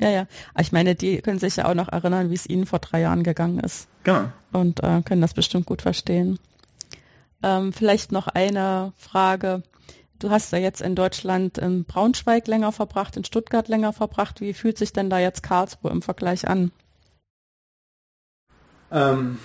Ja, 0.00 0.10
ja. 0.10 0.26
Ich 0.58 0.72
meine, 0.72 0.94
die 0.94 1.18
können 1.18 1.38
sich 1.38 1.56
ja 1.56 1.68
auch 1.68 1.74
noch 1.74 1.88
erinnern, 1.88 2.30
wie 2.30 2.34
es 2.34 2.48
ihnen 2.48 2.66
vor 2.66 2.80
drei 2.80 3.00
Jahren 3.00 3.22
gegangen 3.22 3.60
ist. 3.60 3.88
Genau. 4.02 4.30
Und 4.52 4.82
äh, 4.82 5.02
können 5.02 5.20
das 5.20 5.34
bestimmt 5.34 5.66
gut 5.66 5.82
verstehen. 5.82 6.38
Ähm, 7.42 7.72
vielleicht 7.72 8.10
noch 8.10 8.26
eine 8.26 8.92
Frage. 8.96 9.62
Du 10.18 10.30
hast 10.30 10.52
ja 10.52 10.58
jetzt 10.58 10.80
in 10.80 10.94
Deutschland 10.94 11.58
in 11.58 11.84
Braunschweig 11.84 12.46
länger 12.46 12.72
verbracht, 12.72 13.16
in 13.16 13.24
Stuttgart 13.24 13.68
länger 13.68 13.92
verbracht. 13.92 14.40
Wie 14.40 14.54
fühlt 14.54 14.78
sich 14.78 14.92
denn 14.92 15.10
da 15.10 15.18
jetzt 15.18 15.42
Karlsruhe 15.42 15.90
im 15.90 16.02
Vergleich 16.02 16.48
an? 16.48 16.72
Ähm, 18.90 19.38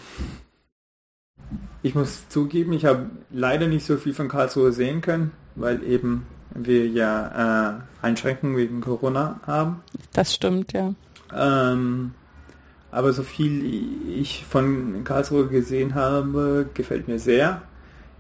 ich 1.82 1.96
muss 1.96 2.30
zugeben, 2.30 2.74
ich 2.74 2.86
habe 2.86 3.10
leider 3.30 3.68
nicht 3.68 3.86
so 3.86 3.98
viel 3.98 4.14
von 4.14 4.30
Karlsruhe 4.30 4.72
sehen 4.72 5.02
können, 5.02 5.32
weil 5.56 5.84
eben 5.84 6.26
wir 6.52 6.88
ja 6.88 7.78
äh, 8.02 8.06
Einschränkungen 8.06 8.58
wegen 8.58 8.82
Corona 8.82 9.40
haben. 9.46 9.82
Das 10.14 10.34
stimmt, 10.34 10.74
ja. 10.74 10.94
Ähm, 11.36 12.14
aber 12.92 13.14
so 13.14 13.24
viel 13.24 14.10
ich 14.10 14.46
von 14.46 15.04
Karlsruhe 15.04 15.48
gesehen 15.48 15.96
habe, 15.96 16.70
gefällt 16.74 17.08
mir 17.08 17.20
sehr. 17.20 17.62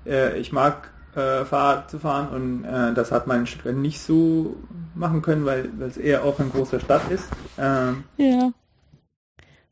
Äh, 0.05 0.39
ich 0.39 0.51
mag 0.51 0.91
äh, 1.15 1.43
Fahrrad 1.45 1.89
zu 1.89 1.99
fahren 1.99 2.29
und 2.29 2.65
äh, 2.65 2.93
das 2.93 3.11
hat 3.11 3.25
man 3.25 3.39
in 3.41 3.47
Stuttgart 3.47 3.75
nicht 3.75 3.99
so 3.99 4.55
machen 4.93 5.21
können, 5.21 5.45
weil 5.45 5.69
es 5.81 5.97
eher 5.97 6.23
auch 6.23 6.39
eine 6.39 6.49
große 6.49 6.79
Stadt 6.79 7.09
ist. 7.09 7.27
Ähm, 7.57 8.03
ja. 8.17 8.51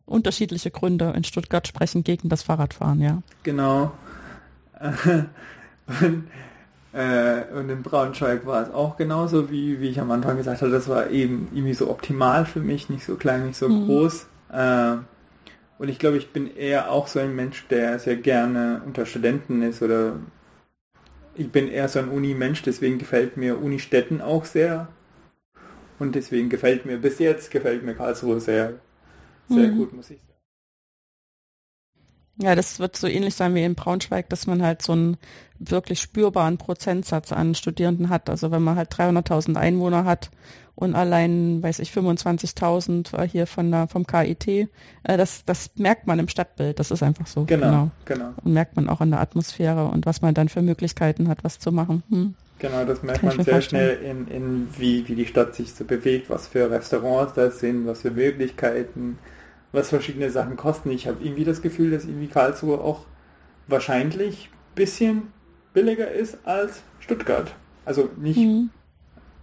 Unterschiedliche 0.06 0.72
Gründe 0.72 1.14
in 1.16 1.24
Stuttgart 1.24 1.68
sprechen 1.68 2.04
gegen 2.04 2.30
das 2.30 2.44
Fahrradfahren, 2.44 3.02
ja. 3.02 3.22
Genau. 3.44 3.92
und 6.02 6.24
und 7.00 7.70
in 7.70 7.84
Braunschweig 7.84 8.46
war 8.46 8.64
es 8.64 8.74
auch 8.74 8.98
genauso, 8.98 9.52
wie, 9.52 9.80
wie 9.82 9.90
ich 9.90 10.00
am 10.00 10.10
Anfang 10.10 10.38
gesagt 10.38 10.62
habe, 10.62 10.72
das 10.72 10.88
war 10.88 11.12
eben 11.12 11.48
irgendwie 11.54 11.74
so 11.76 11.92
optimal 11.92 12.46
für 12.46 12.60
mich, 12.60 12.90
nicht 12.90 13.06
so 13.06 13.16
klein, 13.16 13.46
nicht 13.46 13.58
so 13.58 13.70
mhm. 13.70 13.86
groß. 13.86 14.28
Äh, 14.52 14.96
und 15.78 15.90
ich 15.90 16.00
glaube, 16.00 16.18
ich 16.18 16.32
bin 16.32 16.56
eher 16.56 16.92
auch 16.92 17.08
so 17.08 17.20
ein 17.20 17.36
Mensch, 17.36 17.68
der 17.68 18.00
sehr 18.00 18.16
gerne 18.16 18.82
unter 18.86 19.06
Studenten 19.06 19.62
ist 19.62 19.84
oder 19.84 20.14
ich 21.36 21.52
bin 21.52 21.68
eher 21.68 21.88
so 21.88 22.00
ein 22.00 22.10
Uni-Mensch, 22.10 22.64
deswegen 22.64 22.98
gefällt 22.98 23.38
mir 23.38 23.62
Unistädten 23.62 24.22
auch 24.22 24.46
sehr. 24.46 24.88
Und 26.00 26.16
deswegen 26.16 26.50
gefällt 26.50 26.86
mir 26.86 26.98
bis 26.98 27.20
jetzt, 27.20 27.52
gefällt 27.52 27.84
mir 27.84 27.94
Karlsruhe 27.94 28.40
sehr, 28.40 28.74
sehr 29.50 29.68
mhm. 29.68 29.78
gut, 29.78 29.94
muss 29.94 30.10
ich 30.10 30.18
sagen. 30.18 30.27
Ja, 32.40 32.54
das 32.56 32.80
wird 32.80 32.96
so 32.96 33.08
ähnlich 33.08 33.36
sein 33.36 33.56
wie 33.56 33.64
in 33.64 33.76
Braunschweig, 33.76 34.30
dass 34.30 34.46
man 34.46 34.62
halt 34.62 34.82
so 34.82 34.94
einen 34.94 35.18
wirklich 35.60 36.00
spürbaren 36.00 36.58
Prozentsatz 36.58 37.32
an 37.32 37.56
Studierenden 37.56 38.10
hat. 38.10 38.30
Also 38.30 38.52
wenn 38.52 38.62
man 38.62 38.76
halt 38.76 38.94
300.000 38.94 39.56
Einwohner 39.56 40.06
hat 40.06 40.30
und 40.76 40.94
allein, 40.94 41.64
weiß 41.64 41.80
ich, 41.80 41.92
25.000 41.92 43.26
hier 43.26 43.48
von 43.48 43.72
der, 43.72 43.88
vom 43.88 44.06
KIT, 44.06 44.48
äh, 44.48 44.68
das, 45.04 45.44
das 45.46 45.72
merkt 45.76 46.06
man 46.06 46.20
im 46.20 46.28
Stadtbild. 46.28 46.80
Das 46.80 46.92
ist 46.92 47.02
einfach 47.02 47.26
so. 47.26 47.46
Genau, 47.46 47.68
genau, 47.68 47.92
genau. 48.06 48.34
Und 48.44 48.54
merkt 48.54 48.76
man 48.76 48.88
auch 48.88 49.02
an 49.02 49.10
der 49.10 49.20
Atmosphäre 49.20 49.86
und 49.86 50.06
was 50.06 50.22
man 50.22 50.36
dann 50.36 50.50
für 50.50 50.62
Möglichkeiten 50.62 51.30
hat, 51.30 51.44
was 51.44 51.58
zu 51.58 51.72
machen. 51.72 52.04
Hm. 52.12 52.36
Genau, 52.60 52.86
das 52.86 53.04
merkt 53.04 53.22
Kann 53.22 53.36
man 53.38 53.46
sehr 53.46 53.62
schnell 53.62 53.98
in, 54.04 54.28
in 54.28 54.68
wie, 54.78 55.08
wie 55.08 55.16
die 55.16 55.26
Stadt 55.26 55.56
sich 55.56 55.74
so 55.74 55.86
bewegt, 55.86 56.30
was 56.30 56.48
für 56.48 56.70
Restaurants 56.70 57.34
das 57.34 57.60
sind, 57.60 57.86
was 57.86 58.02
für 58.02 58.12
Möglichkeiten 58.12 59.18
was 59.78 59.90
verschiedene 59.90 60.32
Sachen 60.32 60.58
kosten. 60.58 60.90
Ich 60.92 61.08
habe 61.08 61.24
irgendwie 61.24 61.44
das 61.44 61.62
Gefühl, 61.62 61.92
dass 61.92 62.06
irgendwie 62.06 62.28
Karlsruhe 62.28 62.80
auch 62.80 63.06
wahrscheinlich 63.68 64.50
ein 64.52 64.76
bisschen 64.76 65.22
billiger 65.74 66.12
ist 66.12 66.40
als 66.46 66.82
Stuttgart. 67.00 67.54
Also 67.86 68.10
nicht 68.18 68.40
mhm. 68.40 68.72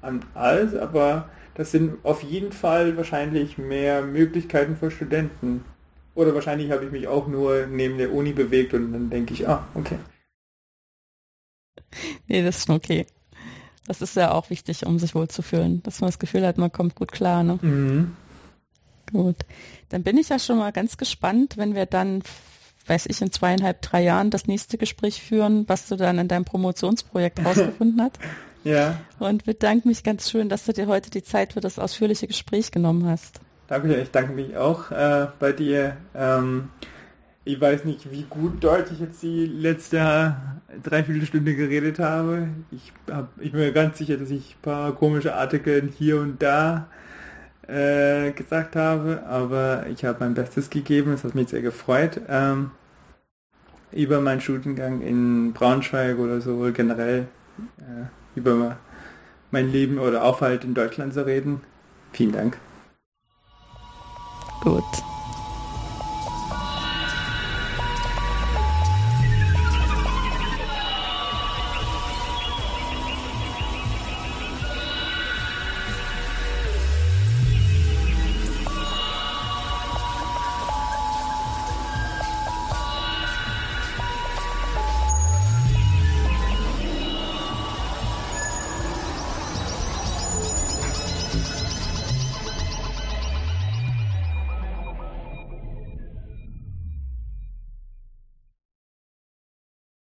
an 0.02 0.24
alles, 0.34 0.74
aber 0.74 1.28
das 1.54 1.70
sind 1.70 2.04
auf 2.04 2.22
jeden 2.22 2.52
Fall 2.52 2.96
wahrscheinlich 2.96 3.58
mehr 3.58 4.02
Möglichkeiten 4.02 4.76
für 4.76 4.90
Studenten. 4.90 5.64
Oder 6.16 6.34
wahrscheinlich 6.34 6.70
habe 6.70 6.84
ich 6.84 6.90
mich 6.90 7.06
auch 7.06 7.28
nur 7.28 7.66
neben 7.66 7.98
der 7.98 8.12
Uni 8.12 8.32
bewegt 8.32 8.74
und 8.74 8.92
dann 8.92 9.10
denke 9.10 9.34
ich, 9.34 9.48
ah, 9.48 9.66
okay. 9.74 9.98
nee, 12.28 12.42
das 12.42 12.58
ist 12.58 12.66
schon 12.66 12.76
okay. 12.76 13.06
Das 13.86 14.00
ist 14.00 14.16
ja 14.16 14.32
auch 14.32 14.50
wichtig, 14.50 14.86
um 14.86 14.98
sich 14.98 15.14
wohlzufühlen, 15.14 15.82
dass 15.82 16.00
man 16.00 16.08
das 16.08 16.18
Gefühl 16.18 16.46
hat, 16.46 16.58
man 16.58 16.72
kommt 16.72 16.94
gut 16.94 17.12
klar. 17.12 17.42
Ne? 17.42 17.58
Mhm. 17.60 18.16
Gut. 19.14 19.36
Dann 19.90 20.02
bin 20.02 20.18
ich 20.18 20.28
ja 20.28 20.40
schon 20.40 20.58
mal 20.58 20.72
ganz 20.72 20.96
gespannt, 20.96 21.56
wenn 21.56 21.76
wir 21.76 21.86
dann, 21.86 22.24
weiß 22.88 23.06
ich, 23.06 23.22
in 23.22 23.30
zweieinhalb, 23.30 23.80
drei 23.80 24.02
Jahren 24.02 24.30
das 24.30 24.48
nächste 24.48 24.76
Gespräch 24.76 25.22
führen, 25.22 25.68
was 25.68 25.86
du 25.86 25.94
dann 25.94 26.18
in 26.18 26.26
deinem 26.26 26.44
Promotionsprojekt 26.44 27.38
rausgefunden 27.44 28.02
hast. 28.02 28.18
ja. 28.64 28.98
Und 29.20 29.44
bedanke 29.44 29.86
mich 29.86 30.02
ganz 30.02 30.28
schön, 30.28 30.48
dass 30.48 30.64
du 30.64 30.72
dir 30.72 30.88
heute 30.88 31.10
die 31.10 31.22
Zeit 31.22 31.52
für 31.52 31.60
das 31.60 31.78
ausführliche 31.78 32.26
Gespräch 32.26 32.72
genommen 32.72 33.06
hast. 33.06 33.40
Danke, 33.68 33.94
ich 33.94 34.10
danke 34.10 34.32
mich 34.32 34.56
auch 34.56 34.90
äh, 34.90 35.28
bei 35.38 35.52
dir. 35.52 35.96
Ähm, 36.12 36.70
ich 37.44 37.60
weiß 37.60 37.84
nicht, 37.84 38.10
wie 38.10 38.22
gut 38.28 38.64
Deutsch 38.64 38.90
ich 38.90 38.98
jetzt 38.98 39.22
die 39.22 39.46
letzte 39.46 40.34
Dreiviertelstunde 40.82 41.54
geredet 41.54 42.00
habe. 42.00 42.48
Ich, 42.72 42.92
hab, 43.08 43.28
ich 43.38 43.52
bin 43.52 43.60
mir 43.60 43.72
ganz 43.72 43.98
sicher, 43.98 44.16
dass 44.16 44.30
ich 44.30 44.56
ein 44.56 44.62
paar 44.62 44.92
komische 44.92 45.36
Artikel 45.36 45.88
hier 45.96 46.20
und 46.20 46.42
da 46.42 46.88
äh, 47.68 48.32
gesagt 48.32 48.76
habe, 48.76 49.24
aber 49.26 49.86
ich 49.88 50.04
habe 50.04 50.18
mein 50.20 50.34
Bestes 50.34 50.70
gegeben. 50.70 51.12
Es 51.12 51.24
hat 51.24 51.34
mich 51.34 51.48
sehr 51.48 51.62
gefreut, 51.62 52.20
ähm, 52.28 52.70
über 53.92 54.20
meinen 54.20 54.40
Studiengang 54.40 55.00
in 55.00 55.52
Braunschweig 55.52 56.18
oder 56.18 56.40
so 56.40 56.70
generell 56.72 57.28
äh, 57.78 58.38
über 58.38 58.76
mein 59.50 59.70
Leben 59.70 59.98
oder 59.98 60.24
Aufhalt 60.24 60.64
in 60.64 60.74
Deutschland 60.74 61.14
zu 61.14 61.24
reden. 61.24 61.60
Vielen 62.12 62.32
Dank. 62.32 62.58
Gut. 64.62 64.82